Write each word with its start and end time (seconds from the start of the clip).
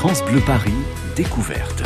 France 0.00 0.22
Bleu 0.22 0.40
Paris, 0.46 0.70
découverte. 1.16 1.82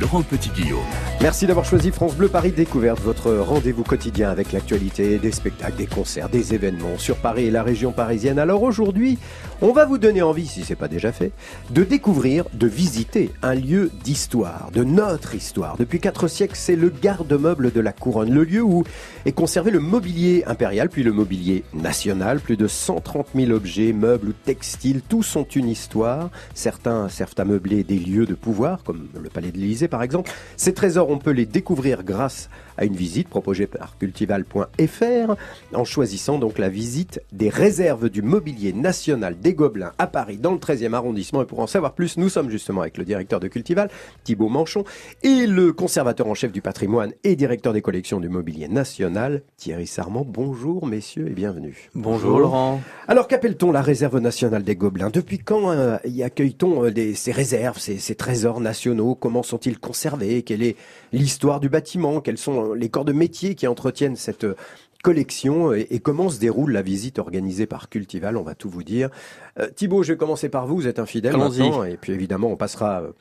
Laurent 0.00 0.22
Petit-Guillaume. 0.22 0.78
Merci 1.20 1.46
d'avoir 1.46 1.66
choisi 1.66 1.90
France 1.90 2.14
Bleu 2.14 2.28
Paris 2.28 2.52
Découverte, 2.52 3.00
votre 3.00 3.32
rendez-vous 3.34 3.82
quotidien 3.82 4.30
avec 4.30 4.52
l'actualité, 4.52 5.18
des 5.18 5.32
spectacles, 5.32 5.76
des 5.76 5.86
concerts, 5.86 6.28
des 6.28 6.54
événements 6.54 6.96
sur 6.98 7.16
Paris 7.16 7.46
et 7.46 7.50
la 7.50 7.64
région 7.64 7.90
parisienne. 7.90 8.38
Alors 8.38 8.62
aujourd'hui, 8.62 9.18
on 9.60 9.72
va 9.72 9.84
vous 9.84 9.98
donner 9.98 10.22
envie, 10.22 10.46
si 10.46 10.62
c'est 10.62 10.76
pas 10.76 10.86
déjà 10.86 11.10
fait, 11.10 11.32
de 11.70 11.82
découvrir, 11.82 12.44
de 12.52 12.68
visiter 12.68 13.32
un 13.42 13.54
lieu 13.54 13.90
d'histoire, 14.04 14.70
de 14.72 14.84
notre 14.84 15.34
histoire. 15.34 15.76
Depuis 15.76 15.98
quatre 15.98 16.28
siècles, 16.28 16.54
c'est 16.54 16.76
le 16.76 16.90
garde-meuble 16.90 17.72
de 17.72 17.80
la 17.80 17.92
couronne, 17.92 18.32
le 18.32 18.44
lieu 18.44 18.62
où 18.62 18.84
est 19.26 19.32
conservé 19.32 19.72
le 19.72 19.80
mobilier 19.80 20.44
impérial, 20.46 20.88
puis 20.88 21.02
le 21.02 21.12
mobilier 21.12 21.64
national. 21.74 22.38
Plus 22.38 22.56
de 22.56 22.68
130 22.68 23.28
000 23.34 23.50
objets, 23.50 23.92
meubles 23.92 24.28
ou 24.28 24.32
textiles, 24.32 25.02
tous 25.08 25.34
ont 25.34 25.42
une 25.42 25.68
histoire. 25.68 26.30
Certains 26.54 27.08
servent 27.08 27.34
à 27.38 27.44
meubler 27.44 27.82
des 27.82 27.98
lieux 27.98 28.26
de 28.26 28.34
pouvoir, 28.34 28.84
comme 28.84 29.08
le 29.20 29.28
palais 29.28 29.50
de 29.50 29.58
l'Élysée 29.58 29.87
par 29.88 30.02
exemple. 30.02 30.30
Ces 30.56 30.74
trésors, 30.74 31.10
on 31.10 31.18
peut 31.18 31.30
les 31.30 31.46
découvrir 31.46 32.04
grâce 32.04 32.48
une 32.84 32.94
visite 32.94 33.28
proposée 33.28 33.66
par 33.66 33.98
cultival.fr 33.98 35.34
en 35.74 35.84
choisissant 35.84 36.38
donc 36.38 36.58
la 36.58 36.68
visite 36.68 37.20
des 37.32 37.48
réserves 37.48 38.08
du 38.08 38.22
mobilier 38.22 38.72
national 38.72 39.38
des 39.38 39.54
Gobelins 39.54 39.92
à 39.98 40.06
Paris 40.06 40.38
dans 40.38 40.52
le 40.52 40.58
13e 40.58 40.92
arrondissement. 40.94 41.42
Et 41.42 41.46
pour 41.46 41.60
en 41.60 41.66
savoir 41.66 41.94
plus, 41.94 42.16
nous 42.16 42.28
sommes 42.28 42.50
justement 42.50 42.82
avec 42.82 42.98
le 42.98 43.04
directeur 43.04 43.40
de 43.40 43.48
Cultival, 43.48 43.90
Thibaut 44.24 44.48
Manchon, 44.48 44.84
et 45.22 45.46
le 45.46 45.72
conservateur 45.72 46.26
en 46.26 46.34
chef 46.34 46.52
du 46.52 46.62
patrimoine 46.62 47.12
et 47.24 47.36
directeur 47.36 47.72
des 47.72 47.82
collections 47.82 48.20
du 48.20 48.28
mobilier 48.28 48.68
national, 48.68 49.42
Thierry 49.56 49.86
Sarment. 49.86 50.24
Bonjour 50.26 50.86
messieurs 50.86 51.28
et 51.28 51.34
bienvenue. 51.34 51.90
Bonjour, 51.94 52.38
Laurent. 52.38 52.80
Alors 53.06 53.28
qu'appelle-t-on 53.28 53.72
la 53.72 53.82
réserve 53.82 54.18
nationale 54.18 54.62
des 54.62 54.76
Gobelins? 54.76 55.10
Depuis 55.10 55.38
quand 55.38 55.70
euh, 55.70 55.96
y 56.04 56.22
accueille-t-on 56.22 56.84
euh, 56.84 57.14
ces 57.14 57.32
réserves, 57.32 57.78
ces, 57.78 57.98
ces 57.98 58.14
trésors 58.14 58.60
nationaux? 58.60 59.14
Comment 59.14 59.42
sont-ils 59.42 59.78
conservés? 59.78 60.42
Quelle 60.42 60.62
est 60.62 60.76
l'histoire 61.12 61.60
du 61.60 61.68
bâtiment? 61.68 62.20
Quels 62.20 62.38
sont 62.38 62.67
les 62.74 62.88
corps 62.88 63.04
de 63.04 63.12
métier 63.12 63.54
qui 63.54 63.66
entretiennent 63.66 64.16
cette 64.16 64.44
euh, 64.44 64.56
collection 65.02 65.72
et, 65.72 66.00
comment 66.00 66.28
se 66.28 66.38
déroule 66.38 66.72
la 66.72 66.82
visite 66.82 67.18
organisée 67.18 67.66
par 67.66 67.88
Cultival 67.88 68.36
On 68.36 68.42
va 68.42 68.54
tout 68.54 68.68
vous 68.68 68.82
dire. 68.82 69.10
Euh, 69.58 69.68
Thibaut, 69.74 70.02
je 70.02 70.12
vais 70.12 70.18
commencer 70.18 70.48
par 70.48 70.66
vous. 70.66 70.76
Vous 70.76 70.86
êtes 70.88 70.98
un 70.98 71.06
fidèle 71.06 71.36
maintenant, 71.36 71.84
et 71.84 71.96
puis 71.96 72.12
évidemment, 72.12 72.48
on 72.48 72.56
passera 72.56 73.02
euh, 73.02 73.12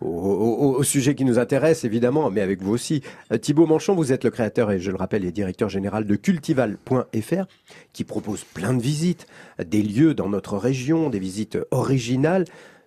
au, 0.00 0.82
sujet 0.82 1.14
qui 1.14 1.24
nous 1.24 1.38
intéresse, 1.38 1.84
évidemment, 1.84 2.30
mais 2.30 2.40
avec 2.40 2.62
vous 2.62 2.72
aussi. 2.72 3.02
Euh, 3.32 3.38
Thibaut 3.38 3.66
Manchon, 3.66 3.94
vous 3.94 4.12
êtes 4.12 4.24
le 4.24 4.30
créateur 4.30 4.70
et 4.70 4.78
je 4.78 4.90
le 4.90 4.96
rappelle, 4.96 5.24
et 5.24 5.32
directeur 5.32 5.68
général 5.68 6.06
de 6.06 6.16
cultival.fr, 6.16 7.44
qui 7.92 8.04
propose 8.04 8.44
plein 8.44 8.74
de 8.74 8.82
visites, 8.82 9.26
des 9.64 9.82
lieux 9.82 10.14
dans 10.14 10.28
notre 10.28 10.56
région, 10.56 11.10
des 11.10 11.18
visites 11.18 11.58
originales. 11.70 12.44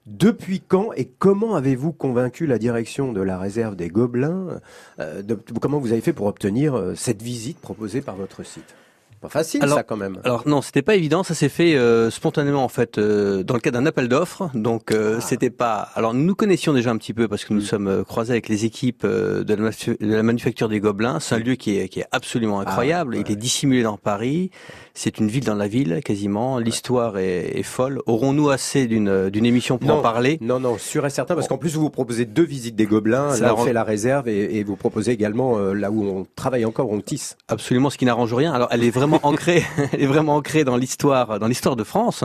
Depuis 0.08 0.62
quand 0.62 0.94
et 0.94 1.06
comment 1.06 1.56
avez-vous 1.56 1.92
convaincu 1.92 2.48
la 2.48 2.58
direction 2.58 3.12
de 3.12 3.20
la 3.20 3.38
réserve 3.38 3.76
des 3.76 3.90
Gobelins 3.90 4.62
euh, 5.02 5.22
Comment 5.62 5.80
vous 5.80 5.92
avez 5.92 6.00
fait 6.00 6.14
pour 6.14 6.28
obtenir 6.28 6.76
euh, 6.76 6.96
cette 6.96 7.22
visite 7.22 7.60
proposée 7.60 8.00
par 8.00 8.16
votre 8.16 8.44
site? 8.44 8.74
Pas 9.22 9.30
facile 9.30 9.68
ça 9.68 9.82
quand 9.82 9.98
même. 9.98 10.20
Alors 10.24 10.48
non, 10.48 10.62
c'était 10.62 10.84
pas 10.84 10.96
évident. 10.96 11.24
Ça 11.24 11.34
s'est 11.34 11.50
fait 11.50 11.76
euh, 11.76 12.12
spontanément 12.12 12.64
en 12.64 12.68
fait 12.68 13.00
euh, 13.00 13.42
dans 13.42 13.56
le 13.56 13.60
cadre 13.60 13.80
d'un 13.80 13.86
appel 13.88 14.08
d'offres. 14.08 14.52
Donc 14.54 14.92
euh, 14.92 15.16
ah. 15.18 15.22
c'était 15.22 15.50
pas. 15.50 15.90
Alors 15.96 16.14
nous 16.14 16.36
connaissions 16.36 16.72
déjà 16.72 16.92
un 16.92 16.98
petit 16.98 17.14
peu 17.14 17.28
parce 17.28 17.44
que 17.44 17.54
nous 17.54 17.62
mm. 17.62 17.66
sommes 17.66 18.06
croisés 18.06 18.34
avec 18.34 18.48
les 18.48 18.66
équipes 18.66 19.06
de 19.06 20.00
la, 20.00 20.24
manufacture 20.24 20.70
des 20.70 20.80
Gobelins. 20.80 21.20
C'est 21.20 21.34
un 21.34 21.40
lieu 21.40 21.56
qui 21.56 21.80
est, 21.80 21.90
qui 21.90 22.02
est 22.02 22.08
absolument 22.12 22.60
ah, 22.60 22.64
incroyable. 22.64 23.16
Il 23.16 23.32
est 23.32 23.36
dissimulé 23.36 23.82
dans 23.82 23.98
Paris. 23.98 24.52
C'est 25.00 25.20
une 25.20 25.28
ville 25.28 25.44
dans 25.44 25.54
la 25.54 25.68
ville 25.68 26.02
quasiment. 26.04 26.58
L'histoire 26.58 27.20
est, 27.20 27.60
est, 27.60 27.62
folle. 27.62 28.02
Aurons-nous 28.08 28.50
assez 28.50 28.88
d'une 28.88 29.30
d'une 29.30 29.46
émission 29.46 29.78
pour 29.78 29.92
en 29.92 30.02
parler? 30.02 30.40
Non, 30.42 30.60
non, 30.60 30.80
sûr 30.80 31.06
et 31.06 31.12
certain 31.12 31.36
parce 31.36 31.48
qu'en 31.48 31.60
plus 31.60 31.76
vous 31.76 31.82
vous 31.82 31.92
proposez 31.92 32.26
deux 32.26 32.44
visites 32.44 32.76
des 32.76 32.88
Gobelins. 32.88 33.40
là 33.40 33.54
on 33.56 33.64
fait 33.64 33.74
la 33.74 33.84
réserve 33.84 34.28
et, 34.28 34.58
et 34.58 34.64
vous 34.64 34.76
proposez 34.76 35.12
également 35.12 35.60
là 35.60 35.92
où 35.92 36.04
on 36.04 36.26
travaille 36.36 36.66
encore, 36.66 36.90
on 36.90 37.00
tisse. 37.00 37.38
Absolument, 37.48 37.92
ce 37.92 38.00
qui 38.00 38.06
n'arrange 38.06 38.34
rien. 38.34 38.52
Alors 38.54 38.70
elle 38.72 38.84
est 38.84 38.90
vraiment 38.90 39.20
ancrée, 39.24 39.64
elle 39.94 40.02
est 40.02 40.08
vraiment 40.08 40.36
ancrée 40.36 40.64
dans 40.64 40.78
l'histoire, 40.78 41.38
dans 41.38 41.48
l'histoire 41.48 41.76
de 41.76 41.84
France 41.84 42.24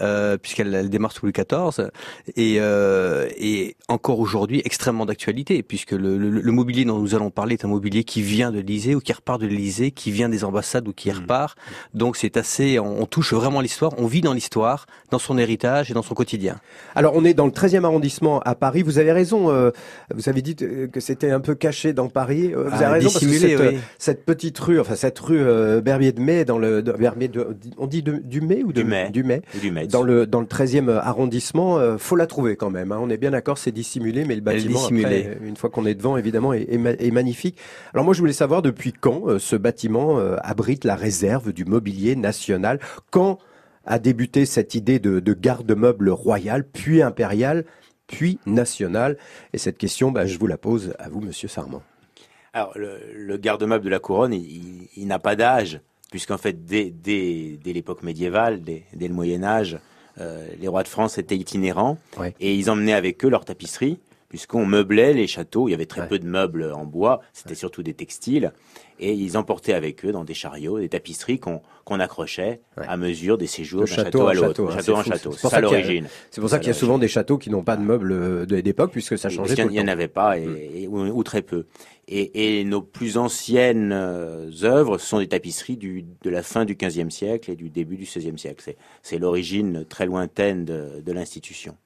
euh, 0.00 0.36
puisqu'elle 0.36 0.74
elle 0.74 0.90
démarre 0.90 1.12
sous 1.12 1.26
Louis 1.26 1.32
XIV, 1.32 1.90
et, 2.36 2.56
euh, 2.58 3.28
et 3.36 3.76
encore 3.88 4.18
aujourd'hui 4.18 4.60
extrêmement 4.64 5.06
d'actualité, 5.06 5.62
puisque 5.62 5.92
le, 5.92 6.18
le, 6.18 6.30
le, 6.30 6.52
mobilier 6.52 6.84
dont 6.84 6.98
nous 6.98 7.14
allons 7.14 7.30
parler 7.30 7.54
est 7.54 7.64
un 7.64 7.68
mobilier 7.68 8.04
qui 8.04 8.22
vient 8.22 8.50
de 8.50 8.58
l'Élysée 8.58 8.94
ou 8.94 9.00
qui 9.00 9.12
repart 9.12 9.40
de 9.40 9.46
l'Élysée, 9.46 9.90
qui 9.90 10.10
vient 10.10 10.28
des 10.28 10.44
ambassades 10.44 10.88
ou 10.88 10.92
qui 10.92 11.10
mmh. 11.10 11.18
repart. 11.18 11.58
Donc 11.92 12.16
c'est 12.16 12.36
assez, 12.36 12.78
on, 12.78 13.06
touche 13.06 13.34
vraiment 13.34 13.60
l'histoire, 13.60 13.92
on 13.98 14.06
vit 14.06 14.20
dans 14.20 14.32
l'histoire, 14.32 14.86
dans 15.10 15.18
son 15.18 15.38
héritage 15.38 15.90
et 15.90 15.94
dans 15.94 16.02
son 16.02 16.14
quotidien. 16.14 16.56
Alors 16.94 17.14
on 17.14 17.24
est 17.24 17.34
dans 17.34 17.46
le 17.46 17.52
13e 17.52 17.84
arrondissement 17.84 18.40
à 18.40 18.54
Paris. 18.54 18.82
Vous 18.82 18.98
avez 18.98 19.12
raison, 19.12 19.50
euh, 19.50 19.70
vous 20.12 20.28
avez 20.28 20.42
dit 20.42 20.56
que 20.56 21.00
c'était 21.00 21.30
un 21.30 21.40
peu 21.40 21.54
caché 21.54 21.92
dans 21.92 22.08
Paris. 22.08 22.52
Euh, 22.52 22.64
vous 22.64 22.74
avez 22.74 22.84
ah, 22.84 22.92
raison 22.92 23.10
parce 23.10 23.24
que 23.24 23.32
cette, 23.32 23.60
oui. 23.60 23.78
cette, 23.98 24.24
petite 24.24 24.58
rue, 24.58 24.80
enfin 24.80 24.96
cette 24.96 25.18
rue 25.18 25.40
euh, 25.40 25.80
Berbier 25.80 26.12
de 26.12 26.20
Mai, 26.20 26.44
dans 26.44 26.58
le 26.58 26.80
Berbier 26.82 27.28
de, 27.28 27.56
on 27.78 27.86
dit 27.86 28.02
de, 28.02 28.16
du 28.16 28.40
Mai 28.40 28.62
ou 28.64 28.72
de, 28.72 28.82
du 28.82 28.88
Mai, 28.88 29.10
du 29.10 29.22
Mai, 29.22 29.42
du 29.60 29.70
Mai 29.70 29.83
dans 29.88 30.02
le 30.02 30.26
dans 30.26 30.40
le 30.40 30.46
13e 30.46 30.90
arrondissement, 30.90 31.78
euh, 31.78 31.98
faut 31.98 32.16
la 32.16 32.26
trouver 32.26 32.56
quand 32.56 32.70
même. 32.70 32.92
Hein. 32.92 32.98
On 33.00 33.10
est 33.10 33.16
bien 33.16 33.30
d'accord, 33.30 33.58
c'est 33.58 33.72
dissimulé, 33.72 34.24
mais 34.24 34.34
le 34.34 34.40
bâtiment, 34.40 34.84
après, 34.84 35.38
une 35.42 35.56
fois 35.56 35.70
qu'on 35.70 35.86
est 35.86 35.94
devant, 35.94 36.16
évidemment, 36.16 36.52
est, 36.52 36.66
est, 36.70 37.10
magnifique. 37.10 37.58
Alors 37.92 38.04
moi, 38.04 38.14
je 38.14 38.20
voulais 38.20 38.32
savoir 38.32 38.62
depuis 38.62 38.92
quand 38.92 39.28
euh, 39.28 39.38
ce 39.38 39.56
bâtiment 39.56 40.18
euh, 40.18 40.36
abrite 40.42 40.84
la 40.84 40.96
réserve 40.96 41.52
du 41.52 41.64
mobilier 41.64 42.16
national? 42.16 42.78
Quand 43.10 43.38
a 43.86 43.98
débuté 43.98 44.46
cette 44.46 44.74
idée 44.74 44.98
de, 44.98 45.20
de 45.20 45.32
garde-meuble 45.34 46.10
royal, 46.10 46.64
puis 46.64 47.02
impérial, 47.02 47.64
puis 48.06 48.38
national? 48.46 49.18
Et 49.52 49.58
cette 49.58 49.78
question, 49.78 50.10
bah, 50.10 50.26
je 50.26 50.38
vous 50.38 50.46
la 50.46 50.56
pose 50.56 50.94
à 50.98 51.08
vous, 51.08 51.20
Monsieur 51.20 51.48
Sarment. 51.48 51.82
Alors, 52.52 52.72
le, 52.76 52.98
le 53.14 53.36
garde-meuble 53.36 53.84
de 53.84 53.90
la 53.90 53.98
couronne, 53.98 54.32
il, 54.32 54.88
il 54.96 55.06
n'a 55.06 55.18
pas 55.18 55.36
d'âge 55.36 55.80
puisqu'en 56.14 56.38
fait, 56.38 56.64
dès, 56.64 56.92
dès, 56.92 57.58
dès 57.60 57.72
l'époque 57.72 58.04
médiévale, 58.04 58.62
dès, 58.62 58.84
dès, 58.92 59.08
le 59.08 59.14
Moyen 59.14 59.42
Âge, 59.42 59.80
euh, 60.20 60.46
les 60.60 60.68
rois 60.68 60.84
de 60.84 60.88
France 60.88 61.18
étaient 61.18 61.34
itinérants 61.34 61.98
ouais. 62.18 62.36
et 62.38 62.54
ils 62.54 62.70
emmenaient 62.70 62.92
avec 62.92 63.24
eux 63.24 63.28
leur 63.28 63.44
tapisserie, 63.44 63.98
puisqu'on 64.28 64.64
meublait 64.64 65.12
les 65.12 65.26
châteaux. 65.26 65.66
Il 65.66 65.72
y 65.72 65.74
avait 65.74 65.86
très 65.86 66.02
ouais. 66.02 66.06
peu 66.06 66.20
de 66.20 66.26
meubles 66.28 66.70
en 66.72 66.84
bois, 66.84 67.20
c'était 67.32 67.50
ouais. 67.50 67.54
surtout 67.56 67.82
des 67.82 67.94
textiles 67.94 68.52
et 68.98 69.12
ils 69.12 69.36
emportaient 69.36 69.72
avec 69.72 70.04
eux 70.04 70.12
dans 70.12 70.24
des 70.24 70.34
chariots 70.34 70.78
des 70.78 70.88
tapisseries 70.88 71.38
qu'on 71.38 71.60
qu 71.86 71.94
accrochait 72.00 72.60
ouais. 72.76 72.84
à 72.88 72.96
mesure 72.96 73.38
des 73.38 73.46
séjours 73.46 73.80
d'un 73.80 73.86
château, 73.86 74.04
château, 74.04 74.26
à 74.28 74.34
l'autre, 74.34 74.70
hein, 74.70 74.76
château 74.76 74.94
en 74.94 75.02
château. 75.02 75.32
C'est 75.32 75.48
ça 75.48 75.60
l'origine. 75.60 76.06
C'est 76.30 76.40
pour 76.40 76.50
ça 76.50 76.58
qu'il 76.58 76.68
y 76.68 76.70
a 76.70 76.74
souvent 76.74 76.98
des 76.98 77.08
châteaux 77.08 77.38
qui 77.38 77.50
n'ont 77.50 77.64
pas 77.64 77.76
de 77.76 77.82
meubles 77.82 78.46
d'époque 78.46 78.92
puisque 78.92 79.18
ça 79.18 79.28
changeait. 79.28 79.54
Il 79.54 79.66
n'y 79.68 79.80
en 79.80 79.88
avait 79.88 80.08
pas 80.08 80.38
et, 80.38 80.46
mm. 80.46 80.56
et, 80.74 80.88
ou, 80.88 81.00
ou, 81.00 81.22
très 81.24 81.42
peu. 81.42 81.66
Et, 82.06 82.58
et, 82.60 82.64
nos 82.64 82.82
plus 82.82 83.16
anciennes 83.16 83.92
euh, 83.92 84.50
œuvres 84.62 84.98
sont 84.98 85.18
des 85.18 85.28
tapisseries 85.28 85.78
du, 85.78 86.04
de 86.22 86.30
la 86.30 86.42
fin 86.42 86.66
du 86.66 86.74
XVe 86.74 87.08
siècle 87.08 87.50
et 87.50 87.56
du 87.56 87.70
début 87.70 87.96
du 87.96 88.04
XVIe 88.04 88.38
siècle. 88.38 88.74
C'est 89.02 89.18
l'origine 89.18 89.86
très 89.88 90.04
lointaine 90.04 90.64
de, 90.66 91.00
de 91.00 91.12
l'institution. 91.12 91.76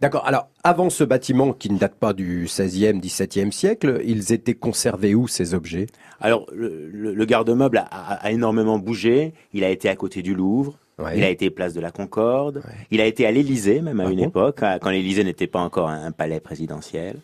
D'accord. 0.00 0.26
Alors, 0.26 0.48
avant 0.64 0.90
ce 0.90 1.04
bâtiment 1.04 1.52
qui 1.52 1.70
ne 1.70 1.78
date 1.78 1.94
pas 1.94 2.12
du 2.12 2.46
XVIe, 2.46 2.98
XVIIe 2.98 3.52
siècle, 3.52 4.00
ils 4.04 4.32
étaient 4.32 4.54
conservés 4.54 5.14
où 5.14 5.28
ces 5.28 5.54
objets? 5.54 5.86
Alors, 6.20 6.46
le, 6.52 6.88
le, 6.90 7.14
le 7.14 7.24
garde-meuble 7.24 7.78
a, 7.78 7.88
a, 7.90 8.14
a, 8.26 8.30
énormément 8.32 8.78
bougé. 8.78 9.34
Il 9.52 9.64
a 9.64 9.70
été 9.70 9.88
à 9.88 9.96
côté 9.96 10.22
du 10.22 10.34
Louvre. 10.34 10.78
Ouais. 10.98 11.16
Il 11.16 11.22
a 11.22 11.30
été 11.30 11.48
place 11.50 11.74
de 11.74 11.80
la 11.80 11.92
Concorde. 11.92 12.56
Ouais. 12.56 12.74
Il 12.90 13.00
a 13.00 13.06
été 13.06 13.24
à 13.24 13.30
l'Élysée, 13.30 13.80
même 13.82 14.00
à 14.00 14.06
ah 14.06 14.10
une 14.10 14.18
bon 14.18 14.24
époque, 14.24 14.60
quand 14.80 14.90
l'Élysée 14.90 15.22
n'était 15.22 15.46
pas 15.46 15.60
encore 15.60 15.88
un, 15.88 16.04
un 16.06 16.10
palais 16.10 16.40
présidentiel. 16.40 17.16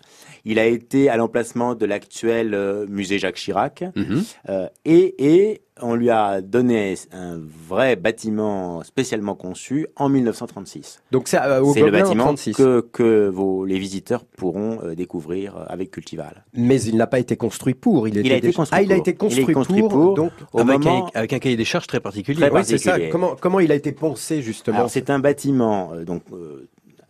Il 0.45 0.59
a 0.59 0.67
été 0.67 1.09
à 1.09 1.17
l'emplacement 1.17 1.75
de 1.75 1.87
l'actuel 1.87 2.55
euh, 2.55 2.87
musée 2.87 3.19
Jacques 3.19 3.37
Chirac. 3.37 3.83
-hmm. 3.83 4.23
euh, 4.49 4.69
et, 4.85 5.15
et, 5.19 5.63
on 5.81 5.95
lui 5.95 6.11
a 6.11 6.41
donné 6.41 6.95
un 7.13 7.39
vrai 7.39 7.97
bâtiment 7.97 8.83
spécialement 8.85 9.35
conçu 9.35 9.87
en 9.97 10.09
1936. 10.09 11.03
Donc 11.11 11.29
c'est 11.29 11.41
euh, 11.41 11.61
le 11.61 11.91
bâtiment 11.91 12.25
36. 12.25 12.55
que, 12.55 12.81
que 12.81 13.29
vos, 13.29 13.65
les 13.65 13.79
visiteurs 13.79 14.25
pourront 14.25 14.81
euh, 14.83 14.95
découvrir 14.95 15.57
euh, 15.57 15.65
avec 15.69 15.91
Cultival. 15.91 16.45
Mais 16.55 16.81
il 16.83 16.97
n'a 16.97 17.07
pas 17.07 17.19
été 17.19 17.37
construit 17.37 17.75
pour. 17.75 18.07
Il, 18.07 18.17
il 18.17 18.33
a 18.33 18.37
été 18.37 18.49
déjà... 18.49 18.57
construit 18.57 18.79
ah, 18.79 18.83
il 18.83 18.93
a 18.93 18.97
été 18.97 19.15
construit, 19.15 19.45
il 19.49 19.55
construit 19.55 19.81
pour, 19.81 19.91
pour, 19.91 20.15
donc 20.15 20.33
au 20.53 20.61
avec, 20.61 20.79
moment... 20.79 21.07
un, 21.09 21.19
avec 21.19 21.33
un 21.33 21.39
cahier 21.39 21.57
des 21.57 21.65
charges 21.65 21.87
très 21.87 22.01
particulier. 22.01 22.41
Très 22.41 22.51
oui, 22.51 22.65
c'est 22.65 22.79
ça. 22.79 22.99
Comment, 23.11 23.35
comment 23.35 23.61
il 23.61 23.73
a 23.73 23.75
été 23.75 23.93
pensé 23.93 24.43
justement 24.43 24.89
C'est 24.89 25.11
un 25.11 25.19
bâtiment 25.19 25.93
donc 26.07 26.23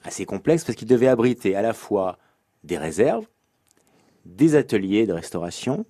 assez 0.05 0.25
complexe 0.25 0.65
parce 0.65 0.77
qu'il 0.77 0.89
devait 0.89 1.09
abriter 1.09 1.55
à 1.55 1.63
la 1.63 1.73
fois 1.73 2.19
des 2.63 2.79
réserves 2.79 3.27
des 4.25 4.57
ateliers 4.57 5.07
de 5.07 5.13
restauration, 5.13 5.85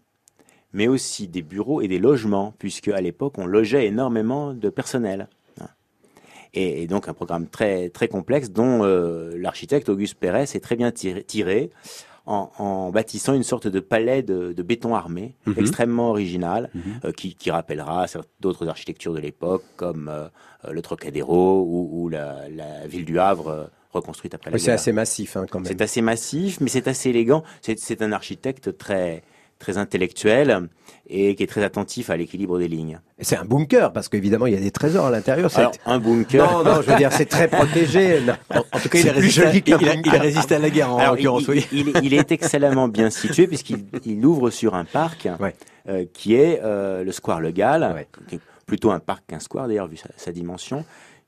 mais 0.75 0.89
aussi 0.89 1.29
des 1.29 1.41
bureaux 1.43 1.81
et 1.81 1.89
des 1.89 1.99
logements, 2.09 2.53
puisque 2.59 2.89
à 2.89 3.01
l'époque 3.01 3.35
on 3.39 3.47
logeait 3.47 3.87
énormément 3.87 4.53
de 4.53 4.69
personnel. 4.69 5.29
Et, 6.57 6.83
et, 6.83 6.87
donc 6.87 7.09
un 7.09 7.15
programme 7.15 7.49
très 7.49 7.89
très 7.89 8.07
complexe 8.07 8.49
dont 8.51 8.85
euh, 8.85 9.37
l'architecte 9.37 9.89
Auguste 9.89 10.15
Pérez 10.15 10.43
est 10.55 10.63
très 10.63 10.77
bien 10.77 10.93
tiré, 10.93 11.25
tiré 11.25 11.71
en, 12.27 12.49
en, 12.59 12.91
bâtissant 12.91 13.35
une 13.35 13.43
sorte 13.43 13.67
de 13.67 13.81
palais 13.81 14.23
de, 14.23 14.53
de 14.53 14.63
béton 14.63 14.95
armé 14.95 15.35
-hmm. 15.47 15.59
extrêmement 15.59 16.11
original, 16.11 16.63
-hmm. 16.73 17.07
euh, 17.07 17.13
qui, 17.19 17.35
qui, 17.35 17.51
rappellera 17.51 18.07
d'autres 18.41 18.67
architectures 18.69 19.15
de 19.19 19.23
l'époque 19.29 19.65
comme 19.77 20.09
euh, 20.09 20.29
le 20.77 20.81
Trocadéro 20.81 21.43
ou, 21.75 21.81
ou 21.99 22.09
la, 22.09 22.49
la, 22.61 22.87
ville 22.93 23.05
du 23.05 23.19
Havre 23.19 23.69
reconstruite 23.93 24.35
après 24.37 24.51
la 24.51 24.55
Oui, 24.55 24.61
c'est 24.61 24.67
guerre. 24.67 24.75
assez 24.81 24.93
massif 24.93 25.37
hein, 25.37 25.47
quand 25.51 25.59
même. 25.59 25.67
C'est 25.67 25.83
assez 25.83 26.03
massif, 26.03 26.53
mais 26.61 26.71
c'est 26.75 26.87
assez 26.93 27.09
élégant. 27.11 27.43
C'est 27.63 27.79
c'est 27.89 28.01
un 28.01 28.13
architecte 28.13 28.67
très 28.79 29.23
très 29.65 29.79
intellectuel 29.79 30.69
et 31.09 31.35
qui 31.35 31.43
est 31.43 31.47
très 31.47 31.63
attentif 31.65 32.11
à 32.11 32.17
l'équilibre 32.17 32.59
des 32.59 32.69
lignes. 32.69 33.01
C'est 33.21 33.37
un 33.37 33.45
bunker 33.45 33.93
parce 33.93 34.09
qu'évidemment 34.09 34.47
il 34.47 34.55
y 34.55 34.57
a 34.57 34.61
des 34.61 34.71
trésors 34.71 35.07
à 35.07 35.11
l'intérieur. 35.11 35.51
c'est- 35.51 35.61
Alors, 35.61 35.73
un 35.87 35.99
bunker. 35.99 36.51
Non, 36.53 36.65
non, 36.65 36.83
je 36.83 36.91
veux 36.91 36.97
dire 36.97 37.11
c'est 37.13 37.25
très 37.27 37.49
protégé. 37.59 38.21
Non. 38.21 38.35
En 38.73 38.79
tout 38.79 38.89
cas, 38.89 38.99
il 38.99 39.11
résisté 39.11 39.43
à, 39.45 39.51
il, 39.51 40.03
il 40.07 40.55
à 40.55 40.59
la 40.59 40.71
guerre 40.71 40.93
en 40.95 41.11
l'occurrence. 41.11 41.49
oui. 41.49 41.67
il- 41.73 41.89
il- 41.89 42.05
il 42.05 42.15
est 42.15 42.31
excellemment 42.31 42.89
bien 42.89 43.11
situé 43.11 43.47
puisqu'il 43.47 43.85
il 44.05 44.25
ouvre 44.25 44.51
sur 44.51 44.75
un 44.75 44.85
parc 44.85 45.29
Ouais. 45.41 45.55
euh, 45.89 46.05
qui 46.13 46.35
est 46.35 46.61
euh, 46.63 47.03
le 47.05 47.13
Square 47.13 47.41
Le 47.41 47.51
Gall, 47.53 47.83
Ouais. 47.95 48.07
qui 48.29 48.37
est 48.37 48.41
plutôt 48.67 48.91
un 48.91 48.99
parc 49.01 49.25
qu'un 49.27 49.41
square 49.41 49.67
d'ailleurs 49.69 49.89
vu 49.89 49.97
sa, 49.97 50.09
sa 50.17 50.31
dimension, 50.33 50.85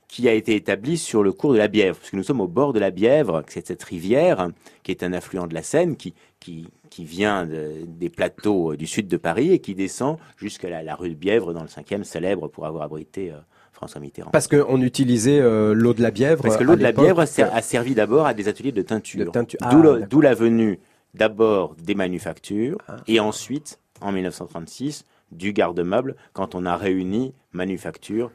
qui 0.09 0.29
a 0.29 0.33
été 0.33 0.55
établi 0.55 0.97
sur 0.99 1.23
le 1.23 1.33
cours 1.33 1.53
de 1.53 1.59
la 1.59 1.69
Bièvre, 1.69 1.97
parce 1.99 2.11
que 2.11 2.17
nous 2.17 2.23
sommes 2.23 2.41
au 2.41 2.47
bord 2.47 2.73
de 2.73 2.79
la 2.79 2.91
Bièvre, 2.91 3.43
c'est 3.49 3.67
cette 3.67 3.83
rivière 3.83 4.49
qui 4.85 4.93
est 4.93 5.03
un 5.03 5.13
affluent 5.13 5.47
de 5.49 5.55
la 5.55 5.63
Seine, 5.63 5.97
qui, 5.97 6.15
qui, 6.39 6.69
qui 6.91 7.05
vient 7.05 7.45
de- 7.45 7.73
des 7.87 8.09
plateaux 8.09 8.73
euh, 8.73 8.77
du 8.77 8.87
sud 8.87 9.09
de 9.09 9.17
Paris 9.17 9.53
et 9.53 9.59
qui 9.59 9.75
descend 9.75 10.17
jusqu'à 10.37 10.71
la, 10.71 10.83
la 10.85 10.95
rue 10.95 11.11
de 11.11 11.15
Bièvre 11.15 11.53
dans 11.53 11.63
le 11.63 11.69
5e, 11.69 12.05
célèbre 12.05 12.47
pour 12.49 12.67
avoir 12.67 12.85
abrité 12.85 13.33
euh, 13.33 13.37
François 13.73 14.01
Mitterrand. 14.01 14.31
Parce 14.31 14.47
qu'on 14.47 14.81
utilisait 14.81 15.41
euh, 15.41 15.75
l'eau 15.75 15.93
de 15.93 16.03
la 16.03 16.11
Bièvre. 16.13 16.43
Parce 16.43 16.57
que 16.57 16.63
l'eau 16.65 16.77
de 16.77 16.83
la 16.83 16.93
Bièvre 16.93 17.21
a, 17.21 17.27
ser- 17.27 17.43
a 17.53 17.61
servi 17.61 17.95
d'abord 17.95 18.27
à 18.27 18.33
des 18.33 18.47
ateliers 18.49 18.73
de 18.73 18.83
teinture. 18.83 19.25
De 19.27 19.31
teinture. 19.31 19.59
D'où 19.71 19.83
Ah. 19.89 20.07
D'où 20.09 20.21
la 20.21 20.35
venue 20.35 20.79
d'abord 21.15 21.75
des 21.83 21.95
manufactures 21.97 22.79
Ah. 22.89 22.97
et 23.09 23.19
ensuite, 23.21 23.81
en 24.01 24.13
1936, 24.13 25.05
du 25.33 25.53
garde-meuble 25.53 26.15
quand 26.33 26.55
on 26.55 26.65
a 26.65 26.77
réuni 26.77 27.35
manufacture 27.53 28.31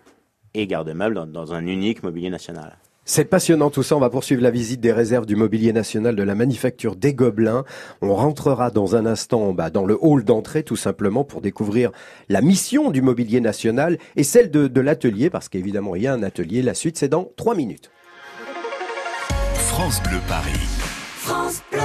et 0.53 0.67
garde-meuble 0.67 1.15
dans, 1.15 1.25
dans 1.25 1.53
un 1.53 1.65
unique 1.65 2.03
mobilier 2.03 2.29
national. 2.29 2.77
C'est 3.03 3.25
passionnant 3.25 3.71
tout 3.71 3.83
ça. 3.83 3.97
On 3.97 3.99
va 3.99 4.09
poursuivre 4.09 4.43
la 4.43 4.51
visite 4.51 4.79
des 4.79 4.91
réserves 4.91 5.25
du 5.25 5.35
mobilier 5.35 5.73
national 5.73 6.15
de 6.15 6.23
la 6.23 6.35
manufacture 6.35 6.95
des 6.95 7.13
Gobelins. 7.13 7.65
On 8.01 8.13
rentrera 8.15 8.69
dans 8.69 8.95
un 8.95 9.05
instant 9.05 9.53
bah, 9.53 9.69
dans 9.69 9.85
le 9.85 9.97
hall 9.99 10.23
d'entrée 10.23 10.63
tout 10.63 10.75
simplement 10.75 11.23
pour 11.23 11.41
découvrir 11.41 11.91
la 12.29 12.41
mission 12.41 12.91
du 12.91 13.01
mobilier 13.01 13.41
national 13.41 13.97
et 14.15 14.23
celle 14.23 14.51
de, 14.51 14.67
de 14.67 14.81
l'atelier 14.81 15.29
parce 15.29 15.49
qu'évidemment 15.49 15.95
il 15.95 16.03
y 16.03 16.07
a 16.07 16.13
un 16.13 16.23
atelier. 16.23 16.61
La 16.61 16.75
suite 16.75 16.97
c'est 16.97 17.09
dans 17.09 17.31
trois 17.35 17.55
minutes. 17.55 17.91
France 19.55 20.01
Bleu 20.03 20.19
Paris. 20.27 20.59
France 21.17 21.63
Bleu. 21.71 21.79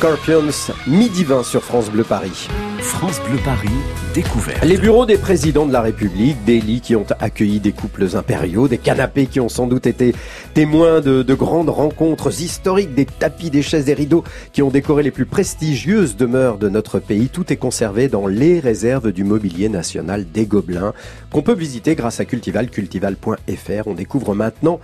Scorpions, 0.00 0.72
midi 0.86 1.24
20 1.24 1.42
sur 1.42 1.62
France 1.62 1.90
Bleu 1.90 2.04
Paris. 2.04 2.48
France 2.78 3.20
Bleu 3.28 3.36
Paris, 3.44 3.68
découverte. 4.14 4.64
Les 4.64 4.78
bureaux 4.78 5.04
des 5.04 5.18
présidents 5.18 5.66
de 5.66 5.74
la 5.74 5.82
République, 5.82 6.42
des 6.46 6.58
lits 6.58 6.80
qui 6.80 6.96
ont 6.96 7.04
accueilli 7.18 7.60
des 7.60 7.72
couples 7.72 8.16
impériaux, 8.16 8.66
des 8.66 8.78
canapés 8.78 9.26
qui 9.26 9.40
ont 9.40 9.50
sans 9.50 9.66
doute 9.66 9.86
été 9.86 10.14
témoins 10.54 11.02
de, 11.02 11.22
de 11.22 11.34
grandes 11.34 11.68
rencontres 11.68 12.40
historiques, 12.40 12.94
des 12.94 13.04
tapis, 13.04 13.50
des 13.50 13.60
chaises, 13.60 13.84
des 13.84 13.92
rideaux 13.92 14.24
qui 14.54 14.62
ont 14.62 14.70
décoré 14.70 15.02
les 15.02 15.10
plus 15.10 15.26
prestigieuses 15.26 16.16
demeures 16.16 16.56
de 16.56 16.70
notre 16.70 16.98
pays. 16.98 17.28
Tout 17.28 17.52
est 17.52 17.58
conservé 17.58 18.08
dans 18.08 18.26
les 18.26 18.58
réserves 18.58 19.12
du 19.12 19.22
mobilier 19.22 19.68
national 19.68 20.24
des 20.32 20.46
Gobelins 20.46 20.94
qu'on 21.30 21.42
peut 21.42 21.52
visiter 21.52 21.94
grâce 21.94 22.20
à 22.20 22.24
Cultival, 22.24 22.70
cultival.fr. 22.70 23.86
On 23.86 23.92
découvre 23.92 24.34
maintenant 24.34 24.80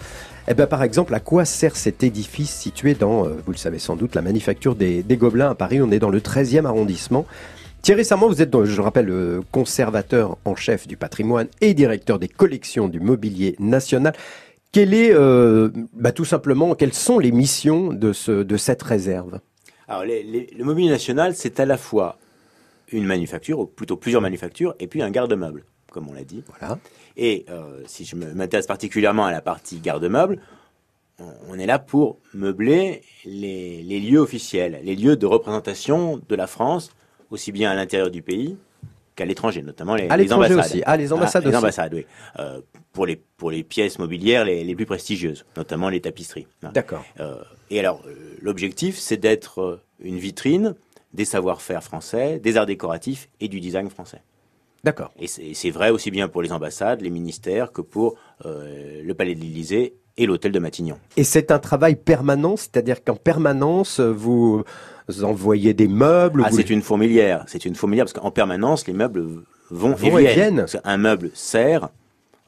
eh 0.48 0.54
ben, 0.54 0.66
par 0.66 0.82
exemple, 0.82 1.14
à 1.14 1.20
quoi 1.20 1.44
sert 1.44 1.76
cet 1.76 2.02
édifice 2.02 2.50
situé 2.54 2.94
dans, 2.94 3.26
euh, 3.26 3.30
vous 3.44 3.52
le 3.52 3.58
savez 3.58 3.78
sans 3.78 3.96
doute, 3.96 4.14
la 4.14 4.22
manufacture 4.22 4.74
des, 4.74 5.02
des 5.02 5.16
Gobelins 5.16 5.50
à 5.50 5.54
Paris? 5.54 5.80
On 5.82 5.90
est 5.90 5.98
dans 5.98 6.10
le 6.10 6.20
13e 6.20 6.64
arrondissement. 6.66 7.26
Thierry 7.82 8.04
Sarment, 8.04 8.28
vous 8.28 8.42
êtes, 8.42 8.64
je 8.64 8.76
le 8.76 8.82
rappelle, 8.82 9.06
le 9.06 9.42
conservateur 9.52 10.38
en 10.44 10.56
chef 10.56 10.86
du 10.88 10.96
patrimoine 10.96 11.46
et 11.60 11.74
directeur 11.74 12.18
des 12.18 12.28
collections 12.28 12.88
du 12.88 13.00
mobilier 13.00 13.54
national. 13.58 14.12
Quelle 14.72 14.92
est, 14.94 15.12
euh, 15.14 15.70
bah, 15.92 16.12
tout 16.12 16.24
simplement, 16.24 16.74
quelles 16.74 16.92
sont 16.92 17.18
les 17.18 17.32
missions 17.32 17.92
de, 17.92 18.12
ce, 18.12 18.42
de 18.42 18.56
cette 18.56 18.82
réserve? 18.82 19.40
Alors, 19.88 20.04
les- 20.04 20.22
les- 20.24 20.50
le 20.56 20.64
mobilier 20.64 20.90
national, 20.90 21.34
c'est 21.36 21.60
à 21.60 21.64
la 21.66 21.76
fois 21.76 22.18
une 22.92 23.04
manufacture, 23.04 23.58
ou 23.60 23.66
plutôt 23.66 23.96
plusieurs 23.96 24.22
manufactures, 24.22 24.74
et 24.80 24.86
puis 24.86 25.02
un 25.02 25.10
garde-meuble, 25.10 25.64
comme 25.92 26.08
on 26.08 26.12
l'a 26.12 26.24
dit. 26.24 26.42
Voilà. 26.58 26.78
Et 27.16 27.46
euh, 27.48 27.82
si 27.86 28.04
je 28.04 28.16
m'intéresse 28.16 28.66
particulièrement 28.66 29.24
à 29.24 29.32
la 29.32 29.40
partie 29.40 29.78
garde-meuble, 29.78 30.38
on, 31.48 31.58
est 31.58 31.64
là 31.64 31.78
pour 31.78 32.18
meubler 32.34 33.02
les, 33.24 33.82
les 33.82 34.00
lieux 34.00 34.18
officiels, 34.18 34.80
les 34.82 34.94
lieux 34.94 35.16
de 35.16 35.24
représentation 35.24 36.20
de 36.28 36.34
la 36.34 36.46
France, 36.46 36.90
aussi 37.30 37.52
bien 37.52 37.70
à 37.70 37.74
l'intérieur 37.74 38.10
du 38.10 38.20
pays 38.20 38.58
qu'à 39.14 39.24
l'étranger, 39.24 39.62
notamment 39.62 39.94
les, 39.94 40.08
À 40.10 40.16
les 40.18 40.30
ambassades. 40.30 40.58
aussi. 40.58 40.82
Ah, 40.84 40.98
les 40.98 41.12
ambassades 41.12 41.44
les 41.44 41.48
aussi. 41.48 41.56
ambassades, 41.56 41.94
oui. 41.94 42.06
Euh, 42.38 42.60
pour, 42.92 43.06
les, 43.06 43.16
pour 43.16 43.50
les 43.50 43.64
pièces 43.64 43.98
mobilières 43.98 44.44
les, 44.44 44.62
les 44.62 44.74
plus 44.74 44.84
prestigieuses, 44.84 45.46
notamment 45.56 45.88
les 45.88 46.00
tapisseries. 46.00 46.46
D'accord. 46.74 47.02
Euh, 47.18 47.42
et 47.70 47.80
alors, 47.80 48.02
l'objectif, 48.42 48.98
c'est 48.98 49.16
d'être 49.16 49.80
une 50.00 50.18
vitrine 50.18 50.74
des 51.14 51.24
savoir-faire 51.24 51.82
français, 51.82 52.38
des 52.38 52.58
arts 52.58 52.66
décoratifs 52.66 53.28
et 53.40 53.48
du 53.48 53.58
design 53.58 53.88
français. 53.88 54.20
D'accord. 54.86 55.10
Et 55.18 55.26
c'est 55.26 55.70
vrai 55.70 55.90
aussi 55.90 56.10
bien 56.12 56.28
pour 56.28 56.40
les 56.42 56.52
ambassades, 56.52 57.00
les 57.02 57.10
ministères, 57.10 57.72
que 57.72 57.82
pour 57.82 58.14
euh, 58.46 59.02
le 59.04 59.14
Palais 59.14 59.34
de 59.34 59.40
l'Élysée 59.40 59.96
et 60.16 60.26
l'Hôtel 60.26 60.52
de 60.52 60.58
Matignon. 60.60 60.96
Et 61.16 61.24
c'est 61.24 61.50
un 61.50 61.58
travail 61.58 61.96
permanent, 61.96 62.56
c'est-à-dire 62.56 63.02
qu'en 63.04 63.16
permanence, 63.16 63.98
vous 64.00 64.62
envoyez 65.22 65.74
des 65.74 65.88
meubles. 65.88 66.42
Ah, 66.46 66.50
vous- 66.50 66.56
c'est 66.56 66.70
une 66.70 66.82
fourmilière. 66.82 67.44
C'est 67.48 67.64
une 67.64 67.74
fourmilière 67.74 68.04
parce 68.06 68.12
qu'en 68.12 68.30
permanence, 68.30 68.86
les 68.86 68.92
meubles 68.92 69.22
vont, 69.70 69.90
Vont 69.92 70.18
et 70.18 70.24
et 70.24 70.34
viennent. 70.34 70.66
qu'un 70.66 70.96
meuble 70.96 71.30
sert, 71.34 71.88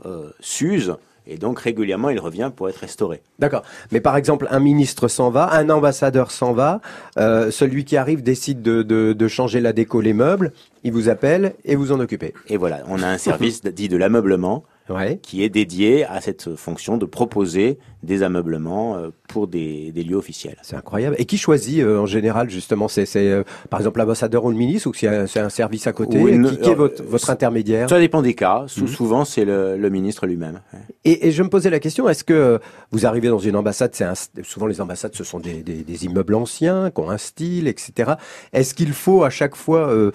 euh, 0.07 0.31
s'use, 0.39 0.95
et 1.29 1.37
donc 1.37 1.61
régulièrement, 1.61 2.09
il 2.11 2.19
revient 2.19 2.51
pour 2.55 2.69
être 2.69 2.79
restauré. 2.79 3.21
D'accord. 3.39 3.63
Mais 3.93 4.01
par 4.01 4.17
exemple, 4.17 4.49
un 4.51 4.61
ministre 4.61 5.09
s'en 5.09 5.31
va, 5.31 5.53
un 5.53 5.69
ambassadeur 5.71 6.31
s'en 6.31 6.53
va, 6.53 6.81
euh, 7.19 7.51
celui 7.51 7.85
qui 7.85 7.97
arrive 7.97 8.23
décide 8.23 8.63
de, 8.63 8.83
de, 8.83 9.13
de 9.13 9.29
changer 9.29 9.61
la 9.61 9.73
déco, 9.73 10.01
les 10.01 10.15
meubles, 10.15 10.53
il 10.85 10.93
vous 10.93 11.09
appelle 11.09 11.55
et 11.65 11.77
vous 11.77 11.93
en 11.93 12.01
occupez. 12.01 12.35
Et 12.49 12.57
voilà, 12.57 12.81
on 12.89 13.03
a 13.03 13.07
un 13.07 13.19
service 13.19 13.63
dit 13.65 13.89
de 13.89 13.97
l'ameublement 13.97 14.65
Ouais. 14.91 15.19
qui 15.23 15.45
est 15.45 15.51
dédié 15.51 16.07
à 16.07 16.23
cette 16.23 16.57
fonction 16.57 16.97
de 16.97 17.05
proposer 17.05 17.79
des 18.03 18.23
ameublements 18.23 18.97
euh, 18.97 19.09
pour 19.29 19.49
des, 19.49 19.91
des 19.93 20.05
lieux 20.05 20.17
officiels. 20.17 20.57
C'est 20.63 20.77
incroyable. 20.77 21.17
Et 21.19 21.25
qui 21.25 21.37
choisit 21.37 21.81
euh, 21.81 21.99
en 21.99 22.07
général 22.07 22.49
justement 22.49 22.87
C'est 22.89 23.07
euh, 23.17 23.43
par 23.71 23.81
exemple 23.81 23.99
l'ambassadeur 23.99 24.45
ou 24.45 24.51
le 24.51 24.57
ministre 24.57 24.89
ou 24.89 24.95
c'est 24.95 25.09
un, 25.09 25.49
service 25.49 25.87
à 25.87 25.93
côté? 25.93 26.19
Qui, 26.19 26.59
qui 26.59 26.71
est 26.71 26.75
votre, 26.75 27.03
votre 27.03 27.31
intermédiaire? 27.31 27.89
Ça 27.89 27.99
dépend 27.99 28.23
des 28.23 28.35
cas. 28.35 28.67
Mhm. 28.77 28.87
Souvent, 28.87 29.25
c'est 29.25 29.45
le, 29.45 29.77
le 29.77 29.91
ministre 29.91 30.27
lui-même. 30.27 30.61
et, 31.05 31.27
et 31.29 31.33
je 31.33 31.43
me 31.43 31.49
posais 31.49 31.71
la 31.71 31.81
question 31.81 32.09
est-ce 32.09 32.25
que 32.25 32.61
vous 32.93 33.05
arrivez 33.07 33.29
dans 33.29 33.39
une 33.39 33.57
ambassade 33.57 33.93
un- 34.01 34.43
Souvent 34.45 34.67
les 34.67 34.81
ambassades 34.81 35.15
ce 35.15 35.25
sont 35.25 35.41
des, 35.41 35.63
des, 35.63 35.83
des 35.83 36.05
immeubles 36.05 36.35
anciens 36.35 36.91
qui 36.91 37.01
ont 37.01 37.11
un 37.11 37.19
style, 37.19 37.67
etc. 37.69 38.13
Est-ce 38.53 38.75
qu'il 38.75 38.93
faut 38.93 39.25
à 39.25 39.31
chaque 39.31 39.57
fois 39.57 39.89
euh, 39.91 40.13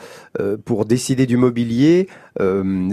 pour 0.66 0.86
décider 0.86 1.26
du 1.26 1.36
mobilier 1.38 2.08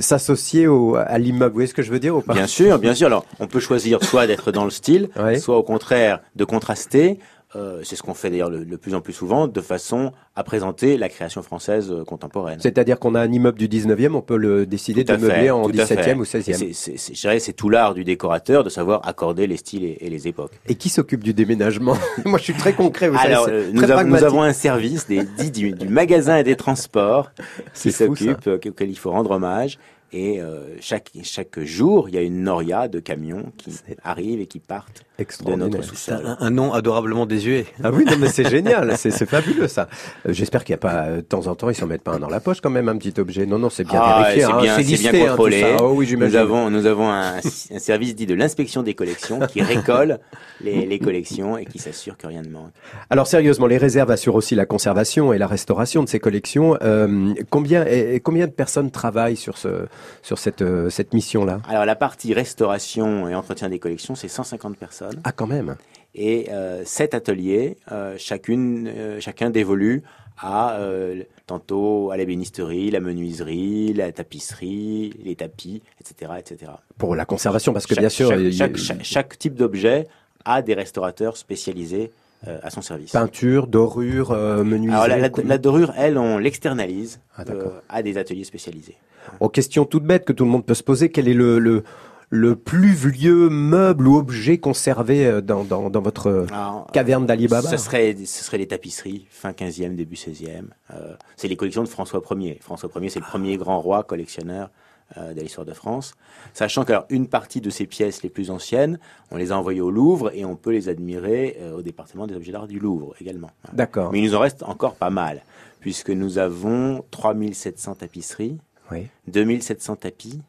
s'associer 0.01 0.67
à 1.07 1.19
l'immeuble? 1.19 1.51
Vous 1.51 1.55
voyez 1.55 1.67
ce 1.69 1.75
que 1.75 1.83
je 1.83 1.91
veux 1.91 1.99
dire 2.01 2.17
ou 2.17 2.21
pas? 2.21 2.35
Bien 2.35 2.47
sûr, 2.47 2.79
bien 2.79 2.95
sûr. 2.95 3.07
Alors, 3.07 3.25
on 3.39 3.47
peut 3.47 3.61
choisir 3.61 4.03
soit 4.05 4.27
d'être 4.27 4.53
dans 4.53 4.65
le 4.65 4.71
Ouais. 5.19 5.39
soit 5.39 5.57
au 5.57 5.63
contraire 5.63 6.21
de 6.37 6.45
contraster. 6.45 7.19
Euh, 7.57 7.81
c'est 7.83 7.97
ce 7.97 8.03
qu'on 8.05 8.15
fait 8.15 8.31
d'ailleurs 8.31 8.49
le, 8.49 8.63
le 8.63 8.77
plus 8.79 8.95
en 8.95 9.01
plus 9.01 9.13
souvent, 9.13 9.49
de 9.49 9.61
façon 9.61 10.13
à 10.37 10.45
présenter 10.45 10.97
la 10.97 11.09
création 11.09 11.43
française 11.43 11.91
euh, 11.91 12.05
contemporaine. 12.05 12.61
C'est-à-dire 12.61 13.01
qu'on 13.01 13.17
a 13.17 13.21
un 13.21 13.33
immeuble 13.33 13.59
du 13.59 13.67
19e, 13.67 14.15
on 14.15 14.21
peut 14.21 14.37
le 14.37 14.67
décider 14.67 15.03
de 15.03 15.13
fait, 15.17 15.19
meubler 15.19 15.51
en 15.51 15.63
tout 15.69 15.71
à 15.71 15.83
17e 15.83 16.03
fait. 16.05 16.15
ou 16.15 16.23
16e. 16.25 16.43
C'est- 16.55 16.73
C'est 16.73 16.97
c'est- 16.97 17.13
je 17.13 17.21
dirais, 17.21 17.41
c'est 17.41 17.53
tout 17.53 17.69
l'art 17.69 17.95
du 17.95 18.05
décorateur 18.05 18.63
de 18.63 18.69
savoir 18.71 19.01
accorder 19.09 19.49
les 19.49 19.57
styles 19.57 19.83
et, 19.83 19.99
et 20.01 20.09
les 20.11 20.29
époques. 20.29 20.53
Et 20.69 20.77
qui 20.77 20.91
s'occupe 20.91 21.25
du 21.25 21.35
déménagement? 21.35 21.97
Moi, 22.25 22.39
je 22.39 22.45
suis 22.45 22.55
très 22.55 22.73
concret. 22.73 23.09
Vous 23.09 23.19
Alors, 23.21 23.47
savez, 23.47 23.57
euh, 23.57 23.71
nous, 23.73 23.81
nous 24.07 24.23
avons 24.25 24.43
un 24.43 24.53
service 24.53 25.09
des, 25.09 25.25
dit 25.25 25.51
du, 25.51 25.73
du 25.73 25.89
magasin 25.89 26.37
et 26.37 26.45
des 26.45 26.55
transports 26.55 27.33
C'est 27.73 27.89
qui 27.91 27.97
s'occupe, 27.97 28.47
auquel 28.47 28.91
il 28.91 28.97
faut 28.97 29.11
rendre 29.11 29.33
hommage. 29.33 29.77
Et 30.13 30.41
euh, 30.41 30.65
chaque, 30.81 31.13
chaque 31.23 31.61
jour, 31.61 32.09
il 32.09 32.17
y 32.17 32.19
a 32.19 32.23
une 32.23 32.43
noria 32.43 32.89
de 32.89 32.99
camions 32.99 33.53
qui 33.57 33.71
arrivent 34.03 34.41
et 34.41 34.47
qui 34.47 34.59
partent 34.59 35.05
de 35.19 35.23
Extraordinaire. 35.23 35.69
notre 35.71 35.85
sous-sol. 35.85 36.25
un, 36.27 36.37
un 36.41 36.51
nom 36.51 36.73
adorablement 36.73 37.27
désuet. 37.27 37.67
Ah 37.85 37.91
oui, 37.93 38.05
non, 38.05 38.17
mais 38.19 38.29
c'est 38.29 38.49
génial, 38.51 38.97
c'est 38.97 39.13
fabuleux 39.27 39.69
ça. 39.69 39.89
Euh, 40.27 40.33
J'espère 40.33 40.65
qu'il 40.65 40.73
n'y 40.73 40.79
a 40.79 40.79
pas, 40.79 41.05
euh, 41.05 41.17
de 41.17 41.21
temps 41.21 41.47
en 41.47 41.55
temps, 41.55 41.71
ils 41.71 41.77
s'en 41.77 41.87
mettent 41.87 42.03
pas 42.03 42.15
un 42.15 42.19
dans 42.19 42.29
la 42.29 42.41
poche 42.41 42.61
quand 42.61 42.71
même, 42.71 42.89
un 42.89 42.97
petit 42.97 43.21
objet. 43.21 43.47
Non, 43.47 43.59
non, 43.61 43.71
c'est 43.71 43.85
bien 43.85 44.01
Ah, 44.03 44.23
vérifié. 44.23 44.43
c'est 44.47 44.51
hein, 44.53 44.61
bien, 44.61 44.77
c'est 44.77 44.83
listé, 44.83 45.11
bien 45.13 45.23
hein, 45.23 45.29
contrôlé. 45.29 45.77
Oh 45.81 45.93
oui, 45.95 46.13
Nous 46.19 46.35
avons, 46.35 46.71
nous 46.71 46.87
avons 46.87 47.09
un, 47.09 47.37
un 47.37 47.79
service 47.79 48.17
dit 48.17 48.27
de 48.27 48.35
l'inspection 48.35 48.83
des 48.83 48.95
collections 48.95 49.39
qui 49.47 49.63
récolte 49.63 50.21
les, 50.61 50.87
les 50.87 50.99
collections 50.99 51.57
et 51.57 51.67
qui 51.67 51.79
s'assure 51.79 52.17
que 52.17 52.27
rien 52.27 52.43
ne 52.43 52.49
manque. 52.51 52.73
Alors 53.11 53.29
sérieusement, 53.29 53.69
les 53.69 53.79
réserves 53.79 54.11
assurent 54.11 54.35
aussi 54.35 54.57
la 54.57 54.67
conservation 54.67 55.33
et 55.33 55.39
la 55.39 55.47
restauration 55.47 56.03
de 56.03 56.09
ces 56.09 56.19
collections. 56.19 56.77
Euh, 56.83 57.33
combien, 57.49 57.85
et 57.87 58.19
combien 58.21 58.47
de 58.49 58.53
personnes 58.53 58.91
travaillent 58.91 59.37
sur, 59.37 59.57
ce, 59.57 59.87
sur 60.23 60.39
cette, 60.39 60.63
euh, 60.63 60.91
cette 60.91 61.15
mission-là 61.15 61.61
Alors 61.69 61.85
la 61.85 61.97
partie 61.97 62.35
restauration 62.35 63.29
et 63.29 63.35
entretien 63.35 63.69
des 63.69 63.79
collections, 63.79 64.15
c'est 64.15 64.29
150 64.29 64.77
personnes 64.77 65.21
Ah, 65.25 65.33
quand 65.33 65.47
même. 65.47 65.77
et 66.15 66.47
euh, 66.51 66.83
sept 66.85 67.15
ateliers, 67.15 67.77
euh, 67.93 68.15
chacune, 68.19 68.91
chacun 69.21 69.51
dévolu 69.51 70.03
à 70.43 70.77
euh, 70.79 71.23
tantôt 71.47 72.11
à 72.11 72.17
l'ébénisterie, 72.17 72.91
la 72.91 73.01
menuiserie, 73.01 73.93
la 73.93 74.11
tapisserie, 74.11 75.13
les 75.23 75.37
tapis, 75.37 75.83
etc., 76.01 76.33
etc. 76.39 76.73
Pour 76.97 77.15
la 77.15 77.25
conservation, 77.27 77.73
parce 77.75 77.87
que 77.87 77.95
Chaque- 77.95 78.01
bien 78.03 78.09
sûr, 78.09 78.33
chaque- 78.53 79.03
chaque 79.05 79.39
type 79.39 79.55
d'objet 79.55 80.07
a 80.47 80.63
des 80.63 80.73
restaurateurs 80.75 81.37
spécialisés 81.37 82.11
euh, 82.47 82.59
à 82.63 82.71
son 82.71 82.83
service. 82.83 83.13
peinture, 83.13 83.67
dorure, 83.67 84.33
euh, 84.33 84.65
menuiserie. 84.65 84.95
Alors 84.95 85.09
la, 85.09 85.19
la- 85.19 85.29
cou- 85.31 85.43
la 85.45 85.59
dorure, 85.59 85.93
elle, 85.97 86.17
on 86.19 86.39
l'externalise 86.39 87.21
Ah, 87.37 87.45
euh, 87.51 87.69
à 87.89 88.03
des 88.03 88.19
ateliers 88.19 88.45
spécialisés. 88.45 88.97
En 89.41 89.49
question 89.49 89.85
toute 89.85 90.05
bête 90.05 90.25
que 90.25 90.33
tout 90.33 90.45
le 90.45 90.51
monde 90.51 90.65
peut 90.65 90.75
se 90.75 90.83
poser, 90.83 91.11
quel 91.11 91.29
est 91.29 91.35
le, 91.35 91.59
le, 91.59 91.85
le 92.31 92.57
plus 92.57 92.93
vieux 92.93 93.49
meuble 93.51 94.09
ou 94.09 94.17
objet 94.17 94.59
conservé 94.59 95.27
euh, 95.27 95.41
dans, 95.41 95.65
dans, 95.65 95.91
dans 95.91 96.01
votre 96.01 96.47
Alors, 96.51 96.87
caverne 96.93 97.27
d'Ali 97.27 97.47
Baba 97.49 97.69
Ce 97.69 97.77
serait, 97.77 98.17
ce 98.25 98.45
serait 98.45 98.59
les 98.59 98.67
tapisseries, 98.69 99.27
fin 99.31 99.51
15e, 99.53 99.95
début 99.95 100.17
16e. 100.17 100.65
Euh, 100.95 101.15
c'est 101.37 101.49
les 101.49 101.57
collections 101.57 101.83
de 101.83 101.89
François 101.89 102.23
Ier. 102.31 102.59
François 102.63 102.89
Ier, 103.01 103.11
c'est 103.11 103.21
le 103.21 103.27
premier 103.27 103.57
grand 103.57 103.81
roi 103.81 104.03
collectionneur 104.05 104.71
euh, 105.17 105.35
de 105.35 105.41
l'histoire 105.41 105.67
de 105.67 105.73
France. 105.73 106.15
Sachant 106.55 106.85
qu'une 106.85 107.27
partie 107.27 107.61
de 107.61 107.69
ces 107.71 107.87
pièces 107.87 108.23
les 108.23 108.29
plus 108.29 108.51
anciennes, 108.51 108.99
on 109.31 109.37
les 109.37 109.51
a 109.53 109.59
envoyées 109.59 109.81
au 109.81 109.91
Louvre 109.91 110.31
et 110.35 110.45
on 110.45 110.55
peut 110.57 110.71
les 110.71 110.89
admirer 110.89 111.57
euh, 111.61 111.79
au 111.79 111.83
département 111.83 112.27
des 112.27 112.35
objets 112.35 112.53
d'art 112.53 112.69
du 112.69 112.79
Louvre 112.79 113.15
également. 113.21 113.51
D'accord. 113.73 114.13
Mais 114.13 114.21
il 114.21 114.25
nous 114.25 114.35
en 114.37 114.41
reste 114.41 114.63
encore 114.63 114.95
pas 114.95 115.11
mal, 115.11 115.43
puisque 115.81 116.11
nous 116.11 116.39
avons 116.39 117.05
3700 117.11 117.97
tapisseries, 117.97 118.59
Oui. 118.93 119.09
2700 119.29 119.97
tapis, 119.97 120.41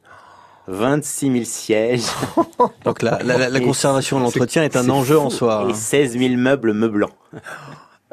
26 0.68 1.32
000 1.32 1.44
sièges 1.44 2.06
Donc 2.86 3.02
la, 3.02 3.22
la, 3.24 3.60
conservation 3.60 4.20
et 4.20 4.22
l'entretien 4.22 4.64
est 4.64 4.76
un 4.76 4.90
enjeu 4.90 5.16
fou. 5.16 5.22
en 5.22 5.30
soi. 5.30 5.68
et 5.70 5.74
16 5.74 6.18
000 6.18 6.36
meubles 6.36 6.74
meublants. 6.74 7.10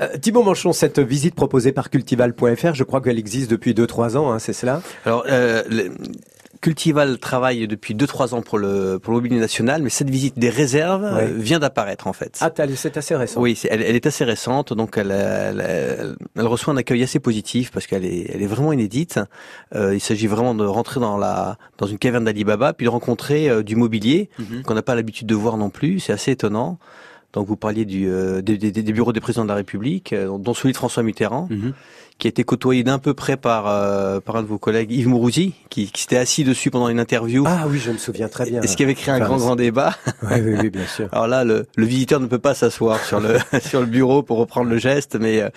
Euh, 0.00 0.16
Thibaut 0.16 0.42
Manchon, 0.42 0.72
cette 0.72 1.00
visite 1.00 1.34
proposée 1.34 1.72
par 1.72 1.90
cultival.fr, 1.90 2.74
je 2.74 2.84
crois 2.84 3.00
qu'elle 3.00 3.18
existe 3.18 3.50
depuis 3.50 3.74
2-3 3.74 4.16
ans, 4.16 4.30
hein, 4.32 4.38
c'est 4.38 4.52
cela? 4.52 4.80
Alors, 5.04 5.24
euh, 5.28 5.62
Cultival 6.60 7.18
travaille 7.18 7.66
depuis 7.68 7.94
2-3 7.94 8.34
ans 8.34 8.42
pour 8.42 8.58
le 8.58 8.98
pour 8.98 9.12
le 9.12 9.18
mobilier 9.18 9.38
national, 9.40 9.82
mais 9.82 9.90
cette 9.90 10.10
visite 10.10 10.38
des 10.38 10.50
réserves 10.50 11.02
Ouais. 11.02 11.24
euh, 11.30 11.34
vient 11.38 11.58
d'apparaître 11.58 12.06
en 12.06 12.12
fait. 12.12 12.38
Ah, 12.40 12.50
c'est 12.76 12.96
assez 12.96 13.14
récent. 13.14 13.40
Oui, 13.40 13.60
elle, 13.70 13.82
elle 13.82 13.94
est 13.96 14.06
assez 14.06 14.24
récente, 14.24 14.72
donc 14.72 14.96
elle, 14.98 15.10
elle, 15.10 15.60
elle- 16.36 16.46
reçoit 16.46 16.74
un 16.74 16.76
accueil 16.76 17.02
assez 17.02 17.20
positif 17.20 17.70
parce 17.70 17.86
qu'elle 17.86 18.04
est, 18.04 18.30
elle 18.34 18.42
est 18.42 18.46
vraiment 18.46 18.72
inédite. 18.72 19.20
Euh, 19.74 19.94
il 19.94 20.00
s'agit 20.00 20.26
vraiment 20.26 20.54
de 20.54 20.64
rentrer 20.64 21.00
dans 21.00 21.16
la 21.16 21.58
dans 21.78 21.86
une 21.86 21.98
caverne 21.98 22.24
d'Alibaba, 22.24 22.72
puis 22.72 22.84
de 22.86 22.90
rencontrer 22.90 23.48
euh, 23.48 23.62
du 23.62 23.76
mobilier 23.76 24.28
Mhm. 24.38 24.62
qu'on 24.62 24.74
n'a 24.74 24.82
pas 24.82 24.94
l'habitude 24.94 25.26
de 25.28 25.34
voir 25.34 25.56
non 25.56 25.70
plus. 25.70 26.00
C'est 26.00 26.12
assez 26.12 26.32
étonnant. 26.32 26.78
Donc 27.34 27.46
vous 27.46 27.56
parliez 27.56 27.84
du, 27.84 28.08
euh, 28.08 28.40
des, 28.40 28.56
des- 28.56 28.72
des 28.72 28.92
bureaux 28.92 29.12
des 29.12 29.20
présidents 29.20 29.44
de 29.44 29.48
la 29.50 29.54
République, 29.54 30.14
dont 30.14 30.54
celui 30.54 30.72
de 30.72 30.78
François 30.78 31.02
Mitterrand, 31.02 31.46
Mhm. 31.50 31.74
Qui 32.18 32.26
a 32.26 32.30
été 32.30 32.42
côtoyé 32.42 32.82
d'un 32.82 32.98
peu 32.98 33.14
près 33.14 33.36
par, 33.36 33.68
euh, 33.68 34.18
par 34.20 34.36
un 34.36 34.42
de 34.42 34.48
vos 34.48 34.58
collègues, 34.58 34.90
Yves 34.90 35.06
Mourouzi, 35.08 35.54
qui, 35.70 35.90
qui 35.90 36.02
s'était 36.02 36.16
assis 36.16 36.42
dessus 36.42 36.70
pendant 36.70 36.88
une 36.88 36.98
interview, 36.98 37.44
Ah 37.46 37.66
oui, 37.68 37.78
je 37.78 37.92
me 37.92 37.96
souviens 37.98 38.28
très 38.28 38.50
bien. 38.50 38.60
et 38.60 38.66
ce 38.66 38.76
qui 38.76 38.82
avait 38.82 38.94
créé 38.96 39.14
un 39.14 39.20
grand, 39.20 39.36
grand 39.36 39.54
débat. 39.56 39.94
Oui, 40.22 40.40
oui, 40.42 40.54
oui, 40.62 40.70
bien 40.70 40.86
sûr. 40.86 41.08
Alors 41.12 41.28
là, 41.28 41.44
le, 41.44 41.66
le 41.76 41.86
visiteur 41.86 42.18
ne 42.18 42.26
peut 42.26 42.40
pas 42.40 42.54
s'asseoir 42.54 42.98
sur 43.04 43.20
le 43.20 43.38
sur 43.62 43.80
le 43.80 43.86
bureau 43.86 44.22
pour 44.24 44.38
reprendre 44.38 44.68
le 44.68 44.78
geste, 44.78 45.16
mais 45.20 45.40
euh, 45.42 45.48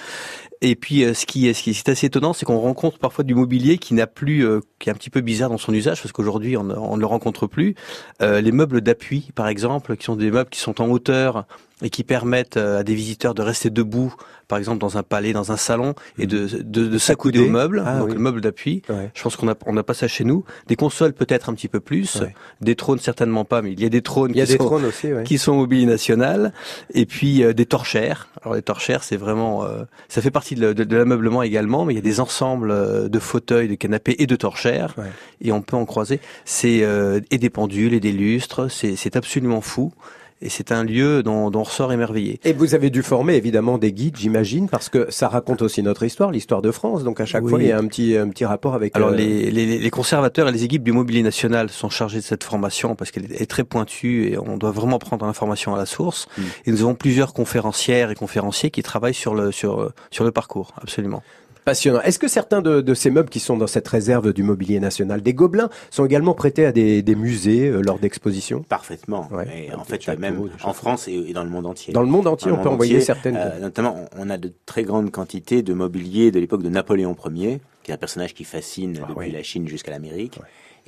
et 0.63 0.75
puis 0.75 1.03
euh, 1.03 1.15
ce 1.15 1.25
qui 1.25 1.47
est 1.47 1.53
ce 1.55 1.63
qui 1.63 1.71
est 1.71 1.89
assez 1.89 2.05
étonnant, 2.05 2.33
c'est 2.33 2.45
qu'on 2.45 2.59
rencontre 2.59 2.99
parfois 2.99 3.23
du 3.23 3.33
mobilier 3.33 3.79
qui 3.79 3.95
n'a 3.95 4.05
plus, 4.05 4.45
euh, 4.45 4.59
qui 4.77 4.89
est 4.89 4.91
un 4.91 4.95
petit 4.95 5.09
peu 5.09 5.21
bizarre 5.21 5.49
dans 5.49 5.57
son 5.57 5.73
usage, 5.73 5.99
parce 6.01 6.11
qu'aujourd'hui 6.11 6.57
on, 6.57 6.63
ne- 6.65 6.75
on 6.75 6.95
ne 6.95 7.01
le 7.01 7.07
rencontre 7.07 7.47
plus. 7.47 7.73
Euh, 8.21 8.39
les 8.39 8.51
meubles 8.51 8.81
d'appui, 8.81 9.31
par 9.33 9.47
exemple, 9.47 9.97
qui 9.97 10.05
sont 10.05 10.15
des 10.15 10.29
meubles 10.29 10.51
qui 10.51 10.59
sont 10.59 10.79
en 10.79 10.87
hauteur 10.89 11.45
et 11.81 11.89
qui 11.89 12.03
permettent 12.03 12.57
euh, 12.57 12.79
à 12.79 12.83
des 12.83 12.95
visiteurs 12.95 13.33
de 13.33 13.41
rester 13.41 13.69
debout, 13.69 14.13
par 14.47 14.57
exemple 14.59 14.79
dans 14.79 14.97
un 14.97 15.03
palais, 15.03 15.33
dans 15.33 15.51
un 15.51 15.57
salon, 15.57 15.93
et 16.17 16.27
de 16.27 16.45
de, 16.61 16.87
de 16.87 16.97
s'accouder 16.97 17.39
au 17.39 17.47
meuble, 17.49 17.83
Ah 17.85 17.99
donc 17.99 18.09
oui. 18.09 18.13
le 18.15 18.19
meuble 18.19 18.41
d'appui. 18.41 18.81
Ouais. 18.89 19.09
Je 19.13 19.21
pense 19.23 19.35
qu'on 19.35 19.53
on 19.65 19.73
n'a 19.73 19.83
pas 19.83 19.93
ça 19.93 20.07
chez 20.07 20.23
nous. 20.23 20.43
Des 20.67 20.75
consoles 20.75 21.13
peut-être 21.13 21.49
un 21.49 21.53
petit 21.53 21.67
peu 21.69 21.79
plus, 21.79 22.17
Ouais. 22.21 22.35
des 22.61 22.75
trônes 22.75 22.99
certainement 22.99 23.45
pas, 23.45 23.61
mais 23.61 23.71
il 23.71 23.79
y 23.81 23.85
a 23.85 23.89
des 23.89 24.01
trônes 24.01 24.31
Il 24.31 24.37
y 24.37 24.41
a 24.41 24.45
qui 24.45 24.51
des 24.53 24.57
sont 24.57 24.65
trônes 24.65 24.85
aussi, 24.85 25.11
ouais. 25.13 25.23
qui 25.23 25.37
sont 25.37 25.55
mobilier 25.55 25.85
national 25.85 26.53
et 26.93 27.05
puis 27.05 27.43
euh, 27.43 27.53
des 27.53 27.65
torchères. 27.65 28.27
Alors 28.43 28.55
les 28.55 28.61
torchères, 28.61 29.03
c'est 29.03 29.17
vraiment, 29.17 29.63
euh, 29.63 29.83
ça 30.09 30.21
fait 30.21 30.31
partie 30.31 30.55
de, 30.55 30.73
de- 30.73 30.83
de 30.83 30.97
l'ameublement 30.97 31.43
également, 31.43 31.85
mais 31.85 31.93
il 31.93 31.97
y 31.97 31.99
a 31.99 32.03
des 32.03 32.19
ensembles 32.19 33.09
de 33.09 33.19
fauteuils, 33.19 33.67
de 33.69 33.75
canapés 33.75 34.15
et 34.19 34.27
de 34.27 34.35
torchères, 34.35 34.95
et 35.41 35.51
on 35.51 35.61
peut 35.61 35.77
en 35.77 35.85
croiser. 35.85 36.19
C'est 36.45 36.81
euh, 36.83 37.21
et 37.31 37.37
des 37.37 37.49
pendules 37.49 37.93
et 37.93 37.99
des 37.99 38.11
lustres. 38.11 38.69
C'est 38.69 39.15
absolument 39.15 39.61
fou. 39.61 39.93
Et 40.41 40.49
c'est 40.49 40.71
un 40.71 40.83
lieu 40.83 41.21
dont, 41.23 41.51
dont 41.51 41.59
on 41.59 41.63
ressort 41.63 41.93
émerveillé. 41.93 42.39
Et 42.43 42.53
vous 42.53 42.73
avez 42.73 42.89
dû 42.89 43.03
former 43.03 43.35
évidemment 43.35 43.77
des 43.77 43.93
guides, 43.93 44.17
j'imagine, 44.17 44.67
parce 44.69 44.89
que 44.89 45.05
ça 45.09 45.27
raconte 45.27 45.61
aussi 45.61 45.83
notre 45.83 46.03
histoire, 46.03 46.31
l'histoire 46.31 46.61
de 46.61 46.71
France. 46.71 47.03
Donc 47.03 47.19
à 47.19 47.25
chaque 47.25 47.43
Oui. 47.43 47.49
fois, 47.51 47.61
il 47.61 47.67
y 47.67 47.71
a 47.71 47.77
un 47.77 47.85
petit, 47.85 48.17
un 48.17 48.27
petit 48.29 48.45
rapport 48.45 48.73
avec. 48.73 48.95
Alors 48.95 49.09
euh, 49.09 49.15
les, 49.15 49.51
les, 49.51 49.77
les 49.77 49.89
conservateurs 49.91 50.47
et 50.49 50.51
les 50.51 50.63
équipes 50.63 50.83
du 50.83 50.91
Mobilier 50.91 51.21
National 51.21 51.69
sont 51.69 51.89
chargés 51.89 52.17
de 52.19 52.23
cette 52.23 52.43
formation 52.43 52.95
parce 52.95 53.11
qu'elle 53.11 53.31
est 53.31 53.49
très 53.49 53.63
pointue 53.63 54.29
et 54.31 54.37
on 54.39 54.57
doit 54.57 54.71
vraiment 54.71 54.97
prendre 54.99 55.25
l'information 55.25 55.75
à 55.75 55.77
la 55.77 55.85
source. 55.85 56.27
Mm. 56.37 56.41
Et 56.65 56.71
nous 56.71 56.81
avons 56.81 56.95
plusieurs 56.95 57.33
conférencières 57.33 58.09
et 58.09 58.15
conférenciers 58.15 58.71
qui 58.71 58.81
travaillent 58.81 59.13
sur 59.13 59.35
le 59.35 59.51
sur 59.51 59.91
sur 60.09 60.23
le 60.23 60.31
parcours, 60.31 60.73
absolument. 60.81 61.21
Passionnant. 61.63 62.01
Est-ce 62.01 62.17
que 62.17 62.27
certains 62.27 62.61
de, 62.61 62.81
de 62.81 62.93
ces 62.95 63.11
meubles 63.11 63.29
qui 63.29 63.39
sont 63.39 63.55
dans 63.55 63.67
cette 63.67 63.87
réserve 63.87 64.33
du 64.33 64.41
mobilier 64.41 64.79
national 64.79 65.21
des 65.21 65.33
Gobelins 65.33 65.69
sont 65.91 66.05
également 66.05 66.33
prêtés 66.33 66.65
à 66.65 66.71
des, 66.71 67.03
des 67.03 67.15
musées 67.15 67.67
euh, 67.67 67.81
lors 67.81 67.99
d'expositions? 67.99 68.63
Parfaitement. 68.63 69.29
Ouais, 69.31 69.47
Et 69.47 69.67
avec 69.67 69.79
en 69.79 69.83
fait, 69.83 70.01
châteaux, 70.01 70.19
même 70.19 70.49
en 70.63 70.73
France 70.73 71.07
et, 71.07 71.13
et 71.13 71.33
dans 71.33 71.43
le 71.43 71.49
monde 71.51 71.67
entier. 71.67 71.93
Dans 71.93 72.01
le 72.01 72.07
monde 72.07 72.25
entier, 72.25 72.49
Dans 72.51 72.57
on 72.59 72.63
peut 72.63 72.69
envoyer 72.69 72.99
certaines. 73.01 73.35
euh, 73.37 73.59
notamment, 73.59 74.05
on 74.17 74.29
a 74.31 74.37
de 74.37 74.51
très 74.65 74.83
grandes 74.83 75.11
quantités 75.11 75.61
de 75.61 75.73
mobilier 75.73 76.31
de 76.31 76.39
l'époque 76.39 76.63
de 76.63 76.69
Napoléon 76.69 77.15
Ier, 77.31 77.61
qui 77.83 77.91
est 77.91 77.93
un 77.93 77.97
personnage 77.97 78.33
qui 78.33 78.43
fascine 78.43 78.99
Ah 79.03 79.07
depuis 79.09 79.31
la 79.31 79.43
Chine 79.43 79.67
jusqu'à 79.67 79.91
l'Amérique. 79.91 80.39
Ouais. 80.41 80.47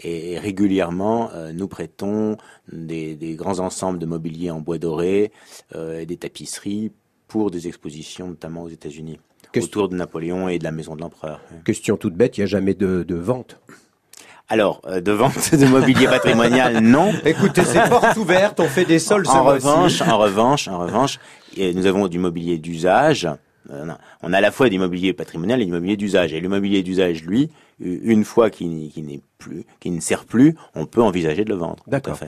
Et 0.10 0.40
régulièrement, 0.40 1.30
euh, 1.36 1.52
nous 1.54 1.68
prêtons 1.68 2.38
des, 2.72 3.14
des 3.16 3.36
grands 3.36 3.60
ensembles 3.60 4.00
de 4.00 4.08
mobilier 4.08 4.50
en 4.50 4.60
bois 4.60 4.80
doré 4.80 5.32
et 5.76 6.06
des 6.08 6.18
tapisseries 6.18 6.92
pour 7.28 7.52
des 7.52 7.68
expositions, 7.68 8.28
notamment 8.28 8.64
aux 8.64 8.70
États-Unis, 8.70 9.20
autour 9.62 9.90
de 9.90 9.96
Napoléon 9.96 10.50
et 10.50 10.60
de 10.60 10.64
la 10.64 10.72
maison 10.72 10.96
de 10.96 11.02
l'empereur. 11.02 11.40
Question 11.66 11.98
toute 11.98 12.16
bête, 12.16 12.38
il 12.38 12.42
n'y 12.42 12.44
a 12.46 12.48
jamais 12.48 12.74
de, 12.74 13.04
de 13.04 13.16
vente. 13.16 13.60
Alors, 14.50 14.82
euh, 14.86 15.02
de 15.02 15.12
vente 15.12 15.56
de 15.56 15.66
mobilier 15.66 16.06
patrimonial, 16.06 16.80
non. 16.82 17.12
Écoutez, 17.26 17.64
c'est 17.64 17.88
porte 17.90 18.18
ouverte, 18.18 18.60
on 18.60 18.68
fait 18.68 18.86
des 18.86 19.00
soldes 19.00 19.28
En 19.28 19.44
mois-ci. 19.44 19.66
revanche, 19.66 20.02
en 20.02 20.18
revanche, 20.18 20.68
en 20.68 20.80
revanche, 20.80 21.20
nous 21.58 21.86
avons 21.86 22.08
du 22.08 22.20
mobilier 22.20 22.58
d'usage. 22.58 23.28
Euh. 23.72 23.94
On 24.22 24.34
a 24.34 24.38
à 24.38 24.42
la 24.42 24.52
fois 24.52 24.68
du 24.70 24.78
mobilier 24.78 25.14
patrimonial 25.14 25.62
et 25.62 25.66
du 25.66 25.72
mobilier 25.72 25.96
d'usage. 25.96 26.34
Et 26.34 26.42
le 26.42 26.50
mobilier 26.50 26.84
d'usage, 26.84 27.24
lui, 27.24 27.50
une 27.80 28.26
fois 28.26 28.50
qu'il 28.50 28.90
qu'il 28.92 29.06
n'est 29.06 29.22
plus, 29.38 29.66
qu'il 29.80 29.96
ne 29.96 30.02
sert 30.02 30.26
plus, 30.26 30.56
on 30.76 30.86
peut 30.86 31.02
envisager 31.02 31.46
de 31.46 31.50
le 31.50 31.56
vendre. 31.56 31.84
D'accord. 31.88 32.20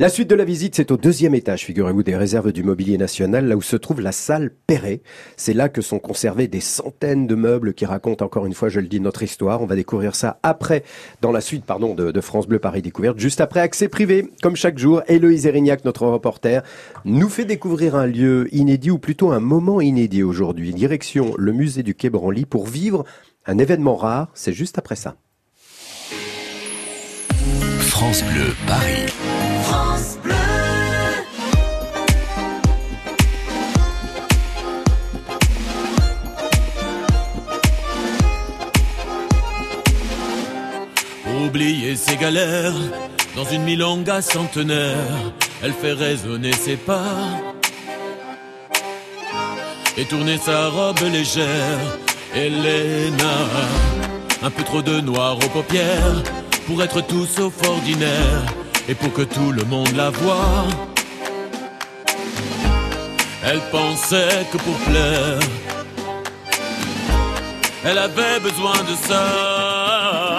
La 0.00 0.08
suite 0.08 0.30
de 0.30 0.36
la 0.36 0.44
visite, 0.44 0.76
c'est 0.76 0.92
au 0.92 0.96
deuxième 0.96 1.34
étage, 1.34 1.64
figurez-vous, 1.64 2.04
des 2.04 2.14
réserves 2.14 2.52
du 2.52 2.62
mobilier 2.62 2.98
national, 2.98 3.48
là 3.48 3.56
où 3.56 3.62
se 3.62 3.74
trouve 3.74 4.00
la 4.00 4.12
salle 4.12 4.52
Perret. 4.68 5.00
C'est 5.36 5.54
là 5.54 5.68
que 5.68 5.82
sont 5.82 5.98
conservés 5.98 6.46
des 6.46 6.60
centaines 6.60 7.26
de 7.26 7.34
meubles 7.34 7.74
qui 7.74 7.84
racontent 7.84 8.24
encore 8.24 8.46
une 8.46 8.54
fois, 8.54 8.68
je 8.68 8.78
le 8.78 8.86
dis, 8.86 9.00
notre 9.00 9.24
histoire. 9.24 9.60
On 9.60 9.66
va 9.66 9.74
découvrir 9.74 10.14
ça 10.14 10.38
après, 10.44 10.84
dans 11.20 11.32
la 11.32 11.40
suite, 11.40 11.64
pardon, 11.64 11.96
de, 11.96 12.12
de 12.12 12.20
France 12.20 12.46
Bleu 12.46 12.60
Paris 12.60 12.80
Découverte, 12.80 13.18
juste 13.18 13.40
après 13.40 13.58
Accès 13.58 13.88
Privé. 13.88 14.30
Comme 14.40 14.54
chaque 14.54 14.78
jour, 14.78 15.02
Héloïse 15.08 15.46
Erignac, 15.46 15.84
notre 15.84 16.06
reporter, 16.06 16.62
nous 17.04 17.28
fait 17.28 17.44
découvrir 17.44 17.96
un 17.96 18.06
lieu 18.06 18.46
inédit, 18.52 18.92
ou 18.92 18.98
plutôt 18.98 19.32
un 19.32 19.40
moment 19.40 19.80
inédit 19.80 20.22
aujourd'hui. 20.22 20.72
Direction 20.74 21.34
le 21.36 21.52
musée 21.52 21.82
du 21.82 21.96
Quai 21.96 22.08
Branly 22.08 22.46
pour 22.46 22.68
vivre 22.68 23.04
un 23.46 23.58
événement 23.58 23.96
rare. 23.96 24.30
C'est 24.34 24.52
juste 24.52 24.78
après 24.78 24.94
ça. 24.94 25.16
France 27.80 28.22
Bleu 28.22 28.54
Paris. 28.68 29.12
Oublier 41.44 41.96
ses 41.96 42.16
galères 42.16 42.74
dans 43.34 43.44
une 43.44 43.62
milonga 43.62 44.20
centenaire, 44.20 45.32
elle 45.62 45.72
fait 45.72 45.92
résonner 45.92 46.52
ses 46.52 46.76
pas. 46.76 47.16
Et 49.96 50.04
tourner 50.04 50.38
sa 50.38 50.68
robe 50.68 51.00
légère. 51.12 51.78
Elena, 52.34 53.34
un 54.42 54.50
peu 54.50 54.62
trop 54.62 54.82
de 54.82 55.00
noir 55.00 55.36
aux 55.36 55.48
paupières 55.48 56.22
pour 56.66 56.82
être 56.82 57.00
tout 57.00 57.26
sauf 57.26 57.54
ordinaire 57.66 58.44
et 58.88 58.94
pour 58.94 59.12
que 59.12 59.22
tout 59.22 59.52
le 59.52 59.64
monde 59.64 59.94
la 59.94 60.10
voie. 60.10 60.64
Elle 63.44 63.60
pensait 63.70 64.46
que 64.50 64.58
pour 64.58 64.76
plaire, 64.88 65.38
elle 67.84 67.98
avait 67.98 68.40
besoin 68.40 68.76
de 68.90 68.94
ça. 69.08 70.38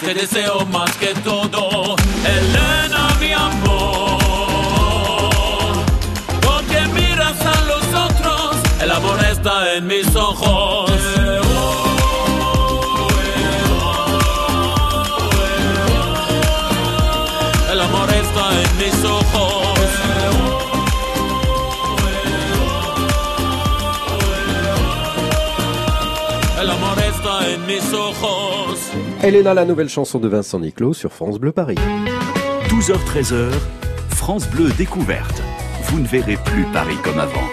Te 0.00 0.14
deseo 0.14 0.66
más 0.66 0.94
que 0.96 1.14
todo, 1.24 1.96
ojos. 29.26 29.36
Elena, 29.36 29.54
la 29.54 29.64
nouvelle 29.64 29.88
chanson 29.88 30.18
de 30.18 30.28
Vincent 30.28 30.60
Niclot 30.60 30.94
sur 30.94 31.12
France 31.12 31.38
Bleu 31.38 31.52
Paris. 31.52 31.76
12h-13h, 32.68 33.50
France 34.10 34.48
Bleu 34.48 34.70
découverte. 34.76 35.42
Vous 35.84 35.98
ne 35.98 36.06
verrez 36.06 36.36
plus 36.44 36.64
Paris 36.72 36.96
comme 37.02 37.18
avant. 37.18 37.48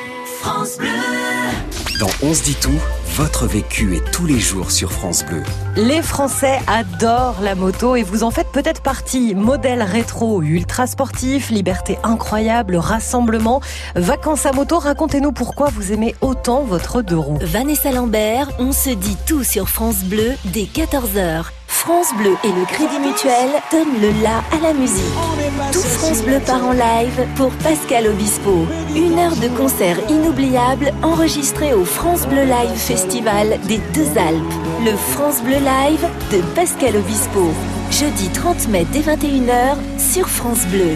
Dans 1.99 2.09
On 2.21 2.33
se 2.33 2.43
dit 2.43 2.55
tout, 2.55 2.79
votre 3.15 3.45
vécu 3.45 3.95
est 3.95 4.11
tous 4.11 4.25
les 4.25 4.39
jours 4.39 4.71
sur 4.71 4.91
France 4.91 5.23
Bleu. 5.25 5.43
Les 5.77 6.01
Français 6.01 6.59
adorent 6.67 7.41
la 7.41 7.55
moto 7.55 7.95
et 7.95 8.03
vous 8.03 8.23
en 8.23 8.31
faites 8.31 8.51
peut-être 8.51 8.81
partie. 8.81 9.35
Modèle 9.35 9.83
rétro, 9.83 10.41
ultra 10.41 10.87
sportif, 10.87 11.49
liberté 11.49 11.97
incroyable, 12.03 12.75
rassemblement, 12.75 13.61
vacances 13.95 14.45
à 14.45 14.51
moto. 14.51 14.79
Racontez-nous 14.79 15.31
pourquoi 15.31 15.69
vous 15.69 15.91
aimez 15.91 16.15
autant 16.21 16.63
votre 16.63 17.01
deux 17.01 17.17
roues. 17.17 17.39
Vanessa 17.41 17.91
Lambert, 17.91 18.49
on 18.59 18.71
se 18.71 18.89
dit 18.89 19.17
tout 19.27 19.43
sur 19.43 19.69
France 19.69 20.03
Bleu 20.03 20.33
dès 20.45 20.63
14h. 20.63 21.45
France 21.85 22.15
Bleu 22.15 22.37
et 22.45 22.47
le 22.47 22.65
Crédit 22.65 22.97
Mutuel 22.97 23.49
donnent 23.69 23.99
le 23.99 24.23
la 24.23 24.37
à 24.55 24.61
la 24.61 24.73
musique. 24.73 25.03
Tout 25.73 25.81
France 25.81 26.23
Bleu 26.23 26.39
part 26.39 26.65
en 26.65 26.71
live 26.71 27.27
pour 27.35 27.51
Pascal 27.57 28.07
Obispo. 28.07 28.65
Une 28.95 29.19
heure 29.19 29.35
de 29.35 29.49
concert 29.49 29.97
inoubliable 30.09 30.93
enregistré 31.03 31.73
au 31.73 31.83
France 31.83 32.25
Bleu 32.25 32.45
Live 32.45 32.77
Festival 32.77 33.59
des 33.67 33.79
Deux 33.93 34.17
Alpes. 34.17 34.53
Le 34.85 34.95
France 34.95 35.43
Bleu 35.43 35.57
Live 35.57 36.07
de 36.31 36.41
Pascal 36.55 36.95
Obispo. 36.95 37.51
Jeudi 37.91 38.29
30 38.29 38.69
mai 38.69 38.87
dès 38.93 39.01
21h 39.01 39.75
sur 39.97 40.29
France 40.29 40.65
Bleu. 40.67 40.95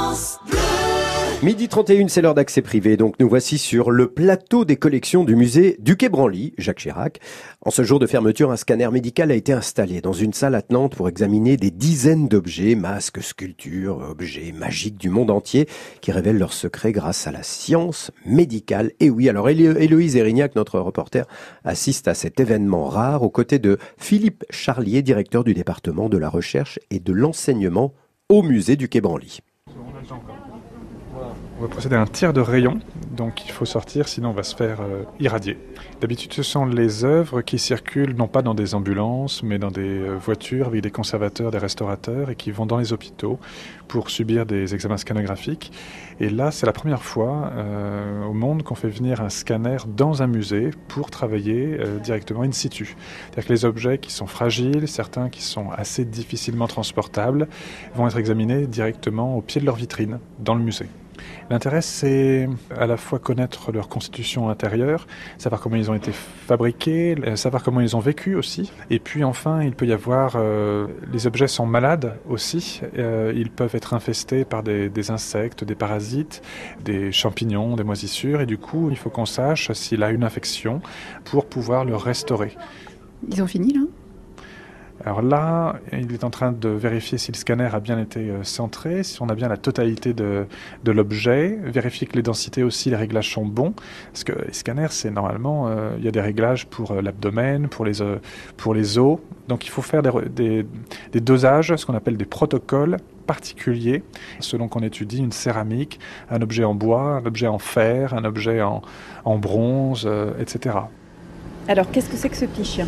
Midi 1.43 1.67
31, 1.67 2.07
c'est 2.07 2.21
l'heure 2.21 2.35
d'accès 2.35 2.61
privé, 2.61 2.97
donc 2.97 3.15
nous 3.19 3.27
voici 3.27 3.57
sur 3.57 3.89
le 3.89 4.07
plateau 4.07 4.63
des 4.63 4.75
collections 4.75 5.23
du 5.23 5.35
musée 5.35 5.75
du 5.79 5.97
Quai 5.97 6.07
Branly, 6.07 6.53
Jacques 6.59 6.77
Chirac. 6.77 7.19
En 7.65 7.71
ce 7.71 7.81
jour 7.81 7.97
de 7.97 8.05
fermeture, 8.05 8.51
un 8.51 8.57
scanner 8.57 8.87
médical 8.91 9.31
a 9.31 9.33
été 9.33 9.51
installé 9.51 10.01
dans 10.01 10.13
une 10.13 10.33
salle 10.33 10.53
attenante 10.53 10.95
pour 10.95 11.09
examiner 11.09 11.57
des 11.57 11.71
dizaines 11.71 12.27
d'objets, 12.27 12.75
masques, 12.75 13.23
sculptures, 13.23 13.97
objets 14.07 14.51
magiques 14.51 14.99
du 14.99 15.09
monde 15.09 15.31
entier 15.31 15.67
qui 16.01 16.11
révèlent 16.11 16.37
leurs 16.37 16.53
secrets 16.53 16.91
grâce 16.91 17.25
à 17.25 17.31
la 17.31 17.41
science 17.41 18.11
médicale. 18.23 18.91
Et 18.99 19.09
oui, 19.09 19.27
alors 19.27 19.49
Élo- 19.49 19.75
Héloïse 19.79 20.17
Erignac, 20.17 20.55
notre 20.55 20.79
reporter, 20.79 21.25
assiste 21.63 22.07
à 22.07 22.13
cet 22.13 22.39
événement 22.39 22.85
rare 22.85 23.23
aux 23.23 23.31
côtés 23.31 23.57
de 23.57 23.79
Philippe 23.97 24.43
Charlier, 24.51 25.01
directeur 25.01 25.43
du 25.43 25.55
département 25.55 26.07
de 26.07 26.19
la 26.19 26.29
recherche 26.29 26.77
et 26.91 26.99
de 26.99 27.13
l'enseignement 27.13 27.95
au 28.29 28.43
musée 28.43 28.75
du 28.75 28.89
Quai 28.89 29.01
Branly. 29.01 29.39
Va 31.61 31.67
procéder 31.67 31.95
à 31.95 32.01
un 32.01 32.07
tir 32.07 32.33
de 32.33 32.41
rayon, 32.41 32.79
donc 33.15 33.45
il 33.45 33.51
faut 33.51 33.65
sortir, 33.65 34.07
sinon 34.07 34.29
on 34.31 34.33
va 34.33 34.43
se 34.43 34.55
faire 34.55 34.81
euh, 34.81 35.03
irradier. 35.19 35.57
D'habitude, 36.01 36.33
ce 36.33 36.43
sont 36.43 36.65
les 36.65 37.05
œuvres 37.05 37.41
qui 37.41 37.59
circulent 37.59 38.15
non 38.15 38.27
pas 38.27 38.41
dans 38.41 38.55
des 38.55 38.73
ambulances, 38.73 39.43
mais 39.43 39.59
dans 39.59 39.69
des 39.69 39.99
euh, 39.99 40.17
voitures 40.17 40.67
avec 40.67 40.81
des 40.81 40.89
conservateurs, 40.91 41.51
des 41.51 41.59
restaurateurs, 41.59 42.31
et 42.31 42.35
qui 42.35 42.51
vont 42.51 42.65
dans 42.65 42.77
les 42.77 42.93
hôpitaux 42.93 43.39
pour 43.87 44.09
subir 44.09 44.45
des 44.45 44.73
examens 44.73 44.97
scannographiques. 44.97 45.71
Et 46.19 46.29
là, 46.29 46.49
c'est 46.49 46.65
la 46.65 46.73
première 46.73 47.03
fois 47.03 47.51
euh, 47.53 48.25
au 48.25 48.33
monde 48.33 48.63
qu'on 48.63 48.75
fait 48.75 48.89
venir 48.89 49.21
un 49.21 49.29
scanner 49.29 49.77
dans 49.87 50.23
un 50.23 50.27
musée 50.27 50.71
pour 50.87 51.11
travailler 51.11 51.77
directement 52.03 52.41
in 52.41 52.51
situ. 52.51 52.95
C'est-à-dire 53.29 53.47
que 53.47 53.53
les 53.53 53.65
objets 53.65 53.97
qui 53.99 54.11
sont 54.11 54.27
fragiles, 54.27 54.87
certains 54.87 55.29
qui 55.29 55.43
sont 55.43 55.69
assez 55.71 56.05
difficilement 56.05 56.67
transportables, 56.67 57.47
vont 57.93 58.07
être 58.07 58.17
examinés 58.17 58.65
directement 58.65 59.37
au 59.37 59.41
pied 59.41 59.61
de 59.61 59.65
leur 59.65 59.75
vitrine, 59.75 60.19
dans 60.39 60.55
le 60.55 60.63
musée. 60.63 60.87
L'intérêt, 61.49 61.81
c'est 61.81 62.47
à 62.77 62.85
la 62.85 62.97
fois 62.97 63.19
connaître 63.19 63.71
leur 63.71 63.89
constitution 63.89 64.49
intérieure, 64.49 65.07
savoir 65.37 65.61
comment 65.61 65.75
ils 65.75 65.91
ont 65.91 65.95
été 65.95 66.11
fabriqués, 66.11 67.15
euh, 67.25 67.35
savoir 67.35 67.63
comment 67.63 67.81
ils 67.81 67.95
ont 67.95 67.99
vécu 67.99 68.35
aussi. 68.35 68.71
Et 68.89 68.99
puis 68.99 69.23
enfin, 69.23 69.61
il 69.63 69.73
peut 69.73 69.85
y 69.85 69.93
avoir... 69.93 70.35
euh, 70.35 70.87
les 71.11 71.27
objets 71.27 71.47
sont 71.47 71.65
malades 71.65 72.17
aussi. 72.29 72.81
Euh, 72.97 73.33
ils 73.35 73.49
peuvent 73.49 73.75
être 73.75 73.93
infestés 73.93 74.45
par 74.45 74.63
des, 74.63 74.89
des 74.89 75.11
insectes, 75.11 75.63
des 75.63 75.75
parasites, 75.75 76.41
des 76.83 77.11
champignons, 77.11 77.75
des 77.75 77.83
moisissures. 77.83 78.41
Et 78.41 78.45
du 78.45 78.57
coup, 78.57 78.89
il 78.89 78.97
faut 78.97 79.09
qu'on 79.09 79.25
sache 79.25 79.71
s'il 79.73 80.03
a 80.03 80.11
une 80.11 80.23
infection 80.23 80.81
pour 81.25 81.45
pouvoir 81.45 81.85
le 81.85 81.95
restaurer. 81.95 82.55
Ils 83.29 83.41
ont 83.43 83.47
fini 83.47 83.73
là? 83.73 83.81
Alors 85.03 85.21
là, 85.21 85.79
il 85.91 86.13
est 86.13 86.23
en 86.23 86.29
train 86.29 86.51
de 86.51 86.69
vérifier 86.69 87.17
si 87.17 87.31
le 87.31 87.37
scanner 87.37 87.69
a 87.73 87.79
bien 87.79 87.99
été 87.99 88.19
euh, 88.19 88.43
centré, 88.43 89.03
si 89.03 89.21
on 89.21 89.29
a 89.29 89.35
bien 89.35 89.47
la 89.47 89.57
totalité 89.57 90.13
de, 90.13 90.45
l'objet, 90.85 91.57
vérifier 91.63 92.05
que 92.05 92.15
les 92.15 92.21
densités 92.21 92.61
aussi, 92.63 92.89
les 92.89 92.95
réglages 92.95 93.33
sont 93.33 93.45
bons. 93.45 93.73
Parce 94.11 94.23
que 94.23 94.33
les 94.45 94.53
scanners, 94.53 94.87
c'est 94.91 95.09
normalement, 95.09 95.67
euh, 95.67 95.95
il 95.97 96.05
y 96.05 96.07
a 96.07 96.11
des 96.11 96.21
réglages 96.21 96.67
pour 96.67 96.91
euh, 96.91 97.01
l'abdomen, 97.01 97.67
pour 97.67 97.85
les, 97.85 98.01
os. 98.01 99.19
Donc 99.47 99.65
il 99.65 99.69
faut 99.69 99.81
faire 99.81 100.03
des, 100.03 100.65
dosages, 101.15 101.75
ce 101.75 101.85
qu'on 101.85 101.95
appelle 101.95 102.17
des 102.17 102.25
protocoles 102.25 102.97
particuliers, 103.25 104.03
selon 104.39 104.67
qu'on 104.67 104.81
étudie 104.81 105.19
une 105.19 105.31
céramique, 105.31 105.99
un 106.29 106.41
objet 106.41 106.63
en 106.63 106.75
bois, 106.75 107.01
un 107.01 107.25
objet 107.25 107.47
en 107.47 107.59
fer, 107.59 108.13
un 108.13 108.23
objet 108.23 108.61
en, 108.61 108.81
en 109.25 109.37
bronze, 109.37 110.09
etc. 110.39 110.75
Alors 111.67 111.89
qu'est-ce 111.91 112.09
que 112.09 112.17
c'est 112.17 112.29
que 112.29 112.37
ce 112.37 112.45
petit 112.45 112.65
chien? 112.65 112.87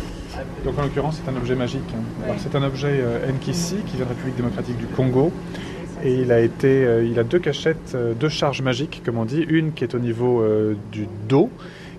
Donc 0.64 0.78
en 0.78 0.82
l'occurrence, 0.82 1.20
c'est 1.22 1.30
un 1.30 1.36
objet 1.36 1.54
magique. 1.54 1.82
hein. 1.94 2.24
Alors, 2.24 2.36
C'est 2.38 2.54
un 2.56 2.62
objet 2.62 3.00
euh, 3.00 3.30
Nkisi 3.30 3.76
qui 3.86 3.96
vient 3.96 4.06
de 4.06 4.10
République 4.10 4.36
démocratique 4.36 4.78
du 4.78 4.86
Congo. 4.86 5.30
Et 6.02 6.14
il 6.14 6.32
a, 6.32 6.40
été, 6.40 6.84
euh, 6.84 7.04
il 7.04 7.18
a 7.18 7.24
deux 7.24 7.38
cachettes, 7.38 7.92
euh, 7.94 8.14
deux 8.14 8.28
charges 8.28 8.62
magiques, 8.62 9.02
comme 9.04 9.18
on 9.18 9.24
dit. 9.24 9.44
Une 9.48 9.72
qui 9.72 9.84
est 9.84 9.94
au 9.94 9.98
niveau 9.98 10.44
du 10.92 11.06
dos, 11.28 11.50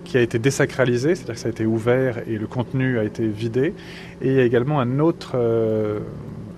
qui 0.04 0.18
a 0.18 0.22
été 0.22 0.38
désacralisée, 0.40 1.16
c'est-à-dire 1.16 1.36
que 1.36 1.40
ça 1.40 1.48
a 1.48 1.52
été 1.52 1.66
ouvert 1.66 2.20
et 2.28 2.38
le 2.38 2.48
contenu 2.48 3.00
a 3.00 3.04
été 3.04 3.28
vidé. 3.28 3.74
Et 4.22 4.28
il 4.28 4.34
y 4.34 4.40
a 4.40 4.44
également 4.44 4.80
un 4.80 5.00
autre, 5.00 5.36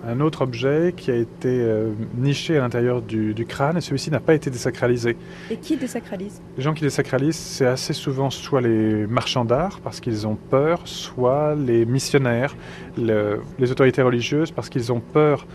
un 0.07 0.19
autre 0.21 0.41
objet 0.41 0.93
qui 0.95 1.11
a 1.11 1.15
été 1.15 1.49
euh, 1.49 1.91
niché 2.15 2.57
à 2.57 2.61
l'intérieur 2.61 3.01
du, 3.01 3.33
du 3.33 3.45
crâne, 3.45 3.77
et 3.77 3.81
celui-ci 3.81 4.09
n'a 4.09 4.19
pas 4.21 4.33
été 4.33 4.49
désacralisé. 4.49 5.17
Et 5.51 5.57
qui 5.57 5.75
désacralise? 5.75 6.41
Les 6.57 6.63
gens 6.63 6.73
qui 6.73 6.83
désacralisent, 6.83 7.35
c'est 7.35 7.65
assez 7.65 7.93
souvent 7.93 8.29
soit 8.29 8.61
les 8.61 9.05
marchands 9.07 9.45
d'art 9.45 9.79
parce 9.83 9.99
qu'ils 9.99 10.25
ont 10.25 10.35
peur, 10.49 10.81
soit 10.85 11.55
les 11.55 11.85
missionnaires, 11.85 12.55
le- 12.97 13.41
les 13.59 13.71
autorités 13.71 14.01
religieuses 14.01 14.51
parce 14.51 14.69
qu'ils 14.69 14.91
ont 14.91 15.01
peur 15.01 15.45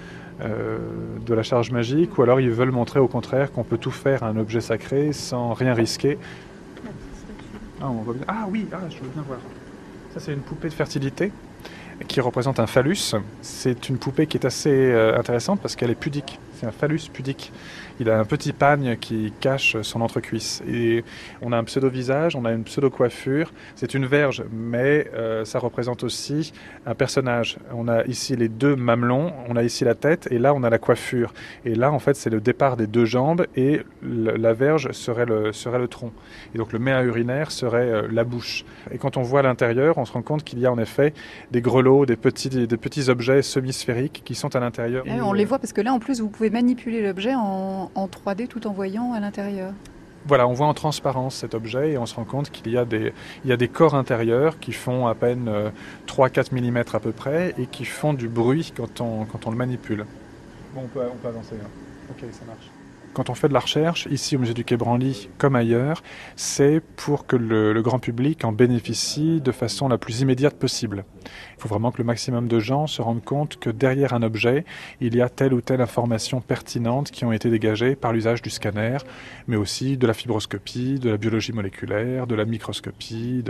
euh, 0.41 0.79
de 1.25 1.35
la 1.35 1.43
charge 1.43 1.71
magique, 1.71 2.19
ou 2.19 2.23
alors 2.23 2.41
ils 2.41 2.51
veulent 2.51 2.73
montrer 2.73 2.99
au 3.01 3.09
contraire 3.09 3.53
qu'on 3.53 3.65
peut 3.65 3.79
tout 3.79 3.91
faire 3.91 4.23
à 4.23 4.29
un 4.29 4.37
objet 4.37 4.61
sacré 4.61 5.13
sans 5.13 5.53
rien 5.55 5.73
risquer. 5.73 6.19
Ah, 7.81 7.89
on 7.91 8.03
voit 8.03 8.15
bien- 8.15 8.25
ah 8.29 8.47
oui, 8.51 8.67
ah, 8.73 8.79
je 8.91 8.97
veux 9.03 9.09
bien 9.13 9.23
voir. 9.27 9.39
Ça, 10.15 10.21
c'est 10.21 10.33
une 10.33 10.41
poupée 10.41 10.69
de 10.69 10.75
fertilité 10.75 11.33
qui 12.09 12.21
représente 12.21 12.61
un 12.61 12.67
phallus. 12.67 13.15
C'est 13.41 13.89
une 13.89 13.99
poupée 13.99 14.27
qui 14.27 14.37
est 14.37 14.47
assez 14.47 14.71
euh, 14.71 15.19
intéressante 15.19 15.61
parce 15.61 15.77
qu'elle 15.77 15.91
est 15.91 15.95
pudique. 15.95 16.39
C'est 16.63 16.69
un 16.69 16.71
phallus 16.71 17.09
pudique. 17.13 17.51
Il 17.99 18.09
a 18.09 18.21
un 18.21 18.25
petit 18.25 18.53
pagne 18.53 18.97
qui 18.97 19.33
cache 19.41 19.77
son 19.83 20.01
entrecuisse. 20.01 20.63
Et 20.69 21.03
on 21.41 21.51
a 21.51 21.57
un 21.57 21.65
pseudo-visage, 21.65 22.37
on 22.37 22.45
a 22.45 22.53
une 22.53 22.63
pseudo-coiffure. 22.63 23.53
C'est 23.75 23.95
une 23.95 24.07
verge, 24.07 24.45
mais 24.53 25.11
euh, 25.13 25.45
ça 25.45 25.59
représente 25.59 26.05
aussi 26.05 26.53
un 26.87 26.95
personnage. 26.95 27.59
On 27.75 27.89
a 27.89 28.05
ici 28.05 28.37
les 28.37 28.49
deux 28.49 28.77
mamelons, 28.77 29.33
on 29.49 29.57
a 29.57 29.65
ici 29.65 29.83
la 29.85 29.97
tête, 29.97 30.29
et 30.31 30.39
là 30.39 30.55
on 30.55 30.63
a 30.63 30.71
la 30.71 30.79
coiffure. 30.79 31.35
Et 31.65 31.75
là, 31.75 31.91
en 31.91 31.99
fait, 31.99 32.15
c'est 32.15 32.31
le 32.31 32.41
départ 32.41 32.77
des 32.77 32.87
deux 32.87 33.07
jambes, 33.07 33.45
et 33.57 33.83
la 34.03 34.53
verge 34.53 34.93
serait 34.93 35.27
le, 35.27 35.53
serait 35.53 35.81
le 35.81 35.89
tronc. 35.89 36.13
Et 36.55 36.59
donc 36.59 36.73
le 36.73 36.79
méa 36.79 37.03
urinaire 37.03 37.51
serait 37.51 37.91
euh, 37.91 38.09
la 38.09 38.23
bouche. 38.23 38.65
Et 38.93 38.99
quand 38.99 39.17
on 39.17 39.23
voit 39.23 39.43
l'intérieur, 39.43 39.99
on 39.99 40.05
se 40.05 40.13
rend 40.13 40.23
compte 40.23 40.45
qu'il 40.45 40.61
y 40.61 40.67
a 40.67 40.71
en 40.71 40.79
effet 40.79 41.13
des 41.51 41.61
grelots, 41.61 42.07
des 42.07 42.17
petits, 42.17 42.49
des 42.49 42.77
petits 42.77 43.11
objets 43.11 43.43
semi-sphériques 43.43 44.23
qui 44.25 44.37
sont 44.37 44.55
à 44.55 44.61
l'intérieur. 44.61 45.03
Oui, 45.07 45.21
On 45.21 45.33
les 45.33 45.45
voit 45.45 45.59
parce 45.59 45.73
que 45.73 45.81
là 45.81 45.93
en 45.93 45.99
plus 45.99 46.21
vous 46.21 46.29
pouvez 46.29 46.51
manipuler 46.53 47.03
l'objet 47.03 47.35
en, 47.35 47.91
en 47.95 48.07
3D 48.07 48.47
tout 48.47 48.67
en 48.67 48.73
voyant 48.73 49.13
à 49.13 49.21
l'intérieur. 49.21 49.73
Voilà, 50.27 50.47
on 50.47 50.53
voit 50.53 50.69
en 50.69 50.75
transparence 50.75 51.35
cet 51.37 51.55
objet 51.55 51.93
et 51.93 51.99
on 51.99 52.07
se 52.07 52.15
rend 52.15 52.25
compte 52.25 52.51
qu'il 52.51 52.71
y, 52.71 52.77
a 52.79 52.85
des- 52.85 53.13
il 53.45 53.51
y 53.51 53.53
a 53.53 53.57
des 53.57 53.67
corps 53.67 53.97
intérieurs 53.97 54.61
qui 54.61 54.73
font 54.73 55.09
à 55.09 55.15
peine 55.17 55.49
euh, 55.49 55.71
3-4 56.07 56.53
mm 56.53 56.77
à 56.93 57.01
peu 57.01 57.11
près 57.11 57.55
et 57.59 57.67
qui 57.67 57.85
font 57.85 58.13
du 58.15 58.29
bruit 58.29 58.73
quand 58.77 59.01
on, 59.01 59.25
quand 59.25 59.47
on 59.47 59.51
le 59.51 59.57
manipule. 59.57 60.05
Bon, 60.75 60.83
on 60.85 60.89
peut, 60.89 61.01
on 61.13 61.17
peut 61.17 61.29
avancer. 61.29 61.57
hein. 61.61 61.69
Ok, 62.11 62.25
ça 62.33 62.45
marche. 62.47 62.72
Quand 63.15 63.29
on 63.29 63.35
fait 63.35 63.49
de 63.49 63.53
la 63.53 63.61
recherche, 63.61 64.09
ici 64.11 64.37
au 64.37 64.39
musée 64.39 64.55
du 64.55 64.65
Quai 64.65 64.79
Branly 64.79 65.29
comme 65.37 65.55
ailleurs, 65.55 66.03
c'est 66.35 66.81
pour 66.97 67.27
que 67.27 67.37
le, 67.37 67.83
grand 67.83 67.99
public 67.99 68.45
en 68.45 68.53
bénéficie 68.53 69.41
de 69.41 69.53
façon 69.53 69.89
la 69.89 69.99
plus 69.99 70.21
immédiate 70.21 70.55
possible. 70.55 71.05
Il 71.25 71.61
faut 71.61 71.69
vraiment 71.69 71.91
que 71.91 71.99
le 71.99 72.05
maximum 72.05 72.49
de 72.49 72.59
gens 72.59 72.87
se 72.87 73.03
rendent 73.03 73.25
compte 73.25 73.59
que 73.59 73.69
derrière 73.69 74.15
un 74.15 74.23
objet, 74.23 74.65
il 75.01 75.15
y 75.15 75.21
a 75.21 75.29
telle 75.29 75.53
ou 75.53 75.61
telle 75.61 75.83
information 75.83 76.41
pertinente 76.41 77.11
qui 77.11 77.27
ont 77.27 77.33
été 77.33 77.51
dégagées 77.51 77.97
par 77.97 78.13
l'usage 78.13 78.41
du 78.41 78.49
scanner, 78.49 78.99
mais 79.47 79.57
aussi 79.57 79.99
de 79.99 80.07
la 80.07 80.15
fibroscopie, 80.15 80.99
de 80.99 81.11
la 81.11 81.19
biologie 81.19 81.53
moléculaire, 81.53 82.27
de 82.27 82.35
la 82.35 82.47
microscopie. 82.47 83.45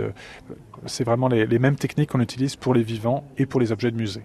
C'est 0.87 1.05
vraiment 1.05 1.29
les 1.29 1.59
mêmes 1.59 1.77
techniques 1.77 2.09
qu'on 2.09 2.19
utilise 2.19 2.57
pour 2.57 2.73
les 2.73 2.83
vivants 2.83 3.23
et 3.37 3.45
pour 3.45 3.61
les 3.61 3.71
objets 3.71 3.91
de 3.91 3.97
musée. 3.97 4.23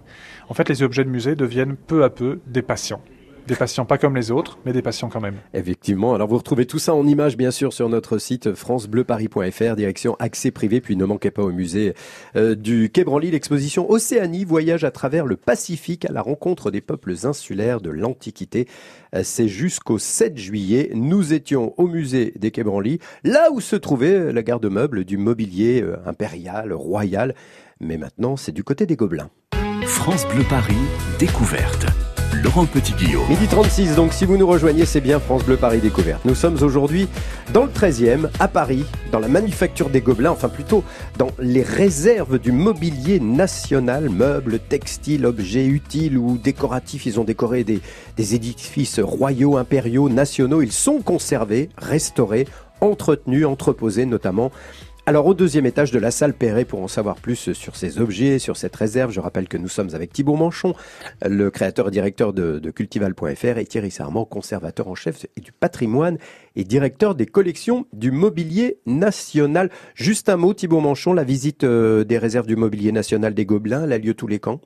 En 0.49 0.53
fait, 0.53 0.67
les 0.67 0.83
objets 0.83 1.05
de 1.05 1.09
musée 1.09 1.35
deviennent 1.35 1.77
peu 1.77 2.03
à 2.03 2.09
peu 2.09 2.41
des 2.45 2.61
patients. 2.61 3.01
Des 3.47 3.55
patients 3.55 3.85
pas 3.85 3.97
comme 3.97 4.15
les 4.15 4.31
autres, 4.31 4.59
mais 4.65 4.73
des 4.73 4.81
patients 4.81 5.09
quand 5.09 5.21
même. 5.21 5.35
Effectivement. 5.53 6.13
Alors 6.13 6.27
vous 6.27 6.37
retrouvez 6.37 6.65
tout 6.65 6.79
ça 6.79 6.93
en 6.93 7.07
images, 7.07 7.35
bien 7.35 7.51
sûr, 7.51 7.73
sur 7.73 7.89
notre 7.89 8.17
site 8.17 8.53
francebleuparis.fr, 8.53 9.75
direction 9.75 10.15
accès 10.19 10.51
privé. 10.51 10.81
Puis 10.81 10.95
ne 10.95 11.05
manquez 11.05 11.31
pas 11.31 11.43
au 11.43 11.51
musée 11.51 11.93
euh, 12.35 12.55
du 12.55 12.89
Quai 12.91 13.03
Branly, 13.03 13.31
l'exposition 13.31 13.89
Océanie, 13.89 14.45
voyage 14.45 14.83
à 14.83 14.91
travers 14.91 15.25
le 15.25 15.35
Pacifique 15.35 16.05
à 16.05 16.11
la 16.11 16.21
rencontre 16.21 16.69
des 16.69 16.81
peuples 16.81 17.15
insulaires 17.23 17.81
de 17.81 17.89
l'Antiquité. 17.89 18.67
Euh, 19.15 19.21
C'est 19.23 19.47
jusqu'au 19.47 19.97
7 19.97 20.37
juillet. 20.37 20.91
Nous 20.93 21.33
étions 21.33 21.73
au 21.77 21.87
musée 21.87 22.33
des 22.37 22.51
Quai 22.51 22.63
Branly, 22.63 22.99
là 23.23 23.49
où 23.51 23.61
se 23.61 23.75
trouvait 23.75 24.31
la 24.31 24.43
garde-meuble 24.43 25.05
du 25.05 25.17
mobilier 25.17 25.81
euh, 25.81 25.97
impérial, 26.05 26.73
royal. 26.73 27.33
Mais 27.79 27.97
maintenant, 27.97 28.37
c'est 28.37 28.51
du 28.51 28.63
côté 28.63 28.85
des 28.85 28.95
Gobelins. 28.95 29.29
France 29.85 30.27
Bleu 30.27 30.43
Paris, 30.49 30.75
découverte. 31.17 31.85
Laurent 32.33 32.65
Petit-Guillaume. 32.65 33.27
Midi 33.27 33.47
36, 33.47 33.95
donc 33.95 34.13
si 34.13 34.25
vous 34.25 34.37
nous 34.37 34.47
rejoignez, 34.47 34.85
c'est 34.85 35.01
bien 35.01 35.19
France 35.19 35.43
Bleu 35.43 35.57
Paris 35.57 35.79
Découverte. 35.79 36.23
Nous 36.25 36.35
sommes 36.35 36.61
aujourd'hui 36.61 37.07
dans 37.53 37.63
le 37.63 37.69
13e, 37.69 38.29
à 38.39 38.47
Paris, 38.47 38.85
dans 39.11 39.19
la 39.19 39.27
manufacture 39.27 39.89
des 39.89 40.01
Gobelins, 40.01 40.31
enfin 40.31 40.49
plutôt 40.49 40.83
dans 41.17 41.31
les 41.39 41.63
réserves 41.63 42.39
du 42.39 42.51
mobilier 42.51 43.19
national, 43.19 44.09
meubles, 44.09 44.59
textiles, 44.59 45.25
objets 45.25 45.65
utiles 45.65 46.17
ou 46.17 46.37
décoratifs. 46.37 47.05
Ils 47.05 47.19
ont 47.19 47.23
décoré 47.23 47.63
des, 47.63 47.81
des 48.15 48.35
édifices 48.35 48.99
royaux, 48.99 49.57
impériaux, 49.57 50.09
nationaux. 50.09 50.61
Ils 50.61 50.71
sont 50.71 51.01
conservés, 51.01 51.69
restaurés, 51.77 52.47
entretenus, 52.81 53.45
entreposés 53.45 54.05
notamment. 54.05 54.51
Alors 55.09 55.25
au 55.25 55.33
deuxième 55.33 55.65
étage 55.65 55.89
de 55.89 55.97
la 55.97 56.11
salle 56.11 56.35
Perret, 56.35 56.65
pour 56.65 56.83
en 56.83 56.87
savoir 56.87 57.15
plus 57.15 57.51
sur 57.53 57.75
ces 57.75 57.99
objets, 57.99 58.37
sur 58.37 58.57
cette 58.57 58.75
réserve, 58.75 59.11
je 59.11 59.19
rappelle 59.19 59.47
que 59.47 59.57
nous 59.57 59.67
sommes 59.67 59.89
avec 59.95 60.13
Thibaut 60.13 60.35
Manchon, 60.35 60.75
le 61.25 61.49
créateur 61.49 61.87
et 61.87 61.91
directeur 61.91 62.31
de, 62.31 62.69
Cultival.fr, 62.69 63.57
et 63.57 63.65
Thierry 63.65 63.89
Sarment, 63.89 64.23
conservateur 64.25 64.87
en 64.87 64.93
chef 64.93 65.25
du 65.35 65.51
patrimoine 65.51 66.19
et 66.55 66.63
directeur 66.63 67.15
des 67.15 67.25
collections 67.25 67.87
du 67.91 68.11
mobilier 68.11 68.81
national. 68.85 69.71
Juste 69.95 70.29
un 70.29 70.37
mot, 70.37 70.53
Thibaut 70.53 70.79
Manchon, 70.79 71.13
la 71.13 71.23
visite 71.23 71.63
euh, 71.63 72.03
des 72.03 72.19
réserves 72.19 72.45
du 72.45 72.55
mobilier 72.55 72.91
national 72.91 73.33
des 73.33 73.45
Gobelins, 73.45 73.85
elle 73.85 73.93
a 73.93 73.97
lieu 73.97 74.13
tous 74.13 74.27
les 74.27 74.37
camps? 74.37 74.61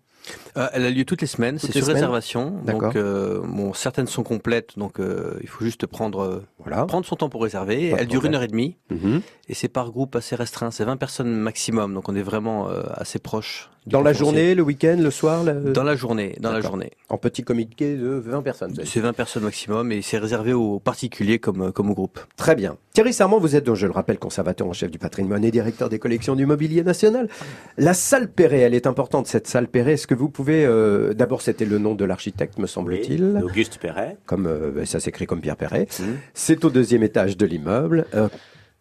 Euh, 0.57 0.67
elle 0.73 0.85
a 0.85 0.89
lieu 0.89 1.03
toutes 1.05 1.21
les 1.21 1.27
semaines, 1.27 1.57
c'est 1.59 1.71
sur 1.71 1.81
semaines 1.83 1.95
réservation. 1.95 2.53
Donc, 2.65 2.95
euh, 2.95 3.41
bon, 3.43 3.73
certaines 3.73 4.07
sont 4.07 4.23
complètes, 4.23 4.77
donc 4.77 4.99
euh, 4.99 5.39
il 5.41 5.47
faut 5.49 5.63
juste 5.65 5.85
prendre, 5.87 6.19
euh, 6.21 6.45
Voilà. 6.59 6.85
prendre 6.85 7.05
son 7.05 7.15
temps 7.15 7.29
pour 7.29 7.43
réserver. 7.43 7.91
Pas 7.91 7.97
Elle 8.01 8.07
dure 8.07 8.25
une 8.25 8.35
heure 8.35 8.43
et 8.43 8.47
demie 8.47 8.77
Mhm. 8.91 9.21
et 9.49 9.53
c'est 9.53 9.67
par 9.67 9.91
groupe 9.91 10.15
assez 10.15 10.35
restreint. 10.35 10.69
C'est 10.71 10.85
20 10.85 10.97
personnes 10.97 11.33
maximum, 11.33 11.93
donc 11.93 12.07
on 12.09 12.15
est 12.15 12.21
vraiment 12.21 12.69
euh, 12.69 12.83
assez 12.93 13.19
proche. 13.19 13.69
Dans 13.85 14.01
la 14.01 14.13
journée, 14.13 14.55
le 14.55 14.63
week-end, 14.63 14.95
le 14.97 15.11
soir 15.11 15.43
Dans 15.43 15.83
la 15.83 15.95
journée, 15.97 16.37
dans 16.39 16.53
la 16.53 16.61
journée. 16.61 16.91
En 17.09 17.17
petit 17.17 17.43
comité 17.43 17.97
de 17.97 18.07
20 18.11 18.41
personnes. 18.41 18.73
C'est 18.85 19.01
20 19.01 19.11
personnes 19.11 19.43
maximum 19.43 19.91
et 19.91 20.01
c'est 20.01 20.17
réservé 20.19 20.53
aux 20.53 20.79
particuliers 20.79 21.37
comme, 21.39 21.73
comme 21.73 21.89
aux 21.89 21.93
groupes. 21.93 22.21
Très 22.37 22.55
bien. 22.55 22.77
Thierry 22.93 23.11
Sarment, 23.11 23.39
vous 23.39 23.57
êtes 23.57 23.65
donc, 23.65 23.75
je 23.75 23.85
le 23.85 23.91
rappelle, 23.91 24.19
conservateur 24.19 24.67
en 24.67 24.73
chef 24.73 24.89
du 24.89 24.99
patrimoine 24.99 25.43
et 25.43 25.51
directeur 25.51 25.89
des 25.89 25.99
collections 25.99 26.35
du 26.37 26.45
mobilier 26.45 26.81
national. 26.81 27.27
La 27.77 27.93
salle 27.93 28.31
Perret, 28.31 28.59
elle 28.59 28.73
est 28.75 28.87
importante, 28.87 29.27
cette 29.27 29.47
salle 29.47 29.67
Perret. 29.67 29.93
Est-ce 29.93 30.07
que 30.07 30.15
vous 30.15 30.29
pouvez, 30.29 30.42
euh, 30.49 31.13
d'abord, 31.13 31.41
c'était 31.41 31.65
le 31.65 31.77
nom 31.77 31.95
de 31.95 32.05
l'architecte, 32.05 32.57
me 32.57 32.67
semble-t-il. 32.67 33.41
Auguste 33.43 33.77
Perret. 33.79 34.17
Comme, 34.25 34.45
euh, 34.47 34.85
ça 34.85 34.99
s'écrit 34.99 35.25
comme 35.25 35.41
Pierre 35.41 35.55
Perret. 35.57 35.87
Mhm. 35.99 36.17
C'est 36.33 36.65
au 36.65 36.69
deuxième 36.69 37.03
étage 37.03 37.37
de 37.37 37.45
l'immeuble. 37.45 38.05
Euh, 38.13 38.27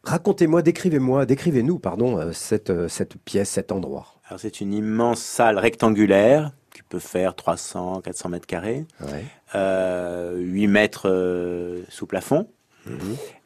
Racontez-moi, 0.05 0.63
décrivez-moi, 0.63 1.27
décrivez-nous, 1.27 1.79
pardon, 1.79 2.33
cette, 2.33 2.89
cette 2.89 3.17
pièce, 3.19 3.51
cet 3.51 3.71
endroit. 3.71 4.07
Alors 4.27 4.41
c'est 4.41 4.61
une 4.61 4.73
immense 4.73 5.21
salle 5.21 5.59
rectangulaire 5.59 6.51
qui 6.75 6.83
peut 6.83 6.99
faire 6.99 7.37
300, 7.37 8.01
400 8.01 8.29
mètres 8.31 8.47
carrés, 8.47 8.85
Ouais. 9.01 9.25
euh, 9.55 10.37
8 10.39 10.67
mètres 10.67 11.83
sous 11.89 12.07
plafond, 12.07 12.49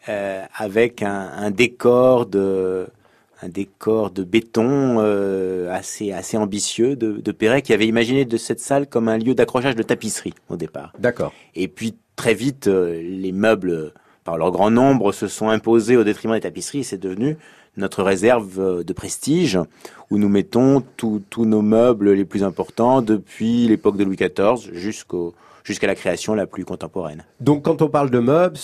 euh, 0.08 0.42
avec 0.56 1.02
un, 1.02 1.28
un 1.36 1.50
décor 1.50 2.24
de 2.24 2.86
un 3.42 3.48
décor 3.48 4.10
de 4.10 4.24
béton 4.24 4.96
euh, 4.98 5.70
assez 5.72 6.12
assez 6.12 6.36
ambitieux 6.36 6.96
de, 6.96 7.12
de 7.12 7.32
Perret 7.32 7.62
qui 7.62 7.72
avait 7.72 7.86
imaginé 7.86 8.24
de 8.24 8.36
cette 8.36 8.60
salle 8.60 8.86
comme 8.86 9.08
un 9.08 9.18
lieu 9.18 9.34
d'accrochage 9.34 9.76
de 9.76 9.82
tapisserie 9.82 10.34
au 10.48 10.56
départ. 10.56 10.92
D'accord. 10.98 11.32
Et 11.54 11.68
puis 11.68 11.94
très 12.16 12.34
vite, 12.34 12.66
euh, 12.66 13.00
les 13.02 13.32
meubles, 13.32 13.92
par 14.24 14.38
leur 14.38 14.50
grand 14.50 14.70
nombre, 14.70 15.12
se 15.12 15.28
sont 15.28 15.48
imposés 15.48 15.96
au 15.96 16.04
détriment 16.04 16.34
des 16.34 16.40
tapisseries 16.40 16.80
et 16.80 16.84
c'est 16.84 16.98
devenu 16.98 17.36
notre 17.76 18.02
réserve 18.02 18.58
euh, 18.58 18.82
de 18.82 18.92
prestige 18.92 19.58
où 20.10 20.18
nous 20.18 20.28
mettons 20.28 20.82
tous 20.96 21.22
tous 21.28 21.44
nos 21.44 21.62
meubles 21.62 22.12
les 22.12 22.24
plus 22.24 22.42
importants 22.42 23.02
depuis 23.02 23.68
l'époque 23.68 23.98
de 23.98 24.04
Louis 24.04 24.16
XIV 24.16 24.72
jusqu'au 24.72 25.34
jusqu'à 25.66 25.88
la 25.88 25.96
création 25.96 26.34
la 26.34 26.46
plus 26.46 26.64
contemporaine. 26.64 27.24
Donc, 27.40 27.64
quand 27.64 27.82
on 27.82 27.88
parle 27.88 28.08
de 28.10 28.20
meubles, 28.20 28.56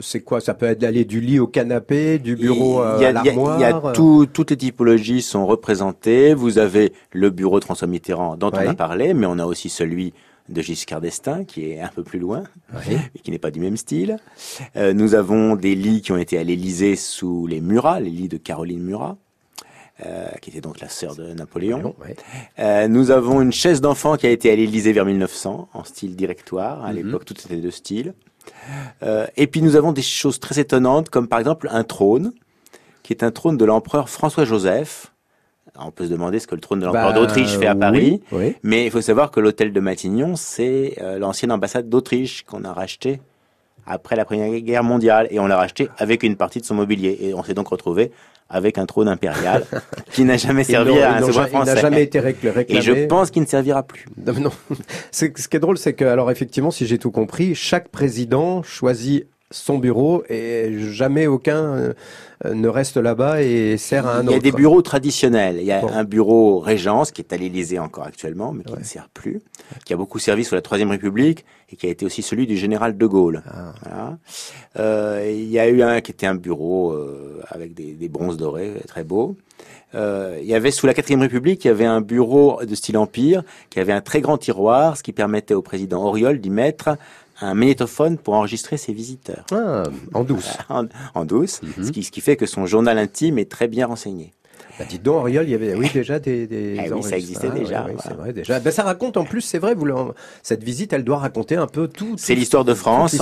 c'est 0.00 0.20
quoi? 0.22 0.40
Ça 0.40 0.54
peut 0.54 0.64
être 0.66 0.78
d'aller 0.80 1.04
du 1.04 1.20
lit 1.20 1.38
au 1.38 1.46
canapé, 1.46 2.18
du 2.18 2.36
bureau 2.36 2.82
Il 2.96 3.02
y 3.02 3.04
a, 3.04 3.08
à 3.08 3.10
il 3.10 3.26
y 3.26 3.28
a- 3.28 3.32
l'armoire 3.32 3.58
il 3.58 3.62
y 3.62 3.64
a 3.64 3.92
tout- 3.92 4.26
toutes 4.32 4.50
les 4.50 4.56
typologies 4.56 5.20
sont 5.20 5.46
représentées. 5.46 6.32
Vous 6.32 6.56
avez 6.58 6.92
le 7.12 7.28
bureau 7.28 7.60
de 7.60 7.64
François 7.64 7.86
Mitterrand 7.86 8.36
dont 8.36 8.50
on 8.52 8.56
a 8.68 8.74
parlé, 8.74 9.12
mais 9.12 9.26
on 9.26 9.38
a 9.38 9.44
aussi 9.44 9.68
celui 9.68 10.14
de 10.48 10.62
Giscard 10.62 11.02
d'Estaing 11.02 11.44
qui 11.44 11.72
est 11.72 11.80
un 11.80 11.90
peu 11.94 12.02
plus 12.02 12.18
loin 12.18 12.44
Ouais. 12.72 12.96
et 13.14 13.18
qui 13.18 13.30
n'est 13.30 13.38
pas 13.38 13.50
du 13.50 13.60
même 13.60 13.76
style. 13.76 14.16
Euh, 14.76 14.94
nous 14.94 15.14
avons 15.14 15.54
des 15.56 15.74
lits 15.74 16.00
qui 16.00 16.12
ont 16.12 16.16
été 16.16 16.38
à 16.38 16.42
l'Élysée 16.44 16.96
sous 16.96 17.46
les 17.46 17.60
Murat, 17.60 18.00
les 18.00 18.08
lits 18.08 18.28
de 18.28 18.38
Caroline 18.38 18.82
Murat. 18.82 19.18
Euh, 20.06 20.28
qui 20.40 20.50
était 20.50 20.60
donc 20.60 20.80
la 20.80 20.88
sœur 20.88 21.16
de 21.16 21.32
Napoléon. 21.32 21.94
Ouais. 22.04 22.14
Euh, 22.58 22.88
nous 22.88 23.10
avons 23.10 23.40
une 23.40 23.52
chaise 23.52 23.80
d'enfant 23.80 24.16
qui 24.16 24.26
a 24.26 24.30
été 24.30 24.50
à 24.50 24.56
l'Élysée 24.56 24.92
vers 24.92 25.04
1900 25.04 25.68
en 25.72 25.84
style 25.84 26.14
directoire. 26.16 26.84
À 26.84 26.90
Mhm. 26.92 26.96
l'époque, 26.96 27.24
toutes 27.24 27.44
étaient 27.44 27.56
de 27.56 27.70
style. 27.70 28.14
Euh, 29.02 29.26
et 29.36 29.46
puis 29.46 29.60
nous 29.62 29.76
avons 29.76 29.92
des 29.92 30.02
choses 30.02 30.40
très 30.40 30.58
étonnantes, 30.60 31.10
comme 31.10 31.28
par 31.28 31.38
exemple 31.38 31.68
un 31.70 31.84
trône, 31.84 32.32
qui 33.02 33.12
est 33.12 33.22
un 33.22 33.30
trône 33.30 33.56
de 33.56 33.64
l'empereur 33.64 34.08
François-Joseph. 34.08 35.12
On 35.80 35.90
peut 35.90 36.06
se 36.06 36.10
demander 36.10 36.38
ce 36.40 36.46
que 36.46 36.54
le 36.54 36.60
trône 36.60 36.80
de 36.80 36.86
l'empereur 36.86 37.12
Bah, 37.12 37.18
d'Autriche 37.20 37.56
fait 37.56 37.66
à 37.66 37.74
Paris. 37.74 38.20
oui, 38.32 38.38
oui. 38.46 38.56
Mais 38.62 38.84
il 38.86 38.90
faut 38.90 39.00
savoir 39.00 39.30
que 39.30 39.38
l'hôtel 39.38 39.72
de 39.72 39.80
Matignon, 39.80 40.34
c'est 40.34 40.96
euh, 41.00 41.18
l'ancienne 41.18 41.52
ambassade 41.52 41.88
d'Autriche 41.88 42.42
qu'on 42.44 42.64
a 42.64 42.72
racheté 42.72 43.20
après 43.86 44.16
la 44.16 44.24
Première 44.24 44.58
Guerre 44.60 44.82
mondiale. 44.82 45.28
Et 45.30 45.38
on 45.38 45.46
l'a 45.46 45.56
racheté 45.56 45.88
avec 45.98 46.22
une 46.24 46.36
partie 46.36 46.60
de 46.60 46.64
son 46.64 46.74
mobilier. 46.74 47.16
Et 47.20 47.34
on 47.34 47.42
s'est 47.44 47.54
donc 47.54 47.68
retrouvé 47.68 48.10
avec 48.50 48.78
un 48.78 48.86
trône 48.86 49.08
impérial 49.08 49.64
qui 50.12 50.24
n'a 50.24 50.36
jamais 50.36 50.64
servi 50.64 50.98
à 51.00 51.16
un 51.16 51.20
souverain 51.20 51.32
ja- 51.44 51.48
il 51.48 51.52
n'a 51.52 51.64
français. 51.66 51.80
jamais 51.80 52.02
été 52.02 52.20
récl- 52.20 52.48
réclamé. 52.50 52.78
Et 52.78 52.82
je 52.82 53.06
pense 53.06 53.30
qu'il 53.30 53.42
ne 53.42 53.46
servira 53.46 53.82
plus. 53.82 54.06
Non, 54.26 54.32
non. 54.40 54.50
Ce 55.10 55.26
qui 55.26 55.56
est 55.56 55.60
drôle, 55.60 55.76
c'est 55.78 55.92
que, 55.92 56.04
alors 56.04 56.30
effectivement, 56.30 56.70
si 56.70 56.86
j'ai 56.86 56.98
tout 56.98 57.10
compris, 57.10 57.54
chaque 57.54 57.88
président 57.88 58.62
choisit 58.62 59.26
son 59.50 59.78
bureau 59.78 60.22
et 60.28 60.74
jamais 60.78 61.26
aucun 61.26 61.74
euh, 61.74 61.92
ne 62.52 62.68
reste 62.68 62.96
là-bas 62.98 63.42
et 63.42 63.76
sert 63.78 64.06
à 64.06 64.16
un 64.18 64.22
Il 64.22 64.26
y 64.26 64.28
autre. 64.28 64.36
a 64.36 64.40
des 64.40 64.52
bureaux 64.52 64.82
traditionnels. 64.82 65.56
Il 65.58 65.64
y 65.64 65.72
a 65.72 65.80
Bon. 65.80 65.88
un 65.88 66.04
bureau 66.04 66.58
Régence 66.60 67.10
qui 67.10 67.22
est 67.22 67.32
à 67.32 67.36
l'Élysée 67.36 67.78
encore 67.78 68.04
actuellement, 68.04 68.52
mais 68.52 68.62
qui 68.64 68.74
ne 68.74 68.82
sert 68.84 69.08
plus, 69.12 69.40
qui 69.84 69.92
a 69.94 69.96
beaucoup 69.96 70.18
servi 70.18 70.44
sous 70.44 70.54
la 70.54 70.60
Troisième 70.60 70.90
République 70.90 71.44
et 71.72 71.76
qui 71.76 71.86
a 71.86 71.90
été 71.90 72.04
aussi 72.04 72.22
celui 72.22 72.46
du 72.46 72.56
général 72.56 72.96
de 72.98 73.06
Gaulle. 73.06 73.42
Ah. 73.50 73.72
Voilà. 73.82 74.18
Euh, 74.78 75.30
il 75.34 75.48
y 75.50 75.58
a 75.58 75.68
eu 75.68 75.82
un 75.82 76.00
qui 76.00 76.12
était 76.12 76.26
un 76.26 76.34
bureau 76.34 76.92
euh, 76.92 77.40
avec 77.48 77.74
des, 77.74 77.92
des 77.94 78.08
bronzes 78.08 78.36
dorés, 78.36 78.72
très 78.86 79.02
beau. 79.04 79.36
Euh, 79.94 80.36
il 80.42 80.46
y 80.46 80.54
avait 80.54 80.70
sous 80.70 80.86
la 80.86 80.92
Quatrième 80.92 81.22
République, 81.22 81.64
il 81.64 81.68
y 81.68 81.70
avait 81.70 81.86
un 81.86 82.02
bureau 82.02 82.60
de 82.62 82.74
style 82.74 82.98
empire 82.98 83.42
qui 83.70 83.80
avait 83.80 83.94
un 83.94 84.02
très 84.02 84.20
grand 84.20 84.36
tiroir, 84.36 84.98
ce 84.98 85.02
qui 85.02 85.12
permettait 85.12 85.54
au 85.54 85.62
président 85.62 86.04
Auriol 86.04 86.38
d'y 86.40 86.50
mettre 86.50 86.90
un 87.40 87.54
magnétophone 87.54 88.18
pour 88.18 88.34
enregistrer 88.34 88.76
ses 88.76 88.92
visiteurs. 88.92 89.44
Ah, 89.52 89.84
en 90.14 90.24
douce. 90.24 90.56
En, 90.68 90.84
en 91.14 91.24
douce, 91.24 91.60
Mhm. 91.62 91.84
ce, 91.86 91.90
qui, 91.92 92.02
ce 92.02 92.10
qui 92.10 92.20
fait 92.20 92.36
que 92.36 92.46
son 92.46 92.66
journal 92.66 92.98
intime 92.98 93.38
est 93.38 93.50
très 93.50 93.68
bien 93.68 93.86
renseigné. 93.86 94.32
Bah, 94.78 94.84
dites 94.88 95.02
donc, 95.02 95.16
Auriol, 95.16 95.44
il 95.46 95.50
y 95.50 95.54
avait 95.54 95.74
oui, 95.74 95.88
déjà 95.92 96.18
des. 96.18 96.46
des 96.46 96.76
Eh 96.84 96.92
oui, 96.92 97.02
ça 97.02 97.16
existait 97.16 97.50
déjà, 97.50 97.86
oui, 97.88 97.94
voilà. 98.02 98.16
vrai, 98.16 98.32
déjà. 98.32 98.60
Ben, 98.60 98.70
ça 98.72 98.82
raconte 98.82 99.16
en 99.16 99.24
plus, 99.24 99.40
c'est 99.40 99.58
vrai, 99.58 99.74
vous, 99.74 99.86
cette 100.42 100.62
visite, 100.62 100.92
elle 100.92 101.04
doit 101.04 101.18
raconter 101.18 101.56
un 101.56 101.66
peu 101.66 101.88
tout. 101.88 102.14
C'est 102.16 102.34
l'histoire 102.34 102.64
de 102.64 102.70
en- 102.72 102.74
de 102.74 102.78
France, 102.78 103.16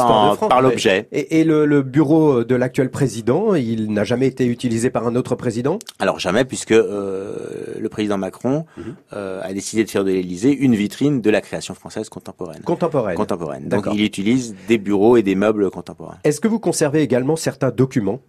par 0.48 0.60
l'objet. 0.62 1.08
Et, 1.12 1.40
et 1.40 1.44
le, 1.44 1.64
le 1.66 1.82
bureau 1.82 2.44
de 2.44 2.54
l'actuel 2.54 2.90
président, 2.90 3.54
il 3.54 3.92
n'a 3.92 4.04
jamais 4.04 4.26
été 4.26 4.44
utilisé 4.46 4.90
par 4.90 5.06
un 5.06 5.16
autre 5.16 5.34
président? 5.34 5.78
Alors 5.98 6.18
jamais, 6.18 6.44
puisque 6.44 6.72
euh, 6.72 7.36
le 7.78 7.88
président 7.88 8.18
Macron 8.18 8.64
Mhm. 8.76 8.94
euh, 9.14 9.40
a 9.42 9.52
décidé 9.52 9.84
de 9.84 9.90
faire 9.90 10.04
de 10.04 10.10
l'Élysée 10.10 10.52
une 10.52 10.74
vitrine 10.74 11.20
de 11.20 11.30
la 11.30 11.40
création 11.40 11.74
française 11.74 12.08
contemporaine. 12.08 12.60
Contemporaine. 12.64 13.16
Contemporaine. 13.16 13.68
Donc 13.68 13.86
il 13.92 14.02
utilise 14.02 14.54
des 14.68 14.78
bureaux 14.78 15.16
et 15.16 15.22
des 15.22 15.34
meubles 15.34 15.70
contemporains. 15.70 16.18
Est-ce 16.24 16.40
que 16.40 16.48
vous 16.48 16.58
conservez 16.58 17.02
également 17.02 17.36
certains 17.36 17.70
documents? 17.70 18.20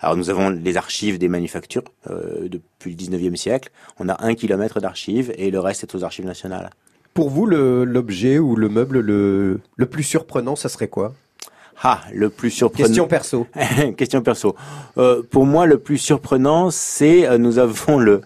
Alors 0.00 0.16
nous 0.16 0.30
avons 0.30 0.50
les 0.50 0.76
archives 0.76 1.18
des 1.18 1.28
manufactures 1.28 1.84
euh, 2.10 2.48
depuis 2.48 2.90
le 2.92 2.96
19e 2.96 3.36
siècle. 3.36 3.70
On 3.98 4.08
a 4.08 4.24
un 4.24 4.34
kilomètre 4.34 4.80
d'archives 4.80 5.32
et 5.36 5.50
le 5.50 5.60
reste 5.60 5.82
est 5.84 5.94
aux 5.94 6.04
archives 6.04 6.26
nationales. 6.26 6.70
Pour 7.14 7.28
vous, 7.28 7.46
l'objet 7.46 8.38
ou 8.38 8.54
le 8.54 8.68
meuble 8.68 9.00
le, 9.00 9.60
le 9.76 9.86
plus 9.86 10.04
surprenant, 10.04 10.54
ça 10.54 10.68
serait 10.68 10.88
quoi? 10.88 11.14
Ah, 11.82 12.00
le 12.12 12.28
plus 12.28 12.50
surprenant. 12.50 12.86
Question 12.86 13.06
perso. 13.06 13.46
Question 13.96 14.20
perso. 14.20 14.54
Euh, 14.98 15.22
pour 15.30 15.46
moi, 15.46 15.64
le 15.64 15.78
plus 15.78 15.96
surprenant, 15.96 16.70
c'est 16.70 17.26
euh, 17.26 17.38
nous 17.38 17.58
avons 17.58 17.98
le. 17.98 18.20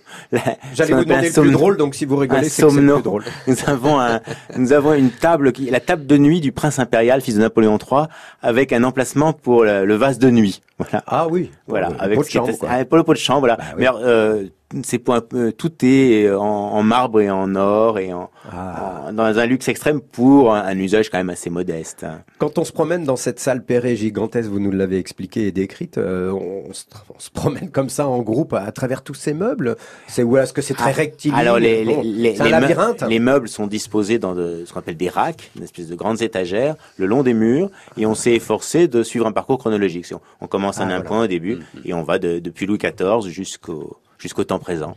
J'allais 0.74 0.92
vous 0.92 1.04
demander 1.04 1.28
un 1.28 1.42
le 1.42 1.42
plus 1.42 1.50
drôle, 1.52 1.76
donc 1.76 1.94
si 1.94 2.04
vous 2.04 2.16
rigolez, 2.16 2.48
c'est 2.48 2.62
le 2.62 2.68
plus 2.68 3.02
drôle. 3.02 3.22
Nous 3.46 3.56
avons 3.66 4.00
un, 4.00 4.20
nous 4.56 4.72
avons 4.72 4.94
une 4.94 5.10
table 5.10 5.52
qui, 5.52 5.70
la 5.70 5.80
table 5.80 6.06
de 6.06 6.16
nuit 6.16 6.40
du 6.40 6.50
prince 6.50 6.80
impérial, 6.80 7.20
fils 7.20 7.36
de 7.36 7.40
Napoléon 7.40 7.78
III, 7.78 8.06
avec 8.42 8.72
un 8.72 8.82
emplacement 8.82 9.32
pour 9.32 9.64
le, 9.64 9.84
le 9.84 9.94
vase 9.94 10.18
de 10.18 10.30
nuit. 10.30 10.60
Voilà. 10.78 11.02
Ah 11.06 11.26
oui. 11.30 11.50
Voilà. 11.66 11.90
Le 11.90 12.00
avec 12.00 12.16
pot 12.18 12.24
de 12.24 12.28
chambre, 12.30 12.50
ah, 12.68 12.78
le 12.80 12.84
pot 13.04 13.12
de 13.12 13.18
chambre, 13.18 13.40
voilà. 13.40 13.56
Bah 13.56 13.64
oui. 13.76 13.84
Mais 13.84 13.88
euh, 14.02 14.44
c'est 14.82 14.98
pour 14.98 15.14
un 15.14 15.20
peu- 15.20 15.52
tout 15.52 15.72
est 15.84 16.28
en, 16.32 16.40
en 16.42 16.82
marbre 16.82 17.20
et 17.20 17.30
en 17.30 17.54
or 17.54 18.00
et 18.00 18.12
en, 18.12 18.28
Ah. 18.50 19.04
en- 19.08 19.12
dans 19.12 19.38
un 19.38 19.46
luxe 19.46 19.68
extrême 19.68 20.00
pour 20.00 20.52
un, 20.52 20.62
un 20.64 20.76
usage 20.78 21.10
quand 21.10 21.18
même 21.18 21.30
assez 21.30 21.48
modeste. 21.48 22.04
Quand 22.38 22.58
on 22.58 22.64
se 22.64 22.72
promène 22.72 23.04
dans 23.04 23.14
cette 23.14 23.38
salle 23.38 23.64
Perret 23.64 23.94
gigantesque, 23.94 24.48
vous 24.48 24.58
nous 24.58 24.72
l'avez 24.72 24.98
expliqué 24.98 25.46
et 25.46 25.52
décrite, 25.52 25.96
euh, 25.96 26.32
on, 26.32 26.72
se, 26.72 26.84
on 27.14 27.20
se 27.20 27.30
promène 27.30 27.70
comme 27.70 27.88
ça 27.88 28.08
en 28.08 28.20
groupe 28.22 28.52
à, 28.52 28.62
à 28.62 28.72
travers 28.72 29.02
tous 29.02 29.14
ces 29.14 29.32
meubles. 29.32 29.76
C'est 30.08 30.24
ou 30.24 30.36
est-ce 30.38 30.52
que 30.52 30.60
c'est 30.60 30.74
très 30.74 30.90
Ah, 30.90 30.92
rectiligne? 30.92 31.38
Alors 31.38 31.58
les, 31.60 31.84
Bon, 31.84 32.00
les, 32.02 32.40
un 32.42 33.20
meubles 33.20 33.48
sont 33.48 33.68
disposés 33.68 34.18
dans 34.18 34.34
de, 34.34 34.64
ce 34.66 34.72
qu'on 34.72 34.80
appelle 34.80 34.96
des 34.96 35.08
racks, 35.08 35.52
une 35.56 35.62
espèce 35.62 35.86
de 35.86 35.94
grandes 35.94 36.20
étagères, 36.20 36.74
le 36.98 37.06
long 37.06 37.22
des 37.22 37.34
murs, 37.34 37.70
et 37.96 38.06
on 38.06 38.14
s'est 38.16 38.32
efforcé 38.34 38.88
de 38.88 39.04
suivre 39.04 39.26
un 39.26 39.32
parcours 39.32 39.58
chronologique. 39.58 40.06
On, 40.12 40.20
on 40.40 40.46
commence 40.48 40.73
à 40.78 40.82
Ah, 40.82 40.86
un 40.86 40.88
voilà. 40.88 41.02
point 41.04 41.24
au 41.24 41.26
début, 41.26 41.58
et 41.84 41.94
on 41.94 42.02
va 42.02 42.18
de- 42.18 42.38
depuis 42.38 42.66
Louis 42.66 42.78
XIV 42.78 43.28
jusqu'au 43.30 43.96
jusqu'au 44.18 44.44
temps 44.44 44.58
présent. 44.58 44.96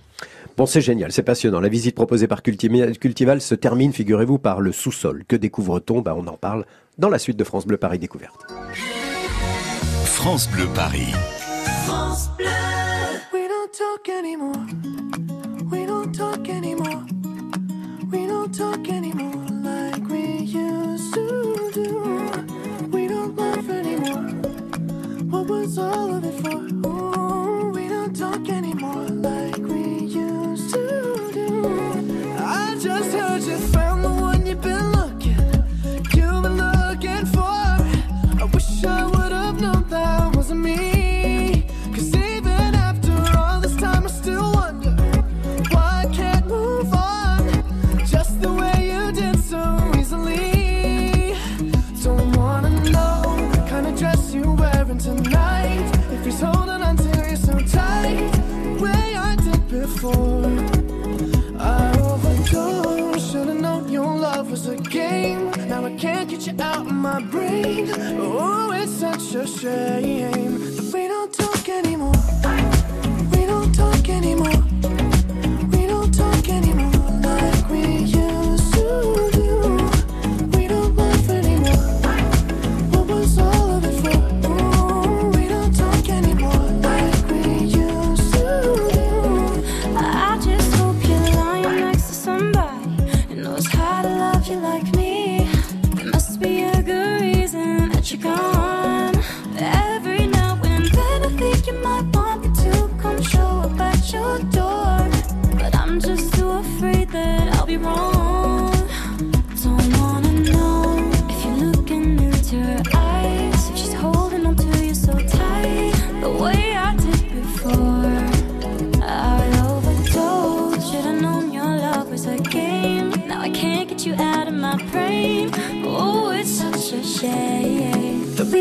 Bon, 0.55 0.65
c'est 0.65 0.79
génial, 0.81 1.11
c'est 1.11 1.23
passionnant. 1.23 1.59
La 1.59 1.67
visite 1.69 1.95
proposée 1.95 2.27
par 2.27 2.41
Cultival, 2.41 2.97
Cultival 2.97 3.41
se 3.41 3.55
termine, 3.55 3.91
figurez-vous, 3.93 4.37
par 4.39 4.61
le 4.61 4.71
sous-sol. 4.71 5.23
Que 5.27 5.35
découvre-t-on? 5.35 6.01
Bah, 6.01 6.15
On 6.17 6.25
en 6.27 6.37
parle 6.37 6.65
dans 6.97 7.09
la 7.09 7.19
suite 7.19 7.37
de 7.37 7.43
France 7.43 7.67
Bleu 7.67 7.77
Paris 7.77 7.99
Découverte. 7.99 8.45
France 10.05 10.49
Bleu 10.49 10.67
Paris. 10.73 11.11
France 11.85 12.29
Bleu. 12.37 12.47
We 13.33 13.47
don't 13.47 13.71
talk 13.77 14.09
anymore. 14.09 14.65
We 15.71 15.85
don't 15.85 16.11
talk 16.11 16.49
anymore. 16.49 17.03
We 18.11 18.27
don't 18.27 18.51
talk 18.51 18.79
anymore 18.89 18.96
What 25.29 25.47
was 25.47 25.77
all 25.77 26.15
of 26.15 26.23
it 26.23 26.41
for? 26.41 26.87
Ooh, 26.87 27.71
we 27.71 27.89
don't 27.89 28.15
talk 28.15 28.47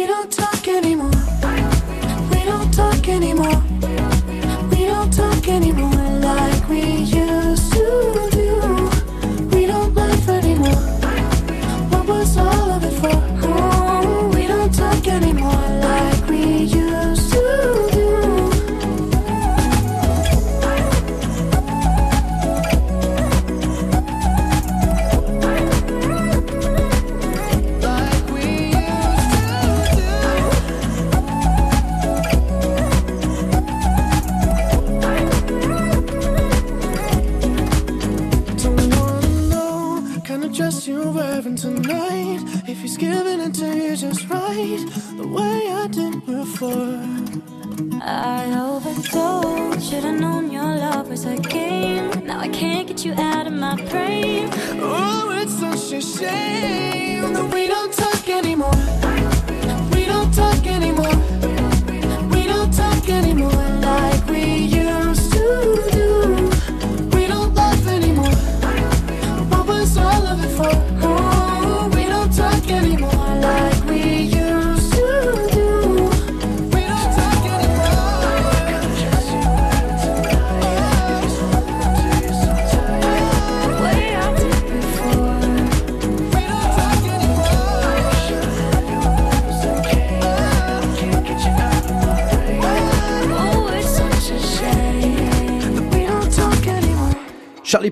we 0.07 0.13
don't 0.13 0.33
talk 0.33 0.69
anymore. 0.69 1.11
We 2.31 2.45
don't 2.45 2.73
talk 2.73 3.09
anymore. 3.09 3.66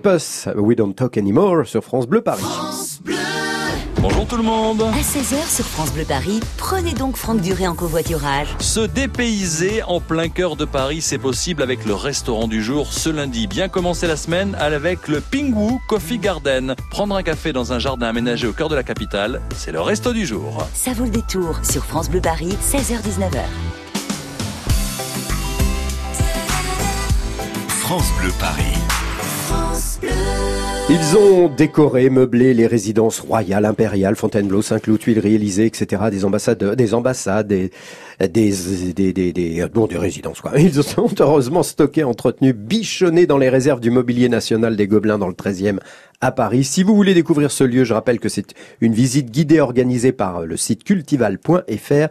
We 0.05 0.77
Don't 0.77 0.93
Talk 0.93 1.17
Anymore 1.17 1.67
sur 1.67 1.83
France 1.83 2.07
Bleu 2.07 2.21
Paris. 2.21 2.43
Bonjour 4.03 4.27
tout 4.27 4.37
le 4.37 4.43
monde. 4.43 4.83
À 4.83 5.01
16h 5.01 5.49
sur 5.49 5.65
France 5.65 5.95
Bleu 5.95 6.05
Paris, 6.07 6.41
prenez 6.59 6.93
donc 6.93 7.17
Franck 7.17 7.41
Duré 7.41 7.67
en 7.67 7.75
covoiturage. 7.75 8.49
Se 8.59 8.81
dépayser 8.81 9.83
en 9.83 10.01
plein 10.01 10.29
cœur 10.29 10.57
de 10.57 10.67
Paris, 10.67 11.01
c'est 11.01 11.17
possible 11.17 11.63
avec 11.63 11.87
le 11.87 11.95
restaurant 11.95 12.49
du 12.49 12.63
jour 12.63 12.93
ce 12.93 13.09
lundi. 13.09 13.47
Bien 13.47 13.71
commencer 13.71 14.07
la 14.07 14.17
semaine 14.17 14.55
avec 14.61 15.09
le 15.09 15.23
Pingwu 15.23 15.79
Coffee 15.89 16.19
Garden. 16.19 16.75
Prendre 16.91 17.17
un 17.17 17.23
café 17.23 17.55
dans 17.55 17.73
un 17.73 17.79
jardin 17.79 18.09
aménagé 18.09 18.47
au 18.47 18.53
cœur 18.53 18.69
de 18.69 18.75
la 18.75 18.83
capitale, 18.83 19.41
c'est 19.57 19.73
le 19.73 19.81
resto 19.81 20.13
du 20.13 20.27
jour. 20.27 20.69
Ça 20.75 20.93
vaut 20.93 21.05
le 21.05 21.11
détour 21.11 21.61
sur 21.65 21.83
France 21.83 22.11
Bleu 22.11 22.21
Paris, 22.21 22.55
16h-19h. 22.61 23.41
France 27.81 28.11
Bleu 28.21 28.33
Paris. 28.39 28.84
Ils 30.97 31.17
ont 31.17 31.49
décoré, 31.49 32.09
meublé 32.09 32.55
les 32.55 32.69
résidences 32.69 33.19
royales, 33.19 33.65
impériales, 33.65 34.15
Fontainebleau, 34.15 34.63
Saint-Cloud, 34.63 35.01
Tuileries, 35.01 35.35
Élysée, 35.35 35.67
etc. 35.67 36.05
Des 36.09 36.25
ambassades, 36.25 36.77
des 36.77 36.95
ambassades, 36.95 37.49
des, 37.49 37.73
des, 38.21 38.53
des, 38.93 39.33
des, 39.33 39.67
bon, 39.75 39.89
des 39.89 39.99
résidences, 39.99 40.41
quoi. 40.41 40.53
Ils 40.57 40.73
sont 40.85 41.11
heureusement 41.19 41.65
stockés, 41.65 42.05
entretenus, 42.05 42.55
bichonnés 42.55 43.27
dans 43.27 43.39
les 43.39 43.49
réserves 43.49 43.81
du 43.81 43.91
mobilier 43.91 44.29
national 44.29 44.77
des 44.77 44.87
Gobelins 44.87 45.19
dans 45.19 45.27
le 45.27 45.35
13e 45.35 45.81
à 46.21 46.31
Paris. 46.31 46.63
Si 46.63 46.85
vous 46.85 46.95
voulez 46.95 47.15
découvrir 47.15 47.51
ce 47.51 47.65
lieu, 47.65 47.83
je 47.83 47.93
rappelle 47.93 48.21
que 48.21 48.29
c'est 48.29 48.55
une 48.81 48.95
visite 48.95 49.33
guidée 49.33 49.59
organisée 49.59 50.13
par 50.13 50.43
le 50.43 50.57
site 50.57 50.85
cultival.fr 50.85 52.07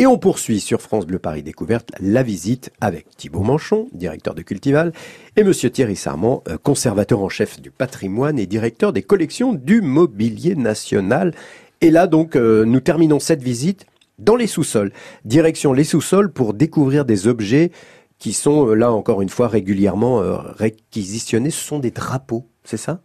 et 0.00 0.06
on 0.06 0.16
poursuit 0.16 0.60
sur 0.60 0.80
France 0.80 1.06
Bleu 1.06 1.18
Paris 1.18 1.42
Découverte 1.42 1.90
la 1.98 2.22
visite 2.22 2.70
avec 2.80 3.16
Thibaut 3.16 3.42
Manchon, 3.42 3.88
directeur 3.92 4.36
de 4.36 4.42
Cultival, 4.42 4.92
et 5.34 5.42
Monsieur 5.42 5.70
Thierry 5.70 5.96
Sarment, 5.96 6.44
euh, 6.48 6.56
conservateur 6.56 7.20
en 7.20 7.28
chef 7.28 7.60
du 7.60 7.72
patrimoine 7.72 8.38
et 8.38 8.46
directeur 8.46 8.92
des 8.92 9.02
collections 9.02 9.52
du 9.52 9.80
mobilier 9.80 10.54
national. 10.54 11.34
Et 11.80 11.90
là 11.90 12.06
donc, 12.06 12.36
euh, 12.36 12.64
nous 12.64 12.78
terminons 12.78 13.18
cette 13.18 13.42
visite 13.42 13.86
dans 14.20 14.36
les 14.36 14.46
sous-sols. 14.46 14.92
Direction 15.24 15.72
les 15.72 15.84
sous-sols 15.84 16.32
pour 16.32 16.54
découvrir 16.54 17.04
des 17.04 17.26
objets 17.26 17.72
qui 18.20 18.32
sont 18.32 18.68
euh, 18.68 18.74
là 18.74 18.92
encore 18.92 19.20
une 19.20 19.28
fois 19.28 19.48
régulièrement 19.48 20.22
réquisitionnés. 20.56 21.50
Ce 21.50 21.64
sont 21.64 21.80
des 21.80 21.90
drapeaux, 21.90 22.46
c'est 22.62 22.76
ça? 22.76 23.02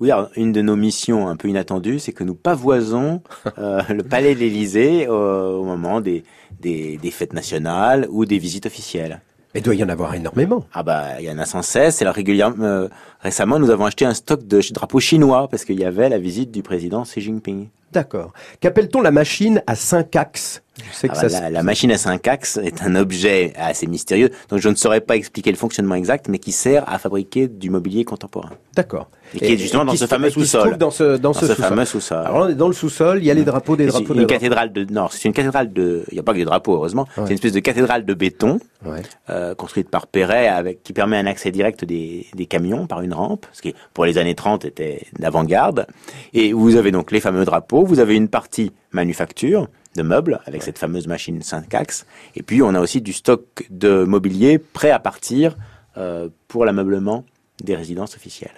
Oui, 0.00 0.10
alors, 0.10 0.28
une 0.36 0.52
de 0.52 0.62
nos 0.62 0.76
missions 0.76 1.28
un 1.28 1.36
peu 1.36 1.48
inattendues, 1.48 1.98
c'est 1.98 2.12
que 2.12 2.24
nous 2.24 2.34
pavoisons 2.34 3.22
euh, 3.58 3.82
le 3.88 4.02
palais 4.02 4.34
de 4.34 4.40
l'Élysée 4.40 5.06
euh, 5.08 5.52
au 5.52 5.64
moment 5.64 6.00
des, 6.00 6.24
des, 6.60 6.96
des 6.98 7.10
fêtes 7.10 7.32
nationales 7.32 8.06
ou 8.10 8.24
des 8.24 8.38
visites 8.38 8.66
officielles. 8.66 9.20
Il 9.56 9.62
doit 9.62 9.76
y 9.76 9.84
en 9.84 9.88
avoir 9.88 10.14
énormément. 10.14 10.66
Ah 10.72 10.82
bah, 10.82 11.20
il 11.20 11.26
y 11.26 11.30
en 11.30 11.38
a 11.38 11.44
sans 11.44 11.62
cesse. 11.62 12.00
Et 12.00 12.04
alors, 12.04 12.16
régulièrement, 12.16 12.64
euh, 12.64 12.88
récemment, 13.20 13.60
nous 13.60 13.70
avons 13.70 13.84
acheté 13.84 14.04
un 14.04 14.14
stock 14.14 14.44
de 14.46 14.60
drapeaux 14.72 14.98
chinois 14.98 15.46
parce 15.48 15.64
qu'il 15.64 15.78
y 15.78 15.84
avait 15.84 16.08
la 16.08 16.18
visite 16.18 16.50
du 16.50 16.62
président 16.62 17.02
Xi 17.02 17.20
Jinping. 17.20 17.68
D'accord. 17.94 18.32
Qu'appelle-t-on 18.60 19.00
la 19.00 19.10
machine 19.12 19.62
à 19.66 19.74
cinq 19.74 20.14
axes? 20.16 20.60
Je 20.76 20.92
sais 20.92 21.08
que 21.08 21.14
Ah 21.16 21.22
bah, 21.28 21.40
la, 21.40 21.50
la 21.50 21.62
machine 21.62 21.92
à 21.92 21.98
cinq 21.98 22.26
axes 22.26 22.56
est 22.62 22.82
un 22.82 22.96
objet 22.96 23.52
assez 23.56 23.86
mystérieux, 23.86 24.30
dont 24.48 24.58
je 24.58 24.68
ne 24.68 24.74
saurais 24.74 25.00
pas 25.00 25.14
expliquer 25.14 25.52
le 25.52 25.56
fonctionnement 25.56 25.94
exact, 25.94 26.26
mais 26.28 26.40
qui 26.40 26.50
sert 26.50 26.82
à 26.92 26.98
fabriquer 26.98 27.46
du 27.46 27.70
mobilier 27.70 28.04
contemporain. 28.04 28.50
D'accord. 28.74 29.08
Et 29.34 29.38
qui 29.38 29.52
est 29.52 29.56
justement 29.56 29.84
dans 29.84 29.94
ce 29.94 30.06
fameux 30.06 30.30
sous-sol. 30.30 30.62
trouve 30.62 30.76
dans 30.76 30.90
ce, 30.90 31.16
dans 31.16 31.32
ce 31.32 31.46
sous-sol. 31.46 31.56
fameux 31.64 31.84
sous-sol. 31.84 32.24
Alors 32.26 32.48
dans 32.54 32.66
le 32.66 32.74
sous-sol, 32.74 33.18
il 33.18 33.24
y 33.24 33.30
a 33.30 33.34
les 33.34 33.44
drapeaux, 33.44 33.76
des 33.76 33.86
drapeaux, 33.86 34.14
une 34.14 34.26
cathédrale 34.26 34.72
de 34.72 34.84
non, 34.92 35.06
c'est 35.10 35.24
une 35.28 35.32
cathédrale 35.32 35.72
de. 35.72 36.04
Il 36.10 36.14
n'y 36.14 36.20
a 36.20 36.22
pas 36.24 36.32
que 36.32 36.38
des 36.38 36.44
drapeaux, 36.44 36.74
heureusement. 36.74 37.06
C'est 37.14 37.22
une 37.28 37.32
espèce 37.32 37.52
de 37.52 37.60
cathédrale 37.60 38.04
de 38.04 38.14
béton 38.14 38.58
Ouais. 38.84 39.00
euh, 39.30 39.54
construite 39.54 39.88
par 39.88 40.06
Perret, 40.08 40.46
avec 40.48 40.82
qui 40.82 40.92
permet 40.92 41.16
un 41.16 41.24
accès 41.26 41.50
direct 41.50 41.84
des, 41.86 42.26
des 42.34 42.44
camions 42.46 42.86
par 42.86 43.00
une 43.00 43.14
rampe, 43.14 43.46
ce 43.52 43.62
qui 43.62 43.74
pour 43.94 44.04
les 44.04 44.18
années 44.18 44.34
30 44.34 44.64
était 44.66 45.06
d'avant-garde. 45.18 45.86
Et 46.34 46.52
vous 46.52 46.76
avez 46.76 46.90
donc 46.90 47.10
les 47.12 47.20
fameux 47.20 47.44
drapeaux. 47.44 47.83
Vous 47.84 47.98
avez 48.00 48.16
une 48.16 48.28
partie 48.28 48.72
manufacture 48.92 49.68
de 49.96 50.02
meubles 50.02 50.40
avec 50.46 50.62
cette 50.62 50.78
fameuse 50.78 51.06
machine 51.06 51.42
5 51.42 51.72
axes. 51.74 52.06
Et 52.34 52.42
puis 52.42 52.62
on 52.62 52.74
a 52.74 52.80
aussi 52.80 53.00
du 53.00 53.12
stock 53.12 53.66
de 53.70 54.04
mobilier 54.04 54.58
prêt 54.58 54.90
à 54.90 54.98
partir 54.98 55.56
euh, 55.96 56.28
pour 56.48 56.64
l'ameublement 56.64 57.24
des 57.62 57.76
résidences 57.76 58.16
officielles. 58.16 58.50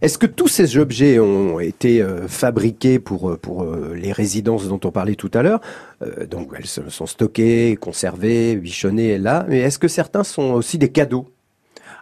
Est-ce 0.00 0.16
que 0.16 0.26
tous 0.26 0.48
ces 0.48 0.78
objets 0.78 1.18
ont 1.18 1.60
été 1.60 2.00
euh, 2.00 2.26
fabriqués 2.28 2.98
pour, 2.98 3.30
euh, 3.30 3.36
pour 3.36 3.64
euh, 3.64 3.94
les 3.94 4.12
résidences 4.12 4.66
dont 4.68 4.80
on 4.84 4.90
parlait 4.90 5.16
tout 5.16 5.30
à 5.34 5.42
l'heure? 5.42 5.60
Euh, 6.02 6.26
Donc 6.26 6.52
elles 6.56 6.66
sont 6.66 7.06
stockées, 7.06 7.76
conservées, 7.78 8.56
bichonnées 8.56 9.18
là. 9.18 9.44
Mais 9.48 9.58
est-ce 9.58 9.78
que 9.78 9.88
certains 9.88 10.24
sont 10.24 10.52
aussi 10.52 10.78
des 10.78 10.88
cadeaux? 10.90 11.26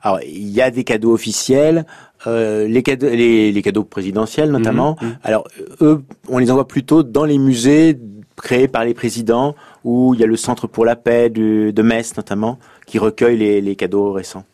Alors, 0.06 0.20
il 0.22 0.50
y 0.50 0.62
a 0.62 0.70
des 0.70 0.84
cadeaux 0.84 1.12
officiels, 1.12 1.84
euh, 2.28 2.68
les, 2.68 2.84
cadeaux, 2.84 3.08
les, 3.08 3.50
les 3.50 3.62
cadeaux 3.62 3.82
présidentiels 3.82 4.52
notamment. 4.52 4.96
Mhm, 5.02 5.08
mhm. 5.08 5.18
Alors, 5.24 5.48
eux, 5.80 6.04
on 6.28 6.38
les 6.38 6.52
envoie 6.52 6.68
plutôt 6.68 7.02
dans 7.02 7.24
les 7.24 7.38
musées 7.38 7.98
créés 8.36 8.68
par 8.68 8.84
les 8.84 8.94
présidents, 8.94 9.56
où 9.82 10.14
il 10.14 10.20
y 10.20 10.22
a 10.22 10.28
le 10.28 10.36
Centre 10.36 10.68
pour 10.68 10.84
la 10.84 10.94
paix 10.94 11.28
de, 11.28 11.72
de 11.72 11.82
Metz 11.82 12.16
notamment, 12.16 12.60
qui 12.86 13.00
recueille 13.00 13.36
les, 13.36 13.60
les 13.60 13.74
cadeaux 13.74 14.12
récents. 14.12 14.44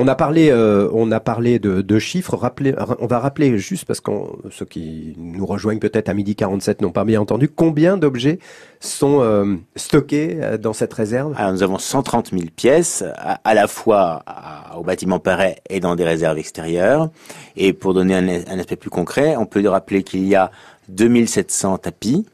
On 0.00 0.06
a 0.06 0.14
parlé, 0.14 0.50
euh, 0.50 0.88
on 0.92 1.10
a 1.10 1.18
parlé 1.18 1.58
de, 1.58 1.82
de 1.82 1.98
chiffres. 1.98 2.36
Rappelez- 2.36 2.72
on 3.00 3.06
va 3.06 3.18
rappeler 3.18 3.58
juste 3.58 3.84
parce 3.84 4.00
que 4.00 4.12
ceux 4.52 4.64
qui 4.64 5.14
nous 5.18 5.44
rejoignent 5.44 5.80
peut-être 5.80 6.08
à 6.08 6.14
midi 6.14 6.36
47 6.36 6.82
n'ont 6.82 6.92
pas 6.92 7.02
bien 7.04 7.20
entendu 7.20 7.48
combien 7.48 7.96
d'objets 7.96 8.38
sont 8.78 9.18
euh, 9.22 9.56
stockés 9.74 10.38
euh, 10.40 10.56
dans 10.56 10.72
cette 10.72 10.94
réserve? 10.94 11.34
Alors, 11.36 11.50
nous 11.52 11.64
avons 11.64 11.78
130 11.78 12.30
000 12.30 12.42
pièces, 12.54 13.02
à, 13.16 13.40
à 13.42 13.54
la 13.54 13.66
fois 13.66 14.22
à- 14.26 14.78
au 14.78 14.84
bâtiment 14.84 15.18
Perret 15.18 15.56
et 15.68 15.80
dans 15.80 15.96
des 15.96 16.04
réserves 16.04 16.38
extérieures. 16.38 17.10
Et 17.56 17.72
pour 17.72 17.92
donner 17.92 18.14
un, 18.14 18.28
un 18.28 18.58
aspect 18.60 18.76
plus 18.76 18.90
concret, 18.90 19.36
on 19.36 19.46
peut 19.46 19.68
rappeler 19.68 20.04
qu'il 20.04 20.24
y 20.28 20.36
a 20.36 20.52
2700 20.90 21.76
tapis, 21.78 22.24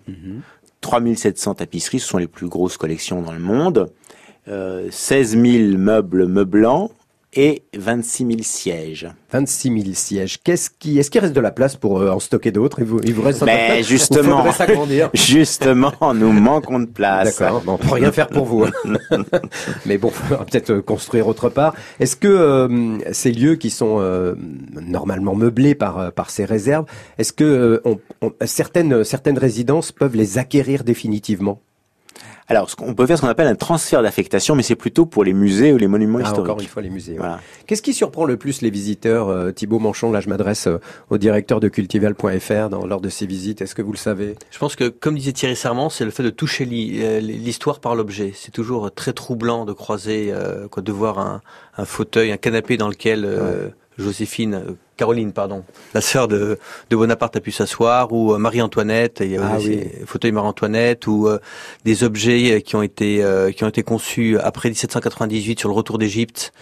3700 0.83 1.55
tapisseries, 1.55 1.99
ce 2.01 2.09
sont 2.09 2.19
les 2.19 2.27
plus 2.29 2.49
grosses 2.49 2.77
collections 2.77 3.23
dans 3.23 3.33
le 3.33 3.39
monde, 3.41 3.91
euh, 4.49 4.89
16 4.91 5.31
000 5.41 5.79
meubles 5.79 6.27
meublants 6.27 6.91
et 7.37 7.62
26 7.76 8.26
000 8.26 8.39
sièges. 8.43 9.09
26 9.32 9.68
000 9.82 9.95
sièges. 9.95 10.39
Qu'est-ce 10.43 10.70
qui, 10.70 10.99
est-ce 10.99 11.11
qu'il 11.11 11.20
reste 11.20 11.35
de 11.35 11.41
la 11.41 11.51
place 11.51 11.76
pour 11.76 12.01
euh, 12.01 12.11
en 12.11 12.20
stocker 12.20 12.53
d'autres? 12.53 12.78
Il 12.80 12.87
vous, 12.87 13.01
il 13.05 13.12
vous 13.14 13.22
reste 13.22 13.43
un 13.43 13.47
Mais 13.47 13.66
place? 13.66 13.80
Ou 13.87 13.89
justement, 13.89 14.45
justement, 15.14 15.93
nous 16.14 16.32
manquons 16.32 16.80
de 16.80 16.87
place. 16.87 17.39
D'accord, 17.39 17.61
bon, 17.62 17.72
on 17.74 17.78
peut 17.78 17.93
rien 17.95 18.12
faire 18.12 18.28
pour 18.28 18.45
vous. 18.45 18.64
hein. 18.64 18.72
Mais 19.87 19.99
bon, 19.99 20.11
peut-être 20.28 20.70
euh, 20.70 20.82
construire 20.82 21.26
autre 21.28 21.49
part. 21.49 21.74
Est-ce 22.01 22.16
que 22.16 22.28
euh, 22.28 22.99
ces 23.12 23.32
lieux 23.32 23.57
qui 23.57 23.70
sont 23.70 23.97
euh, 24.01 24.35
normalement 24.80 25.35
meublés 25.35 25.74
par 25.74 26.12
par 26.12 26.30
ces 26.30 26.45
réserves, 26.45 26.87
est-ce 27.18 27.32
que 27.32 27.80
on- 27.85 27.99
on- 28.22 28.32
certaines 28.47 29.05
certaines 29.05 29.39
résidences 29.39 29.93
peuvent 29.93 30.16
les 30.16 30.39
acquérir 30.39 30.85
définitivement? 30.85 31.61
Alors, 32.47 32.68
ce 32.68 32.76
qu'on 32.76 32.95
peut 32.95 33.07
faire 33.07 33.16
ce 33.16 33.22
qu'on 33.22 33.28
appelle 33.28 33.47
un 33.47 33.55
transfert 33.55 34.03
d'affectation, 34.03 34.55
mais 34.55 34.62
c'est 34.62 34.74
plutôt 34.76 35.07
pour 35.07 35.24
les 35.24 35.32
musées 35.32 35.72
ou 35.72 35.78
les 35.78 35.86
monuments 35.86 36.18
Ah, 36.22 36.26
historiques. 36.28 36.51
Encore 36.51 36.61
une 36.61 36.66
fois, 36.68 36.82
les 36.82 36.90
musées. 36.90 37.12
ouais. 37.12 37.18
Voilà. 37.18 37.40
Qu'est-ce 37.66 37.80
qui 37.80 37.95
surprend 37.95 38.26
le 38.26 38.36
plus 38.36 38.61
les 38.61 38.68
visiteurs 38.70 39.28
euh, 39.30 39.51
Thibaut 39.51 39.78
Manchon, 39.78 40.12
là 40.12 40.20
je 40.20 40.28
m'adresse 40.28 40.66
euh, 40.66 40.78
au 41.09 41.16
directeur 41.16 41.59
de 41.61 41.68
cultival.fr 41.68 42.68
dans, 42.68 42.86
lors 42.86 43.01
de 43.01 43.09
ces 43.09 43.24
visites. 43.26 43.62
Est-ce 43.62 43.74
que 43.74 43.80
vous 43.82 43.92
le 43.92 43.97
savez? 43.99 44.34
Je 44.51 44.59
pense 44.59 44.76
que, 44.76 44.88
comme 44.88 45.14
disait 45.16 45.32
Thierry 45.32 45.57
Serment, 45.57 45.88
c'est 45.88 46.05
le 46.05 46.11
fait 46.11 46.22
de 46.22 46.30
toucher 46.30 46.68
euh, 46.70 47.20
l'histoire 47.20 47.80
par 47.80 47.95
l'objet. 47.95 48.32
C'est 48.34 48.53
toujours 48.53 48.92
très 48.92 49.14
troublant 49.14 49.64
de 49.64 49.72
croiser, 49.72 50.28
euh, 50.30 50.68
quoi, 50.68 50.82
de 50.82 50.92
voir 50.92 51.18
un, 51.18 51.40
un 51.78 51.84
fauteuil, 51.86 52.30
un 52.30 52.36
canapé 52.36 52.76
dans 52.76 52.88
lequel 52.88 53.24
euh, 53.24 53.68
Joséphine, 53.99 54.55
euh, 54.55 54.72
Caroline, 54.97 55.32
pardon, 55.32 55.64
la 55.92 56.01
sœur 56.01 56.28
de, 56.28 56.59
de 56.90 56.97
Bonaparte 56.97 57.36
a 57.36 57.40
pu 57.40 57.51
s'asseoir, 57.53 58.12
ou 58.12 58.32
euh, 58.32 58.38
Marie-Antoinette, 58.38 59.18
il 59.24 59.32
y 59.32 59.36
a 59.36 59.42
Ah 59.45 59.57
oui. 59.59 59.80
le 60.01 60.07
fauteuil 60.07 60.32
Marie-Antoinette, 60.32 61.07
ou 61.07 61.28
euh, 61.28 61.38
des 61.84 62.05
objets 62.05 62.53
euh, 62.57 62.61
qui 62.61 62.76
ont 62.76 62.82
été 62.82 63.22
euh, 63.22 63.53
qui 63.53 63.64
ont 63.64 63.68
été 63.68 63.82
conçus 63.82 64.38
après 64.38 64.68
1798 64.70 65.59
sur 65.61 65.68
le 65.68 65.74
retour 65.74 65.99
d'Égypte 65.99 66.53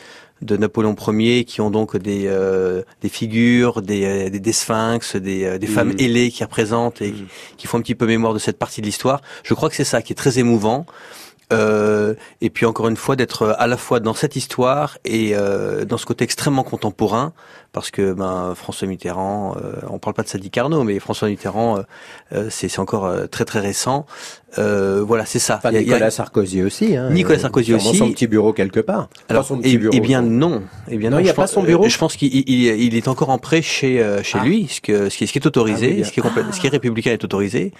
de 0.42 0.56
Napoléon 0.56 0.96
Ier, 1.08 1.44
qui 1.44 1.60
ont 1.60 1.70
donc 1.70 1.96
des 1.96 2.24
euh, 2.26 2.82
des 3.00 3.08
figures, 3.08 3.80
des, 3.80 4.04
euh, 4.04 4.28
des, 4.30 4.40
des 4.40 4.52
sphinx, 4.52 5.14
des, 5.14 5.44
euh, 5.44 5.58
des 5.58 5.68
femmes 5.68 5.90
Mhm. 5.90 6.00
ailées 6.00 6.30
qui 6.32 6.42
représentent 6.42 7.00
et 7.00 7.14
qui 7.56 7.66
font 7.68 7.78
un 7.78 7.80
petit 7.82 7.94
peu 7.94 8.06
mémoire 8.06 8.34
de 8.34 8.40
cette 8.40 8.58
partie 8.58 8.80
de 8.80 8.86
l'histoire. 8.86 9.20
Je 9.44 9.54
crois 9.54 9.68
que 9.70 9.76
c'est 9.76 9.84
ça 9.84 10.02
qui 10.02 10.12
est 10.12 10.16
très 10.16 10.38
émouvant. 10.40 10.84
Euh, 11.52 12.14
et 12.40 12.50
puis 12.50 12.66
encore 12.66 12.88
une 12.88 12.96
fois 12.96 13.16
d'être 13.16 13.54
à 13.58 13.66
la 13.66 13.76
fois 13.76 14.00
dans 14.00 14.14
cette 14.14 14.36
histoire 14.36 14.98
et 15.04 15.32
euh, 15.34 15.84
dans 15.84 15.98
ce 15.98 16.06
côté 16.06 16.24
extrêmement 16.24 16.62
contemporain 16.62 17.32
parce 17.72 17.90
que 17.90 18.12
ben 18.12 18.54
François 18.54 18.88
Mitterrand 18.88 19.56
euh, 19.56 19.74
on 19.88 19.98
parle 19.98 20.14
pas 20.14 20.22
de 20.22 20.28
Sadi 20.28 20.50
Carnot 20.50 20.84
mais 20.84 20.98
François 20.98 21.28
Mitterrand 21.28 21.78
euh, 21.78 21.82
euh, 22.32 22.46
c'est 22.50 22.78
encore 22.78 23.06
euh, 23.06 23.26
très 23.26 23.44
très 23.44 23.60
récent 23.60 24.06
euh, 24.58 25.02
voilà 25.06 25.24
c'est 25.26 25.38
ça 25.38 25.56
Enfin, 25.56 25.70
Il 25.70 25.74
y 25.74 25.76
a- 25.78 25.80
il 25.80 25.86
y 25.86 25.90
a- 25.90 25.94
Nicolas 25.94 26.10
Sarkozy 26.10 26.62
aussi. 26.62 26.96
Hein, 26.96 27.10
Nicolas 27.10 27.38
Sarkozy 27.38 27.74
aussi. 27.74 27.96
son 27.96 28.10
petit 28.10 28.26
bureau 28.26 28.52
quelque 28.52 28.80
part. 28.80 29.08
alors, 29.28 29.42
Pas 29.42 29.48
son 29.48 29.58
eh, 29.58 29.62
petit 29.62 29.78
bureau. 29.78 29.94
eh 29.96 30.00
bien 30.00 30.22
non. 30.22 30.62
Eh 30.90 30.96
bien 30.98 31.10
Non, 31.10 31.16
non. 31.16 31.22
il 31.22 31.26
y 31.26 31.30
a 31.30 31.34
pas 31.34 31.46
son 31.46 31.62
bureau 31.62 31.84
euh, 31.86 31.88
Je 31.88 31.98
pense 31.98 32.16
qu'il 32.16 32.34
il, 32.34 32.44
il- 32.48 32.82
il 32.82 32.94
est 32.96 33.08
encore 33.08 33.30
en 33.30 33.38
prêt 33.38 33.62
chez 33.62 34.00
euh, 34.02 34.22
chez 34.22 34.38
Ah. 34.40 34.44
lui, 34.44 34.68
ce 34.70 34.80
que 34.80 35.08
ce 35.08 35.16
qui 35.16 35.24
est, 35.24 35.26
ce 35.26 35.32
qui 35.32 35.38
est 35.38 35.46
autorisé, 35.46 35.88
Ah 35.92 35.96
oui, 35.98 36.04
ce 36.04 36.12
qui 36.12 36.20
est 36.20 36.22
complète- 36.22 36.52
ce 36.52 36.60
qui 36.60 36.66
est 36.66 36.70
républicain 36.70 37.12
est 37.12 37.24
autorisé. 37.24 37.72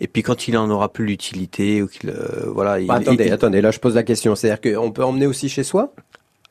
Et 0.00 0.06
puis 0.08 0.22
quand 0.22 0.48
il 0.48 0.56
en 0.58 0.68
aura 0.70 0.92
plus 0.92 1.06
l'utilité 1.06 1.82
ou 1.82 1.86
qu'il 1.88 2.10
euh, 2.10 2.46
voilà. 2.54 2.78
il- 2.80 2.86
Bah, 2.86 2.94
attendez, 2.96 3.26
il- 3.26 3.32
attendez, 3.32 3.60
là 3.60 3.70
je 3.70 3.78
pose 3.78 3.94
la 3.94 4.02
question. 4.02 4.34
C'est-à-dire 4.34 4.60
qu'on 4.76 4.90
peut 4.90 5.04
emmener 5.04 5.26
aussi 5.26 5.48
chez 5.48 5.62
soi? 5.64 5.92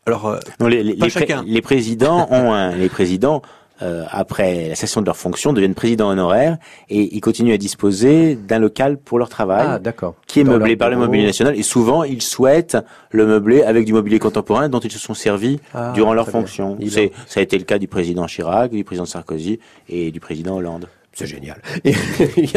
Alors, 0.06 0.28
euh, 0.28 0.40
Non, 0.62 0.68
les, 0.68 0.84
les- 0.84 0.94
Pas 0.96 1.06
les 1.06 1.12
pré- 1.12 1.20
chacun. 1.20 1.44
les 1.46 1.62
présidents 1.62 2.28
ont 2.32 2.54
un, 2.54 2.74
les 2.76 2.88
présidents 2.90 3.42
euh, 3.82 4.06
après 4.10 4.70
la 4.70 4.76
cessation 4.76 5.02
de 5.02 5.06
leur 5.06 5.18
fonction 5.18 5.54
deviennent 5.54 5.76
présidents 5.76 6.10
honoraires 6.10 6.58
et 6.90 7.16
ils 7.16 7.22
continuent 7.22 7.54
à 7.54 7.58
disposer 7.58 8.36
d'un 8.36 8.60
local 8.60 8.98
pour 8.98 9.20
leur 9.20 9.30
travail 9.30 9.66
Ah, 9.70 9.80
d'accord. 9.80 10.16
qui 10.28 10.40
est 10.40 10.44
Dans 10.44 10.54
meublé 10.54 10.76
par 10.76 10.90
le 10.90 10.98
mobilier 10.98 11.26
national 11.26 11.56
et 11.58 11.64
souvent 11.64 12.04
ils 12.04 12.22
souhaitent 12.22 12.78
le 13.12 13.26
meubler 13.26 13.64
avec 13.64 13.86
du 13.86 13.94
mobilier 13.94 14.20
contemporain 14.20 14.70
dont 14.70 14.80
ils 14.80 14.92
se 14.92 15.00
sont 15.00 15.14
servis 15.14 15.60
Ah, 15.74 15.92
durant 15.94 16.14
leur 16.14 16.26
très 16.26 16.32
bien. 16.34 16.42
fonction. 16.42 16.78
Il 16.80 16.92
C'est, 16.92 17.12
ça 17.28 17.40
a 17.40 17.44
été 17.44 17.58
le 17.58 17.64
cas 17.66 17.78
du 17.78 17.88
président 17.88 18.26
Chirac, 18.26 18.72
du 18.72 18.84
président 18.84 19.06
Sarkozy 19.06 19.60
et 19.90 20.12
du 20.12 20.20
président 20.20 20.56
Hollande. 20.56 20.88
C'est 21.20 21.26
génial. 21.26 21.60
Et 21.84 21.94
il 22.38 22.52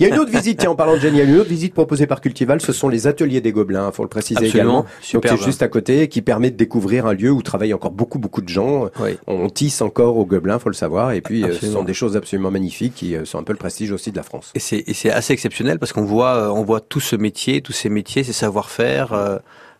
y 0.00 0.04
a- 0.04 0.08
une 0.08 0.18
autre 0.18 0.30
visite, 0.30 0.58
tiens, 0.58 0.70
en 0.72 0.74
parlant 0.76 0.96
de 0.96 1.00
génial, 1.00 1.30
une 1.30 1.36
autre 1.38 1.48
visite 1.48 1.72
proposée 1.72 2.06
par 2.06 2.20
Cultival, 2.20 2.60
ce 2.60 2.74
sont 2.74 2.90
les 2.90 3.06
ateliers 3.06 3.40
des 3.40 3.52
Gobelins, 3.52 3.90
faut 3.90 4.02
le 4.02 4.08
préciser 4.10 4.44
Absolument. 4.48 4.80
également. 4.80 4.86
Donc 5.14 5.26
c'est 5.26 5.42
juste 5.46 5.62
à 5.62 5.68
côté, 5.68 6.08
qui 6.08 6.20
permet 6.20 6.50
de 6.50 6.56
découvrir 6.58 7.06
un 7.06 7.14
lieu 7.14 7.30
où 7.30 7.40
travaillent 7.40 7.72
encore 7.72 7.90
beaucoup, 7.92 8.18
beaucoup 8.18 8.42
de 8.42 8.50
gens. 8.50 8.90
Oui. 9.00 9.16
On 9.26 9.48
tisse 9.48 9.80
encore 9.80 10.18
aux 10.18 10.26
Gobelins, 10.26 10.58
faut 10.58 10.68
le 10.68 10.74
savoir. 10.74 11.12
Et 11.12 11.22
puis, 11.22 11.42
euh, 11.42 11.54
ce 11.58 11.66
sont 11.66 11.84
des 11.84 11.94
choses 11.94 12.14
absolument 12.14 12.50
magnifiques 12.50 12.94
qui 12.94 13.16
euh, 13.16 13.24
sont 13.24 13.38
un 13.38 13.44
peu 13.44 13.54
le 13.54 13.58
prestige 13.58 13.92
aussi 13.92 14.10
de 14.12 14.16
la 14.18 14.22
France. 14.22 14.50
Et 14.54 14.60
c'est 14.60 14.84
et 14.86 14.92
c'est 14.92 15.10
assez 15.10 15.32
exceptionnel 15.32 15.78
parce 15.78 15.94
qu'on 15.94 16.04
voit 16.04 16.34
euh, 16.36 16.48
on 16.50 16.64
voit 16.64 16.80
tout 16.80 17.00
ce 17.00 17.16
métier, 17.16 17.62
tous 17.62 17.72
ces 17.72 17.88
métiers, 17.88 18.24
ces 18.24 18.34
savoir-faire. 18.34 19.14
euh, 19.14 19.38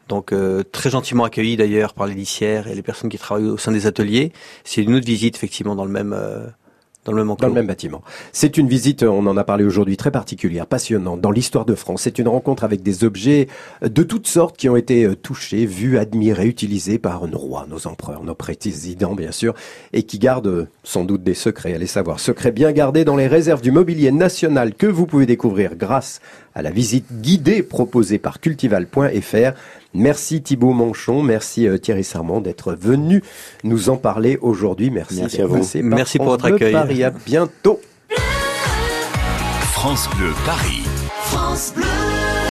donc 0.09 0.33
euh, 0.33 0.63
très 0.73 0.91
gentiment 0.91 1.25
accueillis 1.25 1.57
d'ailleurs 1.57 1.95
par 1.95 2.07
les 2.07 2.15
lissières 2.15 2.67
et 2.67 2.75
les 2.75 2.83
personnes 2.83 3.09
qui 3.11 3.19
travaillent 3.19 3.47
au 3.49 3.57
sein 3.59 3.73
des 3.73 3.87
ateliers. 3.87 4.33
C'est 4.65 4.83
une 4.83 4.95
autre 4.95 5.07
visite 5.07 5.37
effectivement 5.37 5.75
dans 5.77 5.85
le 5.85 5.91
même 5.93 6.13
euh, 6.17 6.47
dans 7.05 7.13
le 7.13 7.25
même 7.53 7.67
bâtiment. 7.67 8.03
C'est 8.33 8.57
une 8.57 8.69
visite, 8.69 9.03
on 9.03 9.27
en 9.27 9.37
a 9.37 9.43
parlé 9.43 9.65
aujourd'hui, 9.65 9.97
très 9.97 10.13
particulière, 10.13 10.67
passionnante, 10.67 11.21
dans 11.21 11.33
l'histoire 11.33 11.65
de 11.65 11.75
France. 11.75 12.03
C'est 12.03 12.19
une 12.19 12.29
rencontre 12.29 12.63
avec 12.63 12.83
des 12.83 13.03
objets 13.03 13.49
de 13.83 14.03
toutes 14.05 14.29
sortes 14.29 14.57
qui 14.57 14.69
ont 14.69 14.77
été 14.77 15.05
euh, 15.05 15.17
touchés, 15.17 15.67
vus, 15.67 15.99
admirés, 15.99 16.47
utilisés 16.47 16.99
par 16.99 17.27
nos 17.27 17.39
rois, 17.39 17.67
nos 17.69 17.89
empereurs, 17.89 18.23
nos 18.23 18.37
présidents, 18.37 19.15
bien 19.15 19.33
sûr, 19.33 19.55
et 19.93 20.05
qui 20.05 20.21
gardent 20.21 20.47
euh, 20.47 20.69
sans 20.85 21.05
doute 21.05 21.25
des 21.25 21.35
secrets, 21.35 21.75
allez 21.75 21.87
savoir. 21.87 22.21
Secrets 22.21 22.53
bien 22.53 22.71
gardés 22.71 23.05
dans 23.05 23.17
les 23.17 23.27
réserves 23.27 23.63
du 23.63 23.73
mobilier 23.73 24.13
national 24.13 24.75
que 24.75 24.87
vous 24.87 25.07
pouvez 25.07 25.27
découvrir 25.27 25.75
grâce 25.75 26.21
à 26.55 26.63
la 26.63 26.71
visite 26.71 27.07
guidée 27.21 27.63
proposée 27.63 28.19
par 28.19 28.41
cultival.fr. 28.41 29.53
Merci 29.95 30.43
Thibaut 30.43 30.73
Manchon, 30.73 31.23
merci 31.23 31.69
euh, 31.69 31.79
Thierry 31.79 32.05
Sarment 32.05 32.41
d'être 32.41 32.73
venu 32.73 33.23
nous 33.65 33.91
en 33.91 33.97
parler 33.97 34.39
aujourd'hui. 34.41 34.91
Merci, 34.91 35.41
à 35.41 35.47
vous. 35.47 35.61
Merci 35.83 36.19
pour 36.19 36.27
France 36.27 36.41
votre 36.43 36.55
accueil. 36.55 36.73
Paris. 36.73 37.05
À 37.05 37.11
bientôt. 37.11 37.81
France 39.73 40.09
Bleu 40.17 40.31
Paris. 40.47 40.85
France 41.25 41.73
Bleu. 41.75 41.92